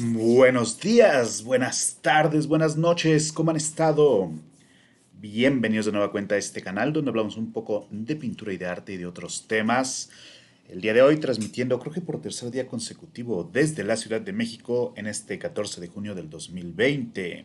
Buenos 0.00 0.78
días, 0.78 1.42
buenas 1.42 1.98
tardes, 2.00 2.46
buenas 2.46 2.76
noches, 2.76 3.32
¿cómo 3.32 3.50
han 3.50 3.56
estado? 3.56 4.30
Bienvenidos 5.14 5.86
de 5.86 5.92
nueva 5.92 6.12
cuenta 6.12 6.36
a 6.36 6.38
este 6.38 6.62
canal 6.62 6.92
donde 6.92 7.08
hablamos 7.08 7.36
un 7.36 7.52
poco 7.52 7.88
de 7.90 8.14
pintura 8.14 8.52
y 8.52 8.58
de 8.58 8.66
arte 8.66 8.92
y 8.92 8.96
de 8.96 9.06
otros 9.06 9.48
temas. 9.48 10.10
El 10.68 10.80
día 10.80 10.94
de 10.94 11.02
hoy 11.02 11.16
transmitiendo 11.16 11.80
creo 11.80 11.92
que 11.92 12.00
por 12.00 12.20
tercer 12.20 12.52
día 12.52 12.68
consecutivo 12.68 13.50
desde 13.52 13.82
la 13.82 13.96
Ciudad 13.96 14.20
de 14.20 14.32
México 14.32 14.94
en 14.96 15.08
este 15.08 15.36
14 15.36 15.80
de 15.80 15.88
junio 15.88 16.14
del 16.14 16.30
2020. 16.30 17.44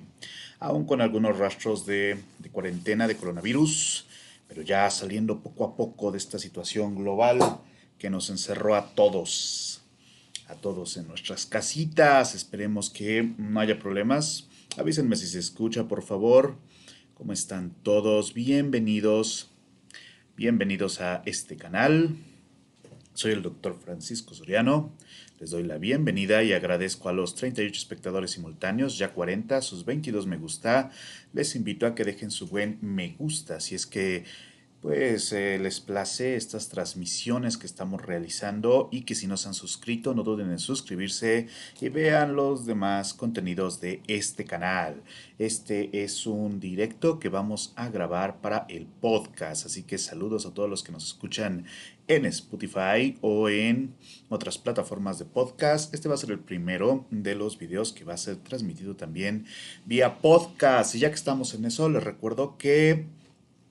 Aún 0.60 0.86
con 0.86 1.02
algunos 1.02 1.40
rastros 1.40 1.88
de, 1.88 2.20
de 2.38 2.50
cuarentena 2.50 3.08
de 3.08 3.16
coronavirus, 3.16 4.06
pero 4.48 4.62
ya 4.62 4.88
saliendo 4.92 5.40
poco 5.40 5.64
a 5.66 5.76
poco 5.76 6.12
de 6.12 6.20
esta 6.20 6.38
situación 6.38 6.94
global 6.94 7.40
que 7.98 8.12
nos 8.12 8.30
encerró 8.30 8.76
a 8.76 8.94
todos 8.94 9.73
todos 10.56 10.98
en 10.98 11.08
nuestras 11.08 11.46
casitas. 11.46 12.36
Esperemos 12.36 12.90
que 12.90 13.34
no 13.38 13.60
haya 13.60 13.80
problemas. 13.80 14.50
Avísenme 14.78 15.16
si 15.16 15.28
se 15.28 15.40
escucha, 15.40 15.88
por 15.88 16.04
favor. 16.04 16.58
¿Cómo 17.14 17.34
están 17.34 17.76
todos? 17.84 18.34
Bienvenidos. 18.34 19.52
Bienvenidos 20.36 21.02
a 21.02 21.22
este 21.26 21.58
canal. 21.58 22.16
Soy 23.14 23.32
el 23.32 23.42
doctor 23.42 23.78
Francisco 23.80 24.34
Soriano. 24.34 24.92
Les 25.40 25.52
doy 25.52 25.64
la 25.64 25.78
bienvenida 25.78 26.42
y 26.44 26.54
agradezco 26.54 27.10
a 27.10 27.14
los 27.14 27.36
38 27.36 27.78
espectadores 27.78 28.32
simultáneos, 28.32 28.98
ya 28.98 29.14
40, 29.14 29.62
sus 29.62 29.86
22 29.86 30.26
me 30.26 30.38
gusta. 30.38 30.92
Les 31.34 31.56
invito 31.56 31.86
a 31.86 31.96
que 31.96 32.06
dejen 32.06 32.32
su 32.32 32.48
buen 32.48 32.80
me 32.82 33.16
gusta 33.20 33.60
si 33.60 33.76
es 33.76 33.86
que 33.86 34.24
pues 34.84 35.32
eh, 35.32 35.58
les 35.60 35.80
place 35.80 36.36
estas 36.36 36.68
transmisiones 36.68 37.58
que 37.58 37.66
estamos 37.66 38.02
realizando 38.02 38.90
y 38.92 39.04
que 39.04 39.16
si 39.16 39.28
no 39.28 39.38
se 39.38 39.48
han 39.48 39.54
suscrito 39.54 40.14
no 40.14 40.24
duden 40.24 40.52
en 40.52 40.60
suscribirse 40.60 41.48
y 41.80 41.88
vean 41.88 42.36
los 42.36 42.66
demás 42.66 43.14
contenidos 43.14 43.80
de 43.80 44.04
este 44.08 44.44
canal. 44.44 45.02
Este 45.40 46.04
es 46.04 46.28
un 46.28 46.60
directo 46.60 47.18
que 47.18 47.30
vamos 47.30 47.72
a 47.78 47.88
grabar 47.88 48.42
para 48.42 48.66
el 48.68 48.86
podcast, 48.86 49.66
así 49.66 49.84
que 49.84 49.98
saludos 49.98 50.46
a 50.46 50.54
todos 50.54 50.70
los 50.70 50.84
que 50.84 50.92
nos 50.92 51.06
escuchan 51.06 51.64
en 52.10 52.26
Spotify 52.26 53.18
o 53.22 53.48
en 53.48 53.96
otras 54.28 54.58
plataformas 54.58 55.18
de 55.18 55.24
podcast. 55.24 55.94
Este 55.94 56.10
va 56.10 56.16
a 56.16 56.18
ser 56.18 56.32
el 56.32 56.40
primero 56.40 57.06
de 57.10 57.36
los 57.36 57.58
videos 57.58 57.94
que 57.94 58.04
va 58.04 58.16
a 58.16 58.18
ser 58.18 58.36
transmitido 58.36 58.98
también 58.98 59.46
vía 59.86 60.20
podcast. 60.20 60.94
Y 60.96 61.00
ya 61.00 61.08
que 61.08 61.16
estamos 61.16 61.54
en 61.54 61.64
eso, 61.64 61.88
les 61.88 62.04
recuerdo 62.04 62.58
que 62.58 63.23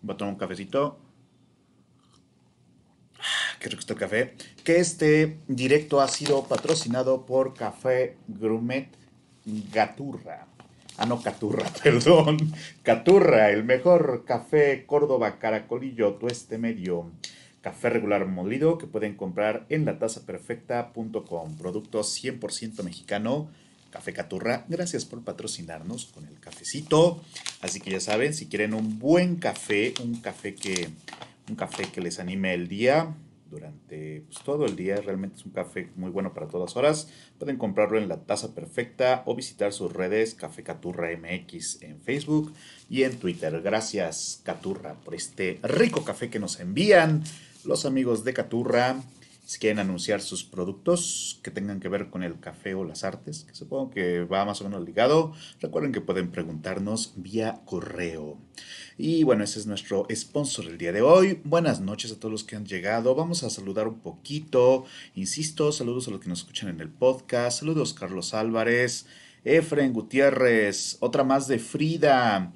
Voy 0.02 0.16
a 0.18 0.24
un 0.24 0.34
cafecito. 0.34 0.98
Ah, 3.18 3.56
qué 3.60 3.68
rico 3.68 3.80
está 3.80 3.92
el 3.92 3.98
café. 4.00 4.34
Que 4.64 4.76
este 4.78 5.38
directo 5.46 6.00
ha 6.00 6.08
sido 6.08 6.44
patrocinado 6.44 7.24
por 7.24 7.54
Café 7.54 8.16
Grumet 8.26 8.88
Gaturra. 9.72 10.48
Ah, 10.96 11.06
no, 11.06 11.22
Caturra, 11.22 11.70
perdón. 11.82 12.36
Caturra, 12.82 13.50
el 13.50 13.64
mejor 13.64 14.24
café 14.26 14.84
Córdoba 14.86 15.38
Caracolillo, 15.38 16.14
tueste 16.14 16.58
medio. 16.58 17.10
Café 17.60 17.90
regular 17.90 18.26
molido 18.26 18.76
que 18.76 18.88
pueden 18.88 19.14
comprar 19.14 19.66
en 19.68 19.84
latazaperfecta.com. 19.84 21.56
Producto 21.56 22.00
100% 22.00 22.82
mexicano. 22.82 23.48
Café 23.92 24.12
Caturra, 24.12 24.64
gracias 24.68 25.04
por 25.04 25.22
patrocinarnos 25.22 26.06
con 26.06 26.26
el 26.26 26.40
cafecito. 26.40 27.22
Así 27.60 27.78
que 27.80 27.92
ya 27.92 28.00
saben, 28.00 28.34
si 28.34 28.46
quieren 28.46 28.74
un 28.74 28.98
buen 28.98 29.36
café, 29.36 29.94
un 30.02 30.20
café 30.20 30.56
que, 30.56 30.88
un 31.48 31.54
café 31.54 31.84
que 31.92 32.00
les 32.00 32.18
anime 32.18 32.54
el 32.54 32.66
día, 32.66 33.14
durante 33.52 34.22
pues, 34.22 34.42
todo 34.42 34.64
el 34.64 34.74
día. 34.74 34.96
Realmente 34.96 35.36
es 35.36 35.44
un 35.44 35.52
café 35.52 35.90
muy 35.94 36.10
bueno 36.10 36.34
para 36.34 36.48
todas 36.48 36.74
horas. 36.76 37.08
Pueden 37.38 37.58
comprarlo 37.58 37.98
en 37.98 38.08
la 38.08 38.22
taza 38.22 38.54
perfecta 38.54 39.22
o 39.26 39.36
visitar 39.36 39.72
sus 39.72 39.92
redes 39.92 40.34
Café 40.34 40.64
Caturra 40.64 41.10
MX 41.16 41.82
en 41.82 42.00
Facebook 42.00 42.52
y 42.88 43.04
en 43.04 43.18
Twitter. 43.18 43.60
Gracias 43.60 44.40
Caturra 44.42 44.94
por 44.94 45.14
este 45.14 45.60
rico 45.62 46.02
café 46.04 46.30
que 46.30 46.40
nos 46.40 46.58
envían 46.58 47.22
los 47.64 47.84
amigos 47.84 48.24
de 48.24 48.32
Caturra 48.32 48.96
si 49.44 49.58
quieren 49.58 49.80
anunciar 49.80 50.20
sus 50.20 50.44
productos 50.44 51.40
que 51.42 51.50
tengan 51.50 51.80
que 51.80 51.88
ver 51.88 52.10
con 52.10 52.22
el 52.22 52.38
café 52.38 52.74
o 52.74 52.84
las 52.84 53.02
artes, 53.02 53.44
que 53.44 53.54
supongo 53.54 53.90
que 53.90 54.22
va 54.24 54.44
más 54.44 54.60
o 54.60 54.64
menos 54.64 54.84
ligado, 54.84 55.32
recuerden 55.60 55.92
que 55.92 56.00
pueden 56.00 56.30
preguntarnos 56.30 57.14
vía 57.16 57.60
correo. 57.64 58.38
Y 58.96 59.24
bueno, 59.24 59.42
ese 59.42 59.58
es 59.58 59.66
nuestro 59.66 60.06
sponsor 60.14 60.66
el 60.66 60.78
día 60.78 60.92
de 60.92 61.02
hoy. 61.02 61.40
Buenas 61.44 61.80
noches 61.80 62.12
a 62.12 62.16
todos 62.16 62.30
los 62.30 62.44
que 62.44 62.54
han 62.54 62.66
llegado. 62.66 63.14
Vamos 63.14 63.42
a 63.42 63.50
saludar 63.50 63.88
un 63.88 63.98
poquito. 63.98 64.84
Insisto, 65.14 65.72
saludos 65.72 66.06
a 66.06 66.12
los 66.12 66.20
que 66.20 66.28
nos 66.28 66.40
escuchan 66.40 66.68
en 66.68 66.80
el 66.80 66.88
podcast. 66.88 67.60
Saludos 67.60 67.94
Carlos 67.94 68.34
Álvarez, 68.34 69.06
Efren 69.44 69.92
Gutiérrez, 69.92 70.98
otra 71.00 71.24
más 71.24 71.48
de 71.48 71.58
Frida. 71.58 72.52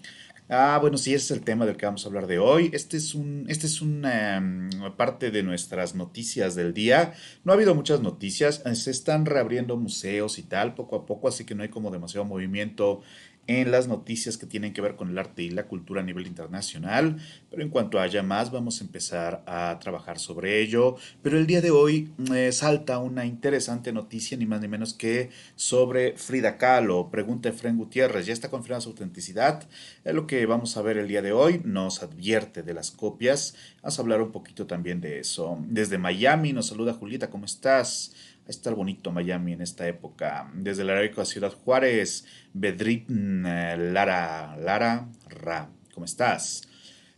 Ah, 0.48 0.78
bueno, 0.80 0.96
sí, 0.96 1.12
ese 1.12 1.24
es 1.24 1.30
el 1.32 1.44
tema 1.44 1.66
del 1.66 1.76
que 1.76 1.86
vamos 1.86 2.04
a 2.04 2.08
hablar 2.08 2.28
de 2.28 2.38
hoy. 2.38 2.70
Este 2.72 2.96
es 2.96 3.16
un, 3.16 3.46
este 3.48 3.66
es 3.66 3.82
una 3.82 4.40
mm, 4.40 4.96
parte 4.96 5.32
de 5.32 5.42
nuestras 5.42 5.96
noticias 5.96 6.54
del 6.54 6.72
día. 6.72 7.14
No 7.42 7.50
ha 7.50 7.56
habido 7.56 7.74
muchas 7.74 8.00
noticias, 8.00 8.62
eh, 8.64 8.76
se 8.76 8.92
están 8.92 9.26
reabriendo 9.26 9.76
museos 9.76 10.38
y 10.38 10.44
tal, 10.44 10.74
poco 10.74 10.94
a 10.96 11.04
poco, 11.06 11.26
así 11.26 11.44
que 11.44 11.56
no 11.56 11.64
hay 11.64 11.68
como 11.68 11.90
demasiado 11.90 12.24
movimiento 12.24 13.02
en 13.46 13.70
las 13.70 13.88
noticias 13.88 14.36
que 14.36 14.46
tienen 14.46 14.72
que 14.72 14.80
ver 14.80 14.96
con 14.96 15.10
el 15.10 15.18
arte 15.18 15.42
y 15.42 15.50
la 15.50 15.66
cultura 15.66 16.00
a 16.00 16.04
nivel 16.04 16.26
internacional, 16.26 17.16
pero 17.50 17.62
en 17.62 17.70
cuanto 17.70 18.00
haya 18.00 18.22
más 18.22 18.50
vamos 18.50 18.80
a 18.80 18.84
empezar 18.84 19.42
a 19.46 19.78
trabajar 19.80 20.18
sobre 20.18 20.60
ello. 20.60 20.96
Pero 21.22 21.38
el 21.38 21.46
día 21.46 21.60
de 21.60 21.70
hoy 21.70 22.10
eh, 22.34 22.50
salta 22.52 22.98
una 22.98 23.24
interesante 23.24 23.92
noticia, 23.92 24.36
ni 24.36 24.46
más 24.46 24.60
ni 24.60 24.68
menos 24.68 24.94
que 24.94 25.30
sobre 25.54 26.16
Frida 26.16 26.58
Kahlo. 26.58 27.10
Pregunta 27.10 27.48
Efren 27.48 27.76
Gutiérrez, 27.76 28.26
¿ya 28.26 28.32
está 28.32 28.50
confirmada 28.50 28.80
su 28.80 28.90
autenticidad? 28.90 29.68
Es 30.04 30.14
lo 30.14 30.26
que 30.26 30.44
vamos 30.46 30.76
a 30.76 30.82
ver 30.82 30.98
el 30.98 31.08
día 31.08 31.22
de 31.22 31.32
hoy, 31.32 31.60
nos 31.64 32.02
advierte 32.02 32.62
de 32.62 32.74
las 32.74 32.90
copias. 32.90 33.54
Vamos 33.82 33.98
a 33.98 34.02
hablar 34.02 34.22
un 34.22 34.32
poquito 34.32 34.66
también 34.66 35.00
de 35.00 35.20
eso. 35.20 35.58
Desde 35.68 35.98
Miami 35.98 36.52
nos 36.52 36.66
saluda 36.66 36.94
Julieta, 36.94 37.30
¿cómo 37.30 37.44
estás? 37.44 38.12
A 38.46 38.50
estar 38.50 38.74
bonito 38.74 39.10
Miami 39.10 39.52
en 39.52 39.62
esta 39.62 39.86
época. 39.88 40.50
Desde 40.54 40.84
la 40.84 40.92
heroica 40.92 41.24
Ciudad 41.24 41.52
Juárez, 41.52 42.24
Bedrit 42.52 43.08
eh, 43.10 43.76
Lara, 43.92 44.56
Lara 44.56 45.08
Ra, 45.28 45.68
¿cómo 45.92 46.06
estás? 46.06 46.62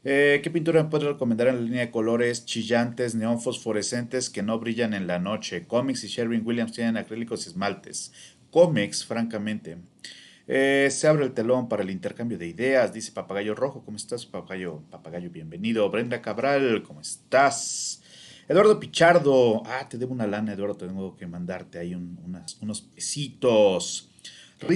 Eh, 0.05 0.41
¿Qué 0.43 0.51
pintura 0.51 0.83
me 0.83 0.89
puedes 0.89 1.07
recomendar 1.07 1.49
en 1.49 1.57
la 1.57 1.63
línea 1.63 1.81
de 1.81 1.91
colores 1.91 2.47
chillantes, 2.47 3.15
neón 3.15 3.41
fosforescentes 3.41 4.31
que 4.31 4.43
no 4.43 4.59
brillan 4.59 4.95
en 4.95 5.07
la 5.07 5.19
noche? 5.19 5.67
Comics 5.67 6.05
y 6.05 6.09
Sherwin 6.09 6.47
Williams 6.47 6.73
tienen 6.73 6.97
acrílicos 6.97 7.45
y 7.45 7.51
esmaltes. 7.51 8.13
Comics, 8.51 9.05
francamente. 9.05 9.77
Eh, 10.47 10.89
se 10.91 11.09
abre 11.09 11.27
el 11.27 11.33
telón 11.33 11.69
para 11.69 11.83
el 11.83 11.91
intercambio 11.91 12.39
de 12.39 12.47
ideas, 12.47 12.95
dice 12.95 13.13
Papagayo 13.13 13.55
Rojo. 13.55 13.85
¿Cómo 13.85 13.99
estás, 13.99 14.25
Papagayo? 14.25 14.81
Papagayo, 14.91 15.29
bienvenido. 15.29 15.91
Brenda 15.91 16.23
Cabral, 16.23 16.83
¿cómo 16.85 17.03
estás? 17.03 18.03
Eduardo 18.49 18.81
Pichardo, 18.81 19.63
ah, 19.67 19.87
te 19.89 19.99
debo 19.99 20.15
una 20.15 20.27
lana, 20.27 20.55
Eduardo, 20.55 20.77
tengo 20.77 21.15
que 21.17 21.27
mandarte 21.27 21.79
ahí 21.79 21.95
unos 21.95 22.81
pesitos. 22.81 24.09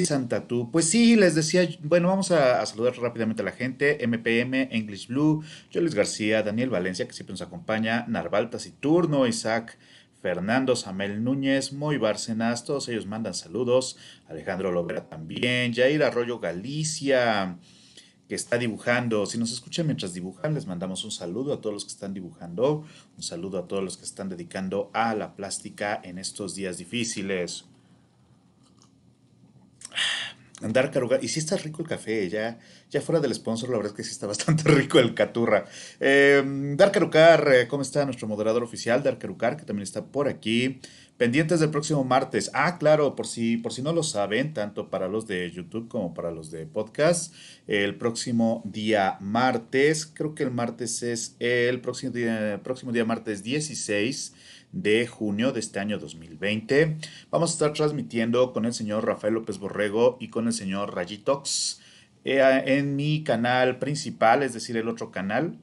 Santa 0.04 0.46
tú, 0.46 0.70
pues 0.70 0.88
sí, 0.88 1.16
les 1.16 1.34
decía, 1.34 1.68
bueno, 1.82 2.08
vamos 2.08 2.30
a, 2.30 2.64
saludar 2.66 2.96
rápidamente 2.98 3.42
a 3.42 3.44
la 3.44 3.50
gente, 3.50 3.98
MPM, 4.06 4.68
English 4.70 5.08
Blue, 5.08 5.42
Jolis 5.72 5.94
García, 5.94 6.42
Daniel 6.42 6.70
Valencia, 6.70 7.06
que 7.06 7.14
siempre 7.14 7.32
nos 7.32 7.42
acompaña, 7.42 8.04
Narval 8.06 8.48
Taciturno, 8.48 9.26
Isaac, 9.26 9.76
Fernando 10.20 10.76
Samel 10.76 11.24
Núñez, 11.24 11.72
Moy 11.72 11.96
Bárcenas, 11.96 12.64
todos 12.64 12.88
ellos 12.88 13.06
mandan 13.06 13.34
saludos, 13.34 13.96
Alejandro 14.28 14.70
Lovera 14.70 15.08
también, 15.08 15.74
Jair 15.74 16.04
Arroyo 16.04 16.38
Galicia, 16.38 17.56
que 18.32 18.36
está 18.36 18.56
dibujando. 18.56 19.26
Si 19.26 19.36
nos 19.36 19.52
escuchan 19.52 19.84
mientras 19.84 20.14
dibujan, 20.14 20.54
les 20.54 20.64
mandamos 20.64 21.04
un 21.04 21.10
saludo 21.10 21.52
a 21.52 21.60
todos 21.60 21.74
los 21.74 21.84
que 21.84 21.90
están 21.90 22.14
dibujando, 22.14 22.82
un 23.14 23.22
saludo 23.22 23.58
a 23.58 23.68
todos 23.68 23.84
los 23.84 23.98
que 23.98 24.06
están 24.06 24.30
dedicando 24.30 24.90
a 24.94 25.14
la 25.14 25.36
plástica 25.36 26.00
en 26.02 26.16
estos 26.16 26.54
días 26.54 26.78
difíciles. 26.78 27.66
Andar 30.62 30.90
Carucar, 30.90 31.22
y 31.22 31.28
si 31.28 31.40
está 31.40 31.58
rico 31.58 31.82
el 31.82 31.88
café, 31.88 32.26
ya, 32.30 32.58
ya 32.88 33.02
fuera 33.02 33.20
del 33.20 33.34
sponsor, 33.34 33.68
la 33.68 33.76
verdad 33.76 33.92
es 33.92 33.96
que 33.98 34.04
sí 34.04 34.12
está 34.12 34.26
bastante 34.34 34.62
rico 34.66 34.98
el 34.98 35.12
Caturra. 35.12 35.66
Eh, 36.00 36.42
Dar 36.74 36.90
Carucar, 36.90 37.46
eh, 37.52 37.68
¿cómo 37.68 37.82
está 37.82 38.06
nuestro 38.06 38.28
moderador 38.28 38.62
oficial? 38.62 39.02
Dar 39.02 39.18
Carucar, 39.18 39.58
que 39.58 39.66
también 39.66 39.82
está 39.82 40.06
por 40.06 40.26
aquí. 40.26 40.80
Pendientes 41.16 41.60
del 41.60 41.70
próximo 41.70 42.02
martes. 42.04 42.50
Ah, 42.52 42.78
claro, 42.78 43.14
por 43.14 43.26
si, 43.26 43.56
por 43.56 43.72
si 43.72 43.82
no 43.82 43.92
lo 43.92 44.02
saben, 44.02 44.54
tanto 44.54 44.90
para 44.90 45.08
los 45.08 45.26
de 45.26 45.50
YouTube 45.50 45.88
como 45.88 46.14
para 46.14 46.30
los 46.30 46.50
de 46.50 46.66
podcast, 46.66 47.34
el 47.68 47.94
próximo 47.94 48.62
día 48.64 49.18
martes, 49.20 50.06
creo 50.06 50.34
que 50.34 50.42
el 50.42 50.50
martes 50.50 51.02
es 51.02 51.36
el 51.38 51.80
próximo 51.80 52.12
día, 52.12 52.60
próximo 52.64 52.90
día 52.92 53.04
martes 53.04 53.42
16 53.42 54.34
de 54.72 55.06
junio 55.06 55.52
de 55.52 55.60
este 55.60 55.78
año 55.78 55.98
2020. 55.98 56.96
Vamos 57.30 57.50
a 57.50 57.52
estar 57.52 57.72
transmitiendo 57.72 58.52
con 58.52 58.64
el 58.64 58.72
señor 58.72 59.06
Rafael 59.06 59.34
López 59.34 59.58
Borrego 59.58 60.16
y 60.18 60.28
con 60.28 60.46
el 60.46 60.52
señor 60.52 60.94
Rayitox 60.94 61.80
eh, 62.24 62.62
en 62.66 62.96
mi 62.96 63.22
canal 63.22 63.78
principal, 63.78 64.42
es 64.42 64.54
decir, 64.54 64.76
el 64.76 64.88
otro 64.88 65.10
canal 65.10 65.58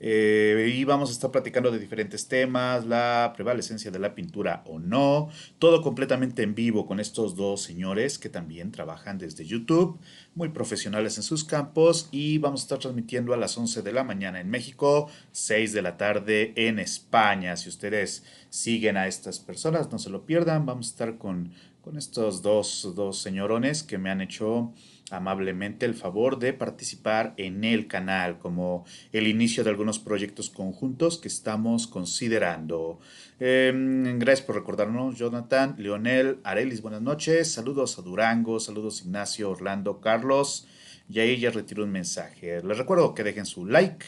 Eh, 0.00 0.72
y 0.76 0.84
vamos 0.84 1.10
a 1.10 1.12
estar 1.12 1.30
platicando 1.30 1.70
de 1.72 1.78
diferentes 1.78 2.28
temas, 2.28 2.86
la 2.86 3.32
prevalecencia 3.34 3.90
de 3.90 3.98
la 3.98 4.14
pintura 4.14 4.62
o 4.66 4.78
no, 4.78 5.28
todo 5.58 5.82
completamente 5.82 6.42
en 6.42 6.54
vivo 6.54 6.86
con 6.86 7.00
estos 7.00 7.34
dos 7.34 7.62
señores 7.62 8.18
que 8.18 8.28
también 8.28 8.70
trabajan 8.70 9.18
desde 9.18 9.44
YouTube, 9.44 9.98
muy 10.34 10.50
profesionales 10.50 11.16
en 11.16 11.24
sus 11.24 11.42
campos 11.42 12.08
y 12.12 12.38
vamos 12.38 12.60
a 12.60 12.64
estar 12.64 12.78
transmitiendo 12.78 13.34
a 13.34 13.36
las 13.36 13.58
11 13.58 13.82
de 13.82 13.92
la 13.92 14.04
mañana 14.04 14.40
en 14.40 14.50
México, 14.50 15.10
6 15.32 15.72
de 15.72 15.82
la 15.82 15.96
tarde 15.96 16.52
en 16.54 16.78
España. 16.78 17.56
Si 17.56 17.68
ustedes 17.68 18.24
siguen 18.50 18.96
a 18.96 19.08
estas 19.08 19.40
personas, 19.40 19.90
no 19.90 19.98
se 19.98 20.10
lo 20.10 20.24
pierdan, 20.24 20.64
vamos 20.64 20.86
a 20.86 20.90
estar 20.90 21.18
con, 21.18 21.52
con 21.80 21.96
estos 21.96 22.42
dos, 22.42 22.92
dos 22.94 23.18
señorones 23.18 23.82
que 23.82 23.98
me 23.98 24.10
han 24.10 24.20
hecho 24.20 24.72
amablemente 25.10 25.86
el 25.86 25.94
favor 25.94 26.38
de 26.38 26.52
participar 26.52 27.34
en 27.36 27.64
el 27.64 27.86
canal 27.86 28.38
como 28.38 28.84
el 29.12 29.26
inicio 29.26 29.64
de 29.64 29.70
algunos 29.70 29.98
proyectos 29.98 30.50
conjuntos 30.50 31.18
que 31.18 31.28
estamos 31.28 31.86
considerando. 31.86 33.00
Em, 33.40 34.18
gracias 34.18 34.46
por 34.46 34.56
recordarnos, 34.56 35.16
Jonathan, 35.16 35.74
Leonel, 35.78 36.38
Arelis, 36.44 36.82
buenas 36.82 37.02
noches. 37.02 37.52
Saludos 37.52 37.98
a 37.98 38.02
Durango, 38.02 38.60
saludos 38.60 39.02
Ignacio, 39.02 39.50
Orlando, 39.50 40.00
Carlos. 40.00 40.66
Y 41.08 41.20
ahí 41.20 41.38
ya 41.38 41.50
retiro 41.50 41.84
un 41.84 41.90
mensaje. 41.90 42.62
Les 42.62 42.78
recuerdo 42.78 43.14
que 43.14 43.24
dejen 43.24 43.46
su 43.46 43.64
like 43.64 44.04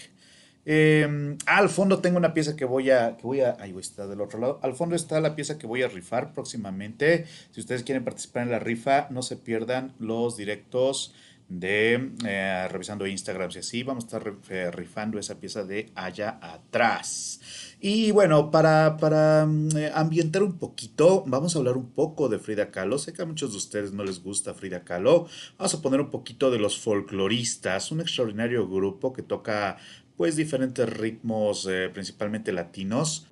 Em, 0.64 1.38
al 1.46 1.68
fondo 1.68 2.00
tengo 2.00 2.18
una 2.18 2.34
pieza 2.34 2.54
que 2.54 2.64
voy 2.64 2.90
a, 2.90 3.16
que 3.16 3.22
voy 3.22 3.40
a, 3.40 3.56
ahí 3.60 3.74
está 3.78 4.06
del 4.06 4.20
otro 4.20 4.38
lado. 4.38 4.60
Al 4.62 4.74
fondo 4.74 4.94
está 4.94 5.20
la 5.20 5.34
pieza 5.34 5.58
que 5.58 5.66
voy 5.66 5.82
a 5.82 5.88
rifar 5.88 6.32
próximamente. 6.32 7.26
Si 7.50 7.60
ustedes 7.60 7.82
quieren 7.82 8.04
participar 8.04 8.44
en 8.44 8.50
la 8.50 8.58
rifa, 8.58 9.08
no 9.10 9.22
se 9.22 9.36
pierdan 9.36 9.94
los 9.98 10.36
directos 10.36 11.14
de 11.50 12.12
eh, 12.24 12.68
revisando 12.70 13.06
Instagram 13.06 13.50
y 13.54 13.58
así. 13.58 13.82
Vamos 13.82 14.04
a 14.04 14.06
estar 14.06 14.34
eh, 14.48 14.70
rifando 14.70 15.18
esa 15.18 15.38
pieza 15.38 15.64
de 15.64 15.90
allá 15.94 16.38
atrás. 16.40 17.40
Y 17.80 18.12
bueno, 18.12 18.50
para, 18.50 18.96
para 18.98 19.46
mm, 19.46 19.76
eh, 19.76 19.90
ambientar 19.92 20.42
un 20.44 20.58
poquito, 20.58 21.24
vamos 21.26 21.54
a 21.54 21.58
hablar 21.58 21.76
un 21.76 21.90
poco 21.90 22.28
de 22.28 22.38
Frida 22.38 22.70
Kahlo. 22.70 22.98
Sé 22.98 23.12
que 23.12 23.22
a 23.22 23.26
muchos 23.26 23.50
de 23.50 23.56
ustedes 23.56 23.92
no 23.92 24.04
les 24.04 24.22
gusta 24.22 24.54
Frida 24.54 24.84
Kahlo. 24.84 25.26
Vamos 25.58 25.74
a 25.74 25.82
poner 25.82 26.00
un 26.00 26.10
poquito 26.10 26.50
de 26.52 26.60
los 26.60 26.78
folcloristas, 26.78 27.90
un 27.90 28.00
extraordinario 28.00 28.68
grupo 28.68 29.12
que 29.12 29.22
toca 29.22 29.76
pues 30.20 30.36
diferentes 30.36 30.86
ritmos 30.86 31.66
eh, 31.66 31.88
principalmente 31.88 32.52
latinos. 32.52 33.26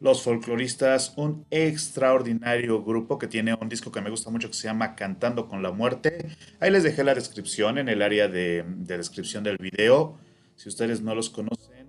Los 0.00 0.22
folcloristas, 0.22 1.12
un 1.18 1.44
extraordinario 1.50 2.82
grupo 2.82 3.18
que 3.18 3.26
tiene 3.26 3.52
un 3.52 3.68
disco 3.68 3.92
que 3.92 4.00
me 4.00 4.08
gusta 4.08 4.30
mucho 4.30 4.48
que 4.48 4.54
se 4.54 4.68
llama 4.68 4.96
Cantando 4.96 5.48
con 5.48 5.62
la 5.62 5.70
Muerte. 5.70 6.34
Ahí 6.58 6.70
les 6.70 6.82
dejé 6.82 7.04
la 7.04 7.14
descripción 7.14 7.76
en 7.76 7.90
el 7.90 8.00
área 8.00 8.26
de, 8.26 8.64
descripción 8.66 9.44
del 9.44 9.58
video. 9.58 10.16
Si 10.54 10.70
ustedes 10.70 11.02
no 11.02 11.14
los 11.14 11.28
conocen, 11.28 11.88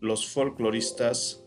los 0.00 0.28
folcloristas 0.28 1.44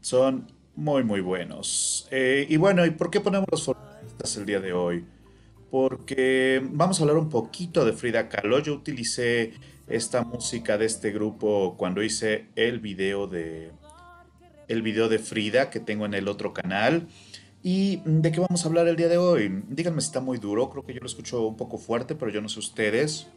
son 0.00 0.50
muy 0.74 1.04
muy 1.04 1.20
buenos. 1.20 2.08
Eh, 2.10 2.44
y 2.48 2.56
bueno, 2.56 2.84
¿y 2.84 2.90
por 2.90 3.08
qué 3.08 3.20
ponemos 3.20 3.46
los 3.52 3.62
folcloristas 3.62 4.36
el 4.36 4.46
día 4.46 4.58
de 4.58 4.72
hoy? 4.72 5.04
Porque 5.70 6.60
vamos 6.72 6.98
a 6.98 7.02
hablar 7.02 7.16
un 7.16 7.28
poquito 7.28 7.84
de 7.84 7.92
Frida 7.92 8.28
Kahlo. 8.28 8.58
Yo 8.58 8.74
utilicé 8.74 9.52
esta 9.88 10.22
música 10.22 10.78
de 10.78 10.86
este 10.86 11.12
grupo 11.12 11.76
cuando 11.76 12.02
hice 12.02 12.46
el 12.56 12.80
video 12.80 13.26
de 13.26 13.72
el 14.68 14.82
video 14.82 15.08
de 15.08 15.18
Frida 15.18 15.70
que 15.70 15.80
tengo 15.80 16.06
en 16.06 16.14
el 16.14 16.28
otro 16.28 16.52
canal. 16.52 17.08
¿Y 17.62 18.02
de 18.04 18.32
qué 18.32 18.40
vamos 18.40 18.64
a 18.64 18.68
hablar 18.68 18.88
el 18.88 18.96
día 18.96 19.08
de 19.08 19.18
hoy? 19.18 19.62
Díganme 19.68 20.00
si 20.00 20.06
está 20.06 20.20
muy 20.20 20.38
duro, 20.38 20.70
creo 20.70 20.84
que 20.84 20.94
yo 20.94 21.00
lo 21.00 21.06
escucho 21.06 21.46
un 21.46 21.56
poco 21.56 21.76
fuerte, 21.76 22.14
pero 22.14 22.30
yo 22.30 22.40
no 22.40 22.48
sé 22.48 22.58
ustedes. 22.58 23.28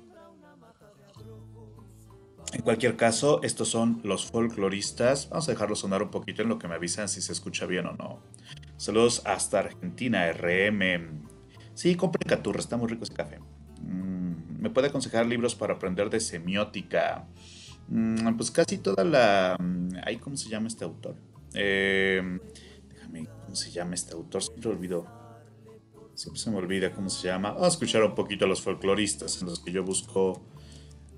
En 2.53 2.61
cualquier 2.61 2.95
caso, 2.95 3.41
estos 3.41 3.69
son 3.69 3.99
los 4.03 4.27
folcloristas. 4.27 5.27
Vamos 5.29 5.49
a 5.49 5.53
dejarlo 5.53 5.75
sonar 5.75 6.03
un 6.03 6.11
poquito 6.11 6.43
en 6.43 6.49
lo 6.49 6.59
que 6.59 6.67
me 6.67 6.75
avisan 6.75 7.09
si 7.09 7.19
se 7.19 7.33
escucha 7.33 7.65
bien 7.65 7.87
o 7.87 7.93
no. 7.93 8.19
Saludos 8.77 9.23
hasta 9.25 9.59
Argentina, 9.59 10.31
RM. 10.31 11.32
Sí, 11.73 11.95
compre 11.95 12.23
Caturra, 12.25 12.59
está 12.59 12.77
muy 12.77 12.87
rico 12.87 13.03
ese 13.03 13.13
café. 13.13 13.39
Mm, 13.81 14.61
¿Me 14.61 14.69
puede 14.69 14.87
aconsejar 14.87 15.25
libros 15.25 15.55
para 15.55 15.73
aprender 15.73 16.09
de 16.09 16.19
semiótica? 16.19 17.27
Mm, 17.87 18.35
pues 18.37 18.51
casi 18.51 18.77
toda 18.77 19.03
la... 19.03 19.57
Mm, 19.59 19.89
ay, 20.05 20.17
¿Cómo 20.17 20.37
se 20.37 20.49
llama 20.49 20.67
este 20.67 20.85
autor? 20.85 21.15
Em, 21.53 22.39
déjame, 22.89 23.27
¿cómo 23.43 23.55
se 23.55 23.71
llama 23.71 23.95
este 23.95 24.13
autor? 24.13 24.43
Siempre 24.43 24.69
olvido. 24.69 25.07
Siempre 26.13 26.39
se 26.39 26.51
me 26.51 26.57
olvida 26.57 26.91
cómo 26.91 27.09
se 27.09 27.27
llama. 27.27 27.51
Vamos 27.51 27.65
a 27.65 27.69
escuchar 27.69 28.03
un 28.03 28.15
poquito 28.15 28.45
a 28.45 28.47
los 28.47 28.61
folcloristas 28.61 29.41
en 29.41 29.47
los 29.47 29.59
que 29.59 29.71
yo 29.71 29.83
busco... 29.83 30.45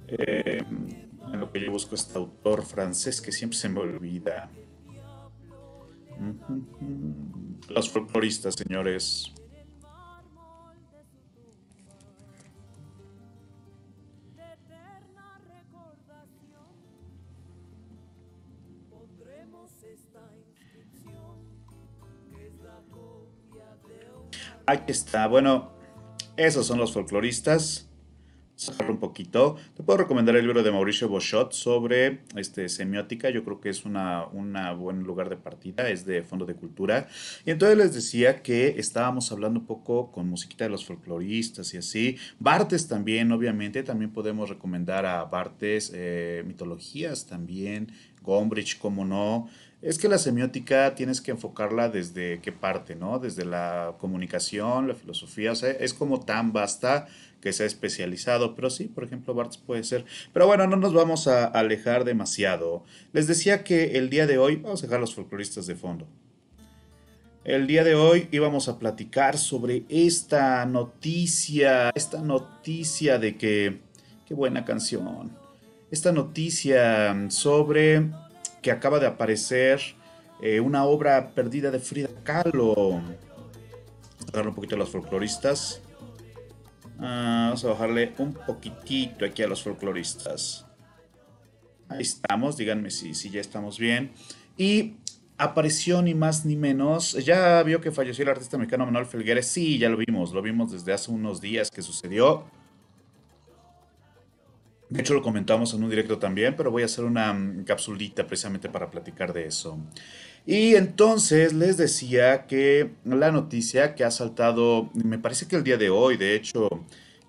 Em, 0.08 1.06
en 1.34 1.40
lo 1.40 1.52
que 1.52 1.60
yo 1.60 1.72
busco 1.72 1.96
este 1.96 2.18
autor 2.18 2.64
francés 2.64 3.20
que 3.20 3.32
siempre 3.32 3.58
se 3.58 3.68
me 3.68 3.80
olvida. 3.80 4.50
Los 7.70 7.90
folcloristas, 7.90 8.56
señores. 8.56 9.34
Aquí 24.68 24.92
está. 24.92 25.28
Bueno, 25.28 25.72
esos 26.38 26.66
son 26.66 26.80
los 26.80 26.92
folcloristas. 26.92 27.88
Sacarlo 28.56 28.94
un 28.94 29.00
poquito. 29.00 29.58
Te 29.76 29.84
puedo 29.84 29.98
recomendar 29.98 30.36
el 30.38 30.44
libro 30.46 30.64
de 30.64 30.72
Mauricio 30.72 31.10
Boschot 31.10 31.52
sobre 31.52 32.22
este, 32.36 32.70
semiótica. 32.70 33.30
Yo 33.30 33.44
creo 33.44 33.60
que 33.60 33.70
es 33.70 33.86
una, 33.86 34.26
una 34.28 34.72
buen 34.72 35.04
lugar 35.04 35.30
de 35.30 35.36
partida. 35.36 35.90
Es 35.90 36.06
de 36.06 36.24
Fondo 36.24 36.46
de 36.46 36.56
Cultura. 36.56 37.08
Y 37.46 37.52
entonces 37.52 37.78
les 37.78 37.94
decía 37.94 38.42
que 38.42 38.80
estábamos 38.80 39.32
hablando 39.32 39.60
un 39.60 39.66
poco 39.68 40.12
con 40.12 40.30
musiquita 40.30 40.64
de 40.64 40.72
los 40.72 40.86
folcloristas 40.86 41.74
y 41.74 41.78
así. 41.78 42.18
Bartes 42.40 42.88
también, 42.88 43.32
obviamente. 43.34 43.84
También 43.84 44.12
podemos 44.12 44.50
recomendar 44.50 45.06
a 45.06 45.26
Bartes 45.26 45.92
eh, 45.94 46.44
mitologías 46.48 47.28
también. 47.28 47.92
Gombrich, 48.24 48.80
como 48.80 49.06
no. 49.06 49.48
Es 49.82 50.00
que 50.00 50.08
la 50.08 50.18
semiótica 50.18 50.96
tienes 50.96 51.22
que 51.22 51.32
enfocarla 51.32 51.90
desde 51.90 52.40
qué 52.42 52.52
parte, 52.52 52.96
¿no? 52.96 53.20
Desde 53.20 53.46
la 53.46 53.96
comunicación, 54.00 54.88
la 54.88 54.96
filosofía, 54.96 55.52
o 55.52 55.56
sea, 55.56 55.72
es 55.72 55.94
como 55.94 56.22
tan 56.22 56.54
vasta 56.54 57.08
que 57.42 57.54
sea 57.54 57.68
especializado, 57.68 58.56
pero 58.56 58.72
sí, 58.72 58.86
por 58.86 59.04
ejemplo, 59.04 59.36
Barthes 59.36 59.58
puede 59.58 59.84
ser. 59.84 60.06
Pero 60.34 60.48
bueno, 60.48 60.66
no 60.66 60.78
nos 60.78 60.94
vamos 60.94 61.28
a 61.28 61.46
alejar 61.46 62.04
demasiado. 62.04 62.84
Les 63.14 63.28
decía 63.28 63.64
que 63.64 63.98
el 63.98 64.10
día 64.10 64.26
de 64.26 64.40
hoy, 64.40 64.56
vamos 64.56 64.82
a 64.82 64.88
dejar 64.88 65.00
los 65.00 65.14
folcloristas 65.14 65.68
de 65.68 65.76
fondo. 65.76 66.08
El 67.44 67.68
día 67.68 67.84
de 67.84 67.94
hoy 67.94 68.28
íbamos 68.32 68.68
a 68.68 68.80
platicar 68.80 69.38
sobre 69.38 69.84
esta 69.88 70.66
noticia, 70.66 71.92
esta 71.94 72.22
noticia 72.22 73.20
de 73.20 73.38
que, 73.38 73.82
qué 74.26 74.34
buena 74.34 74.66
canción, 74.66 75.32
esta 75.92 76.12
noticia 76.12 77.30
sobre 77.30 78.10
que 78.66 78.72
acaba 78.72 78.98
de 78.98 79.06
aparecer 79.06 79.80
eh, 80.42 80.60
una 80.60 80.86
obra 80.86 81.36
perdida 81.36 81.70
de 81.70 81.78
Frida 81.78 82.10
Kahlo. 82.24 82.74
Vamos 82.74 83.16
a 84.28 84.32
darle 84.32 84.50
un 84.50 84.56
poquito 84.56 84.74
a 84.74 84.80
los 84.80 84.90
folcloristas. 84.90 85.84
Ah, 86.98 87.50
vamos 87.50 87.64
a 87.64 87.68
bajarle 87.68 88.16
un 88.18 88.34
poquitito 88.34 89.24
aquí 89.24 89.44
a 89.44 89.48
los 89.48 89.62
folcloristas. 89.62 90.66
Ahí 91.90 92.02
estamos, 92.02 92.58
díganme 92.58 92.90
si, 92.90 93.14
si 93.14 93.30
ya 93.30 93.40
estamos 93.40 93.78
bien. 93.78 94.14
Y 94.58 94.96
apareció 95.38 96.02
ni 96.02 96.16
más 96.16 96.44
ni 96.44 96.56
menos. 96.56 97.24
Ya 97.24 97.62
vio 97.62 97.82
que 97.82 97.92
falleció 97.92 98.24
el 98.24 98.30
artista 98.30 98.58
mexicano 98.58 98.88
Manuel 98.88 99.06
Felgueres. 99.06 99.46
Sí, 99.46 99.78
ya 99.78 99.90
lo 99.90 99.98
vimos, 99.98 100.34
lo 100.34 100.42
vimos 100.42 100.72
desde 100.72 100.92
hace 100.92 101.12
unos 101.12 101.40
días 101.40 101.70
que 101.70 101.84
sucedió. 101.84 102.46
De 104.90 105.02
hecho, 105.02 105.14
lo 105.14 105.22
comentamos 105.22 105.74
en 105.74 105.84
un 105.84 105.90
directo 105.90 106.20
también, 106.20 106.56
pero 106.56 106.72
voy 106.72 106.84
a 106.84 106.86
hacer 106.86 107.06
una 107.06 107.34
mm, 107.34 107.64
capsulita 107.64 108.28
precisamente 108.28 108.70
para 108.70 108.92
platicar 108.92 109.34
de 109.34 109.48
eso. 109.48 109.80
Y 110.46 110.76
entonces 110.76 111.54
les 111.54 111.78
decía 111.78 112.46
que 112.46 112.92
la 113.04 113.32
noticia 113.32 113.96
que 113.96 114.04
ha 114.04 114.12
saltado, 114.12 114.92
me 114.94 115.18
parece 115.18 115.48
que 115.48 115.56
el 115.56 115.64
día 115.64 115.78
de 115.78 115.90
hoy, 115.90 116.18
de 116.18 116.36
hecho, 116.36 116.70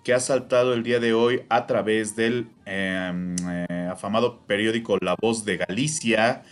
que 0.04 0.12
ha 0.12 0.20
saltado 0.20 0.74
el 0.74 0.82
día 0.82 1.00
de 1.00 1.14
hoy 1.14 1.42
a 1.48 1.66
través 1.66 2.14
del 2.14 2.48
em, 2.66 3.34
eh, 3.48 3.88
afamado 3.90 4.40
periódico 4.46 4.98
La 5.00 5.16
Voz 5.20 5.44
de 5.46 5.56
Galicia, 5.56 6.42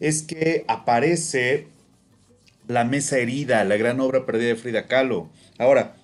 es 0.00 0.22
que 0.22 0.64
aparece 0.68 1.68
La 2.66 2.84
Mesa 2.84 3.18
Herida, 3.18 3.62
la 3.64 3.76
gran 3.76 4.00
obra 4.00 4.24
perdida 4.24 4.48
de 4.48 4.56
Frida 4.56 4.86
Kahlo. 4.86 5.28
Ahora, 5.58 5.96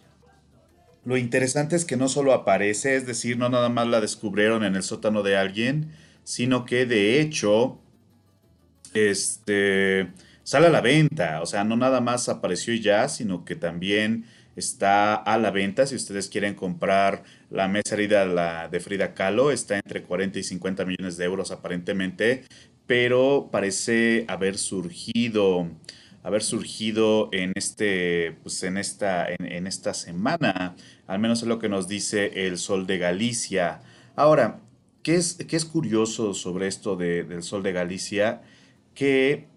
lo 1.04 1.16
interesante 1.16 1.76
es 1.76 1.84
que 1.84 1.96
no 1.96 2.08
solo 2.08 2.32
aparece, 2.32 2.96
es 2.96 3.06
decir, 3.06 3.36
no 3.36 3.48
nada 3.48 3.68
más 3.68 3.88
la 3.88 4.00
descubrieron 4.00 4.64
en 4.64 4.76
el 4.76 4.82
sótano 4.82 5.22
de 5.22 5.36
alguien, 5.36 5.92
sino 6.24 6.64
que 6.64 6.86
de 6.86 7.20
hecho, 7.20 7.78
este, 8.94 10.08
sale 10.44 10.68
a 10.68 10.70
la 10.70 10.80
venta. 10.80 11.42
O 11.42 11.46
sea, 11.46 11.64
no 11.64 11.76
nada 11.76 12.00
más 12.00 12.28
apareció 12.28 12.74
ya, 12.74 13.08
sino 13.08 13.44
que 13.44 13.56
también 13.56 14.26
está 14.56 15.14
a 15.14 15.38
la 15.38 15.50
venta. 15.50 15.86
Si 15.86 15.96
ustedes 15.96 16.28
quieren 16.28 16.54
comprar 16.54 17.24
la 17.50 17.68
mesa 17.68 17.94
herida 17.94 18.68
de 18.68 18.80
Frida 18.80 19.14
Kahlo, 19.14 19.50
está 19.50 19.76
entre 19.76 20.02
40 20.02 20.38
y 20.38 20.42
50 20.42 20.84
millones 20.84 21.16
de 21.16 21.24
euros 21.24 21.50
aparentemente, 21.50 22.44
pero 22.86 23.48
parece 23.50 24.24
haber 24.28 24.58
surgido 24.58 25.68
haber 26.22 26.42
surgido 26.42 27.28
en 27.32 27.52
este 27.54 28.36
pues 28.42 28.62
en 28.62 28.76
esta 28.76 29.26
en, 29.28 29.66
esta 29.66 29.94
semana 29.94 30.76
al 31.06 31.18
menos 31.18 31.42
es 31.42 31.48
lo 31.48 31.58
que 31.58 31.68
nos 31.68 31.88
dice 31.88 32.46
el 32.46 32.58
Sol 32.58 32.86
de 32.86 32.98
Galicia. 32.98 33.82
Ahora 34.16 34.60
qué 35.02 35.16
es 35.16 35.34
qué 35.34 35.56
es 35.56 35.64
curioso 35.64 36.34
sobre 36.34 36.68
esto 36.68 36.96
del 36.96 37.42
Sol 37.42 37.62
de 37.62 37.72
Galicia 37.72 38.42
que 38.94 39.48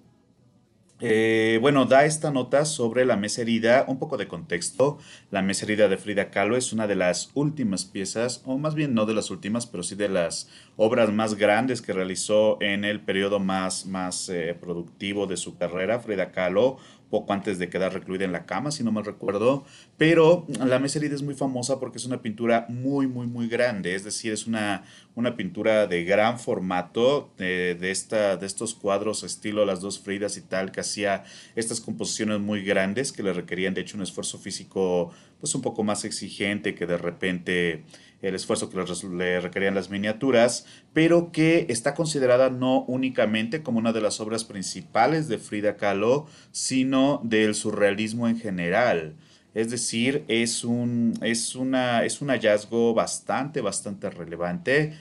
eh, 1.02 1.60
bueno, 1.62 1.86
da 1.86 2.06
esta 2.06 2.32
nota 2.32 2.64
sobre 2.64 3.04
la 3.04 3.18
mesa 3.18 3.42
herida, 3.42 3.84
un 3.88 4.00
poco 4.00 4.16
de 4.16 4.30
contexto. 4.30 4.98
La 5.30 5.42
mesa 5.42 5.66
herida 5.66 5.90
de 5.90 5.98
Frida 5.98 6.30
Kahlo 6.32 6.56
es 6.56 6.72
una 6.72 6.88
de 6.88 6.96
las 6.96 7.32
últimas 7.34 7.84
piezas, 7.84 8.42
o 8.46 8.58
más 8.58 8.76
bien 8.76 8.94
no 8.94 9.06
de 9.06 9.14
las 9.14 9.30
últimas, 9.30 9.68
pero 9.68 9.84
sí 9.84 9.96
de 9.96 10.08
las 10.08 10.50
obras 10.78 11.12
más 11.12 11.36
grandes 11.36 11.82
que 11.82 11.92
realizó 11.92 12.62
en 12.62 12.86
el 12.86 13.02
periodo 13.02 13.40
más, 13.40 13.86
más 13.86 14.30
eh, 14.30 14.56
productivo 14.60 15.28
de 15.28 15.36
su 15.36 15.58
carrera, 15.58 16.00
Frida 16.00 16.32
Kahlo, 16.32 16.78
poco 17.16 17.32
antes 17.32 17.60
de 17.60 17.70
quedar 17.70 17.94
recluida 17.94 18.26
en 18.26 18.34
la 18.34 18.46
cama, 18.46 18.72
si 18.72 18.84
no 18.84 18.92
mal 18.92 19.06
recuerdo. 19.06 19.64
Pero 19.98 20.46
la 20.66 20.80
mesa 20.80 21.00
herida 21.00 21.16
es 21.16 21.22
muy 21.22 21.34
famosa 21.34 21.80
porque 21.80 21.98
es 21.98 22.04
una 22.04 22.22
pintura 22.22 22.66
muy, 22.68 23.08
muy, 23.08 23.26
muy 23.26 23.48
grande. 23.48 23.96
Es 23.96 24.04
decir, 24.04 24.34
es 24.34 24.48
una, 24.48 24.84
una 25.16 25.38
pintura 25.38 25.88
de 25.88 26.04
gran 26.04 26.38
formato 26.40 27.30
de, 27.38 27.78
esta, 27.90 28.36
de 28.36 28.46
estos 28.46 28.76
cuadros 28.76 29.24
estilo 29.24 29.64
Las 29.64 29.80
dos 29.80 29.98
Fridas 29.98 30.36
y 30.36 30.42
tal, 30.42 30.74
que 30.74 30.82
hacía 30.82 31.24
estas 31.56 31.80
composiciones 31.80 32.42
muy 32.42 32.66
grandes 32.66 33.14
que 33.14 33.24
le 33.24 33.32
requerían, 33.32 33.74
de 33.74 33.80
hecho, 33.80 33.96
un 33.96 34.04
esfuerzo 34.04 34.38
físico 34.38 35.14
pues 35.40 35.56
un 35.56 35.62
poco 35.62 35.84
más 35.84 36.04
exigente 36.04 36.76
que 36.76 36.86
de 36.86 36.98
repente 36.98 37.84
el 38.22 38.36
esfuerzo 38.36 38.70
que 38.70 38.78
le 39.12 39.40
requerían 39.40 39.76
las 39.76 39.90
miniaturas, 39.90 40.66
pero 40.94 41.32
que 41.32 41.68
está 41.70 41.94
considerada 41.94 42.50
no 42.50 42.84
únicamente 42.86 43.62
como 43.62 43.80
una 43.80 43.94
de 43.94 44.02
las 44.02 44.20
obras 44.20 44.44
principales 44.44 45.28
de 45.28 45.38
Frida 45.38 45.78
Kahlo, 45.78 46.28
sino 46.52 47.22
del 47.24 47.56
surrealismo 47.56 48.28
en 48.28 48.40
general. 48.40 49.16
Es 49.54 49.72
decir, 49.72 50.26
es 50.28 50.64
un, 50.64 51.14
es 51.22 51.56
una, 51.56 52.04
es 52.04 52.22
un 52.22 52.30
hallazgo 52.30 52.94
bastante, 52.94 53.62
bastante 53.62 54.10
relevante 54.10 54.94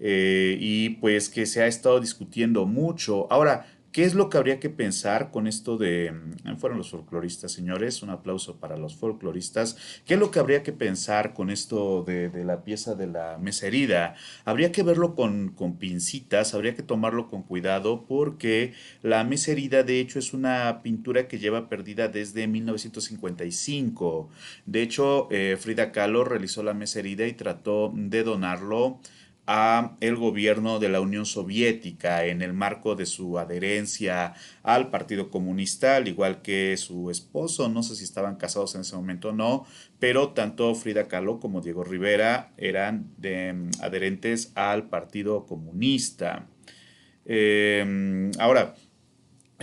eh, 0.00 0.58
y 0.60 0.90
pues 0.90 1.30
que 1.30 1.46
se 1.46 1.62
ha 1.62 1.66
estado 1.66 2.00
discutiendo 2.00 2.66
mucho. 2.66 3.26
Ahora, 3.32 3.66
¿Qué 3.94 4.02
es 4.02 4.16
lo 4.16 4.28
que 4.28 4.38
habría 4.38 4.58
que 4.58 4.70
pensar 4.70 5.30
con 5.30 5.46
esto 5.46 5.76
de... 5.76 6.10
Mm, 6.10 6.56
fueron 6.56 6.78
los 6.78 6.90
folcloristas, 6.90 7.52
señores, 7.52 8.02
un 8.02 8.10
aplauso 8.10 8.58
para 8.58 8.76
los 8.76 8.96
folcloristas. 8.96 9.76
¿Qué 10.04 10.14
es 10.14 10.20
lo 10.20 10.32
que 10.32 10.40
habría 10.40 10.64
que 10.64 10.72
pensar 10.72 11.32
con 11.32 11.48
esto 11.48 12.02
de, 12.02 12.28
la 12.44 12.64
pieza 12.64 12.96
de 12.96 13.06
la 13.06 13.38
mesa 13.38 13.68
herida? 13.68 14.16
Habría 14.44 14.72
que 14.72 14.82
verlo 14.82 15.14
con, 15.14 15.50
con, 15.50 15.76
pincitas, 15.78 16.54
habría 16.54 16.74
que 16.74 16.82
tomarlo 16.82 17.28
con 17.28 17.44
cuidado 17.44 18.04
porque 18.08 18.72
la 19.02 19.22
mesa 19.22 19.52
herida 19.52 19.84
de 19.84 20.00
hecho 20.00 20.18
es 20.18 20.34
una 20.34 20.82
pintura 20.82 21.28
que 21.28 21.38
lleva 21.38 21.68
perdida 21.68 22.08
desde 22.08 22.48
1955. 22.48 24.28
De 24.66 24.82
hecho, 24.82 25.28
eh, 25.30 25.56
Frida 25.56 25.92
Kahlo 25.92 26.24
realizó 26.24 26.64
la 26.64 26.74
mesa 26.74 26.98
herida 26.98 27.28
y 27.28 27.34
trató 27.34 27.92
de 27.94 28.24
donarlo 28.24 28.98
a 29.46 29.96
el 30.00 30.16
gobierno 30.16 30.78
de 30.78 30.88
la 30.88 31.00
Unión 31.00 31.26
Soviética 31.26 32.24
en 32.24 32.42
el 32.42 32.52
marco 32.52 32.94
de 32.94 33.06
su 33.06 33.38
adherencia 33.38 34.34
al 34.62 34.90
Partido 34.90 35.30
Comunista, 35.30 35.96
al 35.96 36.08
igual 36.08 36.42
que 36.42 36.76
su 36.76 37.10
esposo, 37.10 37.68
no 37.68 37.82
sé 37.82 37.96
si 37.96 38.04
estaban 38.04 38.36
casados 38.36 38.74
en 38.74 38.82
ese 38.82 38.96
momento 38.96 39.30
o 39.30 39.32
no, 39.32 39.66
pero 39.98 40.30
tanto 40.30 40.74
Frida 40.74 41.08
Kahlo 41.08 41.40
como 41.40 41.60
Diego 41.60 41.84
Rivera 41.84 42.52
eran 42.56 43.12
de, 43.18 43.68
adherentes 43.80 44.52
al 44.54 44.88
Partido 44.88 45.46
Comunista. 45.46 46.46
Em, 47.26 48.30
ahora, 48.38 48.74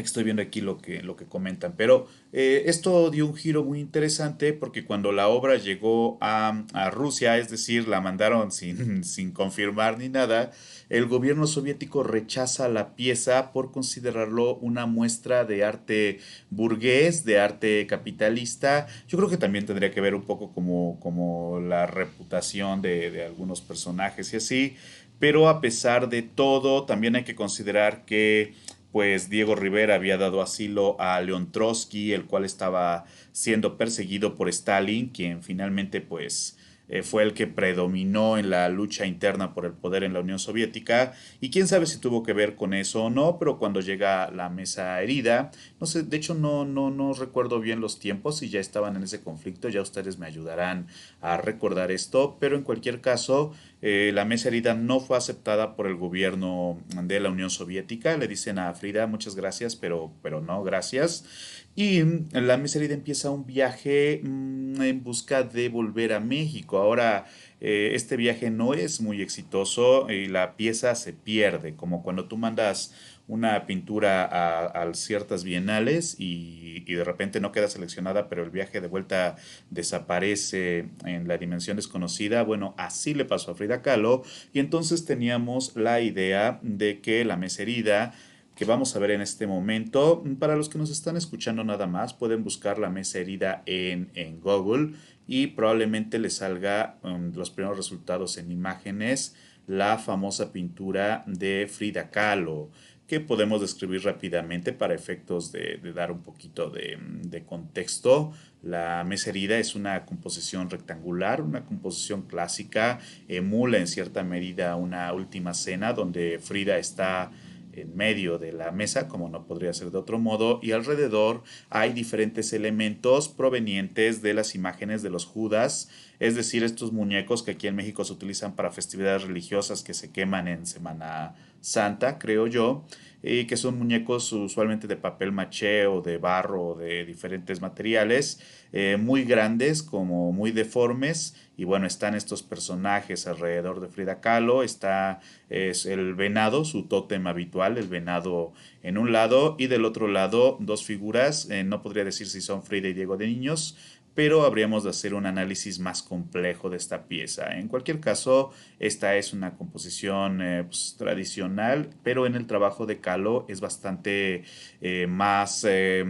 Estoy 0.08 0.24
viendo 0.24 0.42
aquí 0.42 0.62
lo 0.62 0.78
que, 0.78 1.02
lo 1.02 1.16
que 1.16 1.26
comentan, 1.26 1.74
pero 1.78 2.08
eh, 2.34 2.64
esto 2.66 3.10
dio 3.10 3.26
un 3.26 3.36
giro 3.36 3.64
muy 3.64 3.80
interesante 3.80 4.54
porque 4.54 4.86
cuando 4.86 5.12
la 5.12 5.28
obra 5.28 5.58
llegó 5.58 6.18
a, 6.22 6.64
Rusia, 6.92 7.38
es 7.38 7.50
decir, 7.50 7.88
la 7.88 8.02
mandaron 8.02 8.52
sin, 8.52 9.04
sin, 9.04 9.32
confirmar 9.32 9.98
ni 9.98 10.10
nada, 10.10 10.52
el 10.90 11.06
gobierno 11.06 11.48
soviético 11.48 12.04
rechaza 12.04 12.68
la 12.68 12.96
pieza 12.96 13.52
por 13.52 13.72
considerarlo 13.72 14.56
una 14.58 14.86
muestra 14.86 15.46
de 15.46 15.64
arte 15.64 16.20
burgués, 16.50 17.24
de 17.24 17.40
arte 17.40 17.88
capitalista. 17.88 18.88
Yo 19.08 19.18
creo 19.18 19.30
que 19.30 19.38
también 19.38 19.66
tendría 19.66 19.92
que 19.92 20.02
ver 20.02 20.16
un 20.16 20.24
poco 20.24 20.52
como, 20.54 21.00
como 21.00 21.60
la 21.60 21.86
reputación 21.86 22.82
de, 22.82 23.12
de 23.12 23.26
algunos 23.26 23.62
personajes 23.62 24.34
y 24.34 24.38
así, 24.38 24.76
pero 25.22 25.48
a 25.50 25.62
pesar 25.62 26.10
de 26.10 26.24
todo, 26.24 26.86
también 26.86 27.16
hay 27.16 27.24
que 27.24 27.36
considerar 27.36 28.06
que 28.06 28.56
pues 28.92 29.30
Diego 29.30 29.56
Rivera 29.56 29.96
había 29.96 30.18
dado 30.18 30.42
asilo 30.42 30.96
a 31.00 31.20
León 31.22 31.52
Trotsky, 31.52 32.14
el 32.14 32.26
cual 32.26 32.46
estaba 32.46 33.06
siendo 33.32 33.78
perseguido 33.78 34.36
por 34.36 34.50
Stalin, 34.50 35.10
quien 35.10 35.44
finalmente 35.44 36.02
pues 36.02 36.58
eh, 36.92 37.04
fue 37.04 37.24
el 37.24 37.34
que 37.34 37.48
predominó 37.48 38.38
en 38.38 38.50
la 38.50 38.68
lucha 38.68 39.06
interna 39.06 39.54
por 39.54 39.66
el 39.66 39.72
poder 39.72 40.04
en 40.04 40.12
la 40.12 40.20
Unión 40.20 40.40
Soviética 40.40 41.14
y 41.40 41.50
quién 41.50 41.68
sabe 41.68 41.86
si 41.86 42.00
tuvo 42.00 42.22
que 42.22 42.34
ver 42.34 42.56
con 42.56 42.74
eso 42.74 43.06
o 43.06 43.10
no, 43.10 43.40
pero 43.40 43.58
cuando 43.58 43.80
llega 43.80 44.30
la 44.30 44.50
mesa 44.50 45.02
herida, 45.02 45.52
no 45.80 45.88
sé, 45.88 46.04
de 46.04 46.18
hecho 46.18 46.34
no, 46.34 46.66
no, 46.66 46.92
no 46.92 47.14
recuerdo 47.14 47.62
bien 47.62 47.80
los 47.80 47.98
tiempos 47.98 48.40
si 48.40 48.50
ya 48.50 48.60
estaban 48.60 48.98
en 48.98 49.04
ese 49.04 49.22
conflicto, 49.22 49.70
ya 49.70 49.82
ustedes 49.82 50.20
me 50.20 50.26
ayudarán 50.26 50.88
a 51.22 51.38
recordar 51.38 51.92
esto, 51.92 52.36
pero 52.42 52.58
en 52.58 52.64
cualquier 52.64 53.00
caso 53.00 53.54
eh, 53.82 54.12
la 54.14 54.26
mesa 54.26 54.50
herida 54.50 54.76
no 54.76 55.00
fue 55.00 55.18
aceptada 55.18 55.76
por 55.76 55.88
el 55.88 55.96
gobierno 55.96 56.80
de 57.02 57.20
la 57.20 57.30
Unión 57.30 57.50
Soviética. 57.50 58.16
Le 58.18 58.28
dicen 58.28 58.60
a 58.60 58.74
Frida 58.74 59.08
muchas 59.08 59.36
gracias, 59.36 59.76
pero, 59.76 60.12
pero 60.22 60.42
no 60.42 60.62
gracias. 60.64 61.26
Y 61.74 62.02
la 62.34 62.58
mesa 62.58 62.80
herida 62.80 62.94
empieza 62.94 63.30
un 63.30 63.46
viaje 63.46 64.22
mm, 64.24 64.82
en 64.82 65.04
busca 65.04 65.44
de 65.44 65.70
volver 65.70 66.12
a 66.12 66.20
México. 66.20 66.78
Ahora, 66.78 67.26
eh, 67.62 67.92
este 67.94 68.18
viaje 68.18 68.52
no 68.52 68.74
es 68.74 69.00
muy 69.00 69.22
exitoso 69.22 70.10
y 70.10 70.28
la 70.28 70.58
pieza 70.58 70.96
se 70.96 71.14
pierde, 71.14 71.76
como 71.76 72.04
cuando 72.04 72.26
tú 72.26 72.38
mandas 72.38 72.94
una 73.28 73.66
pintura 73.66 74.26
a, 74.26 74.94
ciertas 74.94 75.46
bienales 75.46 76.18
y, 76.20 76.82
de 76.82 77.04
repente 77.06 77.40
no 77.40 77.54
queda 77.54 77.70
seleccionada, 77.70 78.28
pero 78.28 78.44
el 78.44 78.50
viaje 78.50 78.82
de 78.82 78.88
vuelta 78.88 79.38
desaparece 79.70 80.90
en 81.06 81.30
la 81.30 81.38
dimensión 81.38 81.78
desconocida. 81.78 82.44
Bueno, 82.44 82.76
así 82.78 83.14
le 83.14 83.24
pasó 83.24 83.52
a 83.52 83.56
Frida 83.56 83.82
Kahlo 83.82 84.24
y 84.52 84.60
entonces 84.60 85.06
teníamos 85.06 85.78
la 85.78 86.02
idea 86.02 86.60
de 86.64 87.00
que 87.00 87.24
la 87.24 87.38
meserida 87.38 88.14
que 88.62 88.66
vamos 88.66 88.96
a 88.96 89.00
ver 89.00 89.10
en 89.10 89.22
este 89.22 89.48
momento. 89.48 90.24
Para 90.38 90.56
los 90.56 90.70
que 90.70 90.78
nos 90.78 90.92
están 90.92 91.18
escuchando 91.18 91.64
nada 91.64 91.88
más, 91.88 92.14
pueden 92.14 92.44
buscar 92.44 92.78
la 92.78 92.92
mesa 92.92 93.18
herida 93.18 93.64
en, 93.66 94.12
en 94.14 94.40
Google 94.40 94.92
y 95.26 95.48
probablemente 95.48 96.20
les 96.20 96.36
salga 96.36 97.00
um, 97.02 97.34
los 97.34 97.50
primeros 97.50 97.76
resultados 97.76 98.38
en 98.38 98.52
imágenes 98.52 99.36
la 99.66 99.98
famosa 99.98 100.52
pintura 100.52 101.24
de 101.26 101.68
Frida 101.72 102.12
Kahlo 102.12 102.70
que 103.08 103.20
podemos 103.20 103.62
describir 103.62 104.04
rápidamente 104.04 104.74
para 104.74 104.94
efectos 104.94 105.52
de, 105.52 105.80
dar 105.94 106.12
un 106.12 106.22
poquito 106.22 106.70
de, 106.70 107.44
contexto. 107.48 108.32
La 108.62 109.04
mesa 109.04 109.32
herida 109.32 109.58
es 109.58 109.74
una 109.74 110.06
composición 110.06 110.70
rectangular, 110.70 111.42
una 111.42 111.66
composición 111.66 112.22
clásica, 112.22 113.00
emula 113.28 113.80
en 113.80 113.88
cierta 113.88 114.24
medida 114.24 114.76
una 114.76 115.12
última 115.14 115.56
cena 115.56 115.94
donde 115.94 116.40
Frida 116.40 116.78
está 116.78 117.32
en 117.74 117.96
medio 117.96 118.38
de 118.38 118.52
la 118.52 118.72
mesa, 118.72 119.08
como 119.08 119.30
no 119.30 119.46
podría 119.46 119.74
ser 119.74 119.92
de 119.92 119.98
otro 119.98 120.20
modo, 120.20 120.60
y 120.62 120.72
alrededor 120.72 121.44
hay 121.70 121.94
diferentes 121.94 122.54
elementos 122.54 123.30
provenientes 123.30 124.22
de 124.22 124.34
las 124.34 124.56
imágenes 124.56 125.02
de 125.02 125.10
los 125.10 125.26
Judas, 125.26 125.90
es 126.20 126.36
decir, 126.36 126.64
estos 126.64 126.92
muñecos 126.92 127.44
que 127.44 127.52
aquí 127.52 127.68
en 127.68 127.76
México 127.76 128.04
se 128.04 128.14
utilizan 128.14 128.56
para 128.56 128.72
festividades 128.72 129.24
religiosas 129.24 129.84
que 129.84 129.94
se 129.94 130.12
queman 130.12 130.48
en 130.48 130.66
Semana 130.66 131.36
Santa, 131.62 132.18
creo 132.20 132.48
yo, 132.48 132.86
y 133.24 133.46
que 133.46 133.58
son 133.58 133.78
muñecos 133.78 134.32
usualmente 134.34 134.88
de 134.88 134.96
papel 134.96 135.32
maché 135.32 135.86
o 135.86 136.02
de 136.02 136.18
barro 136.18 136.70
o 136.70 136.76
de 136.76 137.06
diferentes 137.06 137.62
materiales, 137.62 138.40
eh, 138.74 138.98
muy 139.00 139.24
grandes 139.24 139.84
como 139.84 140.32
muy 140.32 140.52
deformes. 140.52 141.36
Y 141.58 141.64
bueno, 141.64 141.86
están 141.86 142.16
estos 142.16 142.42
personajes 142.42 143.28
alrededor 143.28 143.82
de 143.82 143.90
Frida 143.90 144.20
Kahlo, 144.20 144.64
está 144.64 145.20
es 145.50 145.86
el 145.86 146.16
venado, 146.16 146.66
su 146.66 146.88
tótem 146.88 147.28
habitual, 147.28 147.78
el 147.78 147.88
venado 147.88 148.54
en 148.82 148.98
un 148.98 149.12
lado 149.12 149.56
y 149.60 149.68
del 149.68 149.86
otro 149.86 150.08
lado 150.08 150.58
dos 150.60 150.84
figuras, 150.84 151.50
eh, 151.52 151.64
no 151.64 151.82
podría 151.82 152.04
decir 152.04 152.28
si 152.28 152.42
son 152.42 152.64
Frida 152.64 152.88
y 152.88 152.94
Diego 152.94 153.18
de 153.18 153.28
niños, 153.28 153.78
pero 154.14 154.44
habríamos 154.44 154.84
de 154.84 154.90
hacer 154.90 155.14
un 155.14 155.26
análisis 155.26 155.80
más 155.80 156.04
complejo 156.04 156.70
de 156.70 156.78
esta 156.78 157.08
pieza. 157.08 157.58
En 157.58 157.68
cualquier 157.68 158.00
caso, 158.00 158.52
esta 158.80 159.16
es 159.16 159.34
una 159.34 159.56
composición 159.56 160.42
eh, 160.42 160.64
pues, 160.66 160.96
tradicional, 160.98 161.90
pero 162.04 162.26
en 162.26 162.36
el 162.36 162.46
trabajo 162.46 162.86
de 162.86 163.00
Calo 163.00 163.46
es 163.48 163.62
bastante 163.62 164.44
eh, 164.82 165.08
más, 165.08 165.66
eh, 165.68 166.04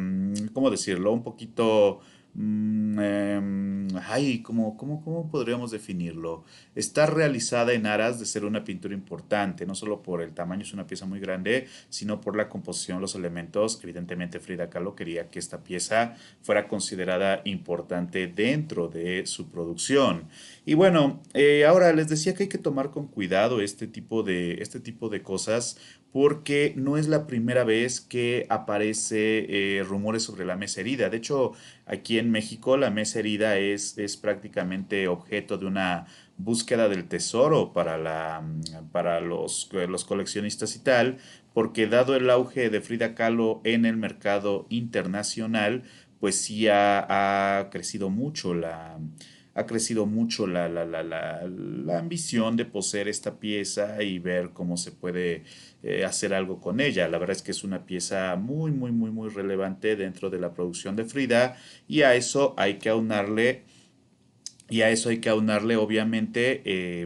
¿cómo 0.53 0.71
decirlo? 0.71 1.11
Un 1.11 1.23
poquito 1.23 2.01
Mm, 2.33 2.99
em, 2.99 3.87
ay, 4.07 4.41
¿cómo, 4.41 4.77
cómo, 4.77 5.03
cómo 5.03 5.29
podríamos 5.29 5.71
definirlo? 5.71 6.45
Está 6.75 7.05
realizada 7.05 7.73
en 7.73 7.85
aras 7.85 8.19
de 8.19 8.25
ser 8.25 8.45
una 8.45 8.63
pintura 8.63 8.93
importante, 8.93 9.65
no 9.65 9.75
solo 9.75 10.01
por 10.01 10.21
el 10.21 10.33
tamaño, 10.33 10.61
es 10.61 10.73
una 10.73 10.87
pieza 10.87 11.05
muy 11.05 11.19
grande, 11.19 11.67
sino 11.89 12.21
por 12.21 12.37
la 12.37 12.47
composición, 12.47 13.01
los 13.01 13.15
elementos. 13.15 13.79
Evidentemente 13.83 14.39
Frida 14.39 14.69
Kahlo 14.69 14.95
quería 14.95 15.29
que 15.29 15.39
esta 15.39 15.63
pieza 15.63 16.15
fuera 16.41 16.67
considerada 16.67 17.41
importante 17.43 18.27
dentro 18.27 18.87
de 18.87 19.25
su 19.25 19.49
producción. 19.49 20.29
Y 20.65 20.75
bueno, 20.75 21.21
eh, 21.33 21.65
ahora 21.65 21.91
les 21.93 22.07
decía 22.07 22.33
que 22.33 22.43
hay 22.43 22.49
que 22.49 22.57
tomar 22.57 22.91
con 22.91 23.07
cuidado 23.07 23.61
este 23.61 23.87
tipo 23.87 24.23
de, 24.23 24.61
este 24.61 24.79
tipo 24.79 25.09
de 25.09 25.21
cosas 25.21 25.77
porque 26.11 26.73
no 26.75 26.97
es 26.97 27.07
la 27.07 27.25
primera 27.25 27.63
vez 27.63 28.01
que 28.01 28.45
aparece 28.49 29.45
eh, 29.77 29.83
rumores 29.83 30.23
sobre 30.23 30.45
la 30.45 30.57
mesa 30.57 30.81
herida. 30.81 31.09
De 31.09 31.17
hecho, 31.17 31.53
aquí 31.85 32.19
en 32.19 32.31
México 32.31 32.75
la 32.75 32.89
mesa 32.89 33.19
herida 33.19 33.57
es, 33.57 33.97
es 33.97 34.17
prácticamente 34.17 35.07
objeto 35.07 35.57
de 35.57 35.67
una 35.67 36.07
búsqueda 36.37 36.89
del 36.89 37.07
tesoro 37.07 37.71
para, 37.71 37.97
la, 37.97 38.43
para 38.91 39.21
los, 39.21 39.69
los 39.71 40.05
coleccionistas 40.05 40.75
y 40.75 40.79
tal, 40.79 41.17
porque 41.53 41.87
dado 41.87 42.15
el 42.15 42.29
auge 42.29 42.69
de 42.69 42.81
Frida 42.81 43.15
Kahlo 43.15 43.61
en 43.63 43.85
el 43.85 43.95
mercado 43.95 44.65
internacional, 44.69 45.83
pues 46.19 46.35
sí 46.35 46.67
ha 46.67 47.69
crecido 47.71 48.09
mucho 48.09 48.53
la, 48.53 48.99
ha 49.53 49.65
crecido 49.65 50.05
mucho 50.05 50.47
la, 50.47 50.69
la, 50.69 51.99
ambición 51.99 52.55
de 52.55 52.65
poseer 52.65 53.07
esta 53.07 53.39
pieza 53.39 54.01
y 54.01 54.19
ver 54.19 54.51
cómo 54.51 54.77
se 54.77 54.91
puede 54.91 55.43
eh, 55.83 56.05
hacer 56.05 56.33
algo 56.33 56.59
con 56.59 56.79
ella. 56.79 57.07
La 57.07 57.17
verdad 57.17 57.35
es 57.35 57.41
que 57.41 57.51
es 57.51 57.63
una 57.63 57.85
pieza 57.85 58.35
muy, 58.35 58.71
muy, 58.71 58.91
muy, 58.91 59.11
muy 59.11 59.29
relevante 59.29 59.95
dentro 59.95 60.29
de 60.29 60.39
la 60.39 60.53
producción 60.53 60.95
de 60.95 61.05
Frida 61.05 61.57
y 61.87 62.03
a 62.03 62.15
eso 62.15 62.53
hay 62.57 62.75
que 62.75 62.89
aunarle 62.89 63.63
y 64.71 64.83
a 64.83 64.89
eso 64.89 65.09
hay 65.09 65.17
que 65.17 65.27
aunarle, 65.27 65.75
obviamente, 65.75 66.61
eh, 66.63 67.05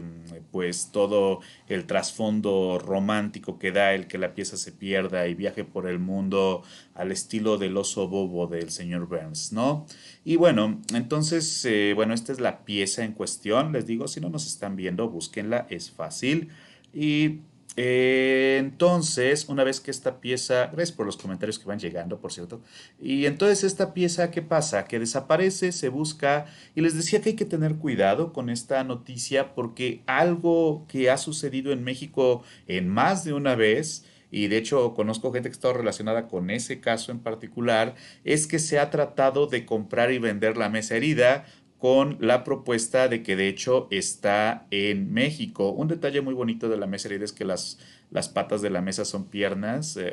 pues 0.52 0.92
todo 0.92 1.40
el 1.66 1.84
trasfondo 1.86 2.78
romántico 2.78 3.58
que 3.58 3.72
da 3.72 3.92
el 3.92 4.06
que 4.06 4.18
la 4.18 4.34
pieza 4.34 4.56
se 4.56 4.70
pierda 4.70 5.26
y 5.26 5.34
viaje 5.34 5.64
por 5.64 5.88
el 5.88 5.98
mundo 5.98 6.62
al 6.94 7.10
estilo 7.10 7.58
del 7.58 7.76
oso 7.76 8.06
bobo 8.06 8.46
del 8.46 8.70
señor 8.70 9.08
Burns, 9.08 9.52
¿no? 9.52 9.84
Y 10.24 10.36
bueno, 10.36 10.80
entonces, 10.94 11.64
eh, 11.64 11.92
bueno, 11.96 12.14
esta 12.14 12.30
es 12.30 12.38
la 12.38 12.64
pieza 12.64 13.04
en 13.04 13.10
cuestión. 13.12 13.72
Les 13.72 13.84
digo, 13.84 14.06
si 14.06 14.20
no 14.20 14.28
nos 14.28 14.46
están 14.46 14.76
viendo, 14.76 15.08
búsquenla, 15.08 15.66
es 15.68 15.90
fácil. 15.90 16.50
Y 16.94 17.40
eh, 17.76 18.56
entonces, 18.58 19.48
una 19.48 19.62
vez 19.62 19.80
que 19.80 19.90
esta 19.90 20.20
pieza, 20.20 20.66
gracias 20.66 20.92
por 20.92 21.04
los 21.04 21.18
comentarios 21.18 21.58
que 21.58 21.66
van 21.66 21.78
llegando, 21.78 22.18
por 22.18 22.32
cierto, 22.32 22.62
y 22.98 23.26
entonces 23.26 23.64
esta 23.64 23.92
pieza, 23.92 24.30
¿qué 24.30 24.40
pasa? 24.40 24.86
Que 24.86 24.98
desaparece, 24.98 25.72
se 25.72 25.90
busca, 25.90 26.46
y 26.74 26.80
les 26.80 26.96
decía 26.96 27.20
que 27.20 27.30
hay 27.30 27.36
que 27.36 27.44
tener 27.44 27.76
cuidado 27.76 28.32
con 28.32 28.48
esta 28.48 28.82
noticia 28.82 29.54
porque 29.54 30.02
algo 30.06 30.86
que 30.88 31.10
ha 31.10 31.18
sucedido 31.18 31.70
en 31.70 31.84
México 31.84 32.42
en 32.66 32.88
más 32.88 33.24
de 33.24 33.34
una 33.34 33.54
vez, 33.54 34.06
y 34.30 34.48
de 34.48 34.56
hecho 34.56 34.94
conozco 34.94 35.32
gente 35.32 35.50
que 35.50 35.52
estado 35.52 35.74
relacionada 35.74 36.28
con 36.28 36.50
ese 36.50 36.80
caso 36.80 37.12
en 37.12 37.20
particular, 37.20 37.94
es 38.24 38.46
que 38.46 38.58
se 38.58 38.78
ha 38.78 38.90
tratado 38.90 39.46
de 39.46 39.66
comprar 39.66 40.12
y 40.12 40.18
vender 40.18 40.56
la 40.56 40.70
mesa 40.70 40.96
herida 40.96 41.44
con 41.78 42.16
la 42.20 42.42
propuesta 42.42 43.08
de 43.08 43.22
que 43.22 43.36
de 43.36 43.48
hecho 43.48 43.88
está 43.90 44.66
en 44.70 45.12
México. 45.12 45.70
Un 45.70 45.88
detalle 45.88 46.20
muy 46.20 46.34
bonito 46.34 46.68
de 46.68 46.76
la 46.76 46.86
mesa 46.86 47.08
herida 47.08 47.24
es 47.24 47.32
que 47.32 47.44
las, 47.44 47.78
las 48.10 48.28
patas 48.28 48.62
de 48.62 48.70
la 48.70 48.80
mesa 48.80 49.04
son 49.04 49.26
piernas, 49.26 49.98
eh, 50.00 50.12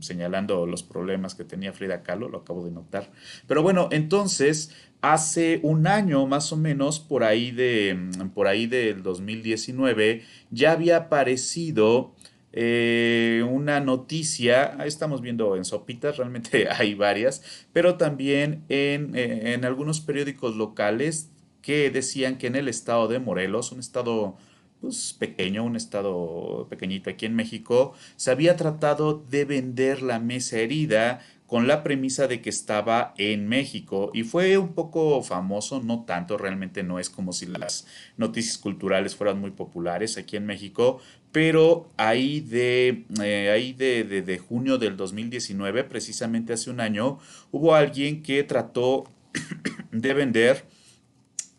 señalando 0.00 0.66
los 0.66 0.82
problemas 0.82 1.34
que 1.34 1.44
tenía 1.44 1.72
Frida 1.72 2.02
Kahlo, 2.02 2.28
lo 2.28 2.38
acabo 2.38 2.64
de 2.64 2.70
notar. 2.70 3.10
Pero 3.46 3.62
bueno, 3.62 3.88
entonces, 3.92 4.70
hace 5.02 5.60
un 5.62 5.86
año 5.86 6.26
más 6.26 6.52
o 6.52 6.56
menos, 6.56 6.98
por 6.98 7.24
ahí, 7.24 7.50
de, 7.50 7.98
por 8.34 8.46
ahí 8.46 8.66
del 8.66 9.02
2019, 9.02 10.22
ya 10.50 10.72
había 10.72 10.96
aparecido 10.96 12.14
eh, 12.52 13.44
una 13.48 13.80
noticia, 13.80 14.76
estamos 14.84 15.20
viendo 15.20 15.56
en 15.56 15.64
Sopitas, 15.64 16.16
realmente 16.16 16.68
hay 16.70 16.94
varias, 16.94 17.42
pero 17.72 17.96
también 17.96 18.64
en, 18.68 19.14
eh, 19.14 19.54
en, 19.54 19.64
algunos 19.64 20.00
periódicos 20.00 20.56
locales 20.56 21.30
que 21.62 21.90
decían 21.90 22.38
que 22.38 22.48
en 22.48 22.56
el 22.56 22.68
estado 22.68 23.06
de 23.06 23.18
Morelos, 23.18 23.70
un 23.70 23.80
estado 23.80 24.36
pues, 24.80 25.14
pequeño, 25.18 25.62
un 25.64 25.76
estado 25.76 26.66
pequeñito 26.68 27.10
aquí 27.10 27.26
en 27.26 27.36
México, 27.36 27.94
se 28.16 28.30
había 28.30 28.56
tratado 28.56 29.22
de 29.30 29.44
vender 29.44 30.02
la 30.02 30.18
mesa 30.18 30.58
herida 30.58 31.20
con 31.50 31.66
la 31.66 31.82
premisa 31.82 32.28
de 32.28 32.40
que 32.40 32.48
estaba 32.48 33.12
en 33.18 33.48
México. 33.48 34.12
Y 34.14 34.22
fue 34.22 34.56
un 34.56 34.72
poco 34.72 35.20
famoso, 35.20 35.82
no 35.82 36.04
tanto, 36.04 36.38
realmente 36.38 36.84
no 36.84 37.00
es 37.00 37.10
como 37.10 37.32
si 37.32 37.46
las 37.46 37.88
noticias 38.16 38.56
culturales 38.56 39.16
fueran 39.16 39.40
muy 39.40 39.50
populares 39.50 40.16
aquí 40.16 40.36
en 40.36 40.46
México, 40.46 41.00
pero 41.32 41.90
ahí 41.96 42.40
de, 42.40 43.04
eh, 43.22 43.50
ahí 43.50 43.72
de, 43.72 44.04
de, 44.04 44.38
junio 44.38 44.78
del 44.78 44.96
2019, 44.96 45.84
precisamente 45.84 46.52
hace 46.52 46.70
un 46.70 46.80
año, 46.80 47.18
hubo 47.52 47.74
alguien 47.74 48.22
que 48.22 48.42
trató 48.42 49.04
de 49.92 50.14
vender 50.14 50.64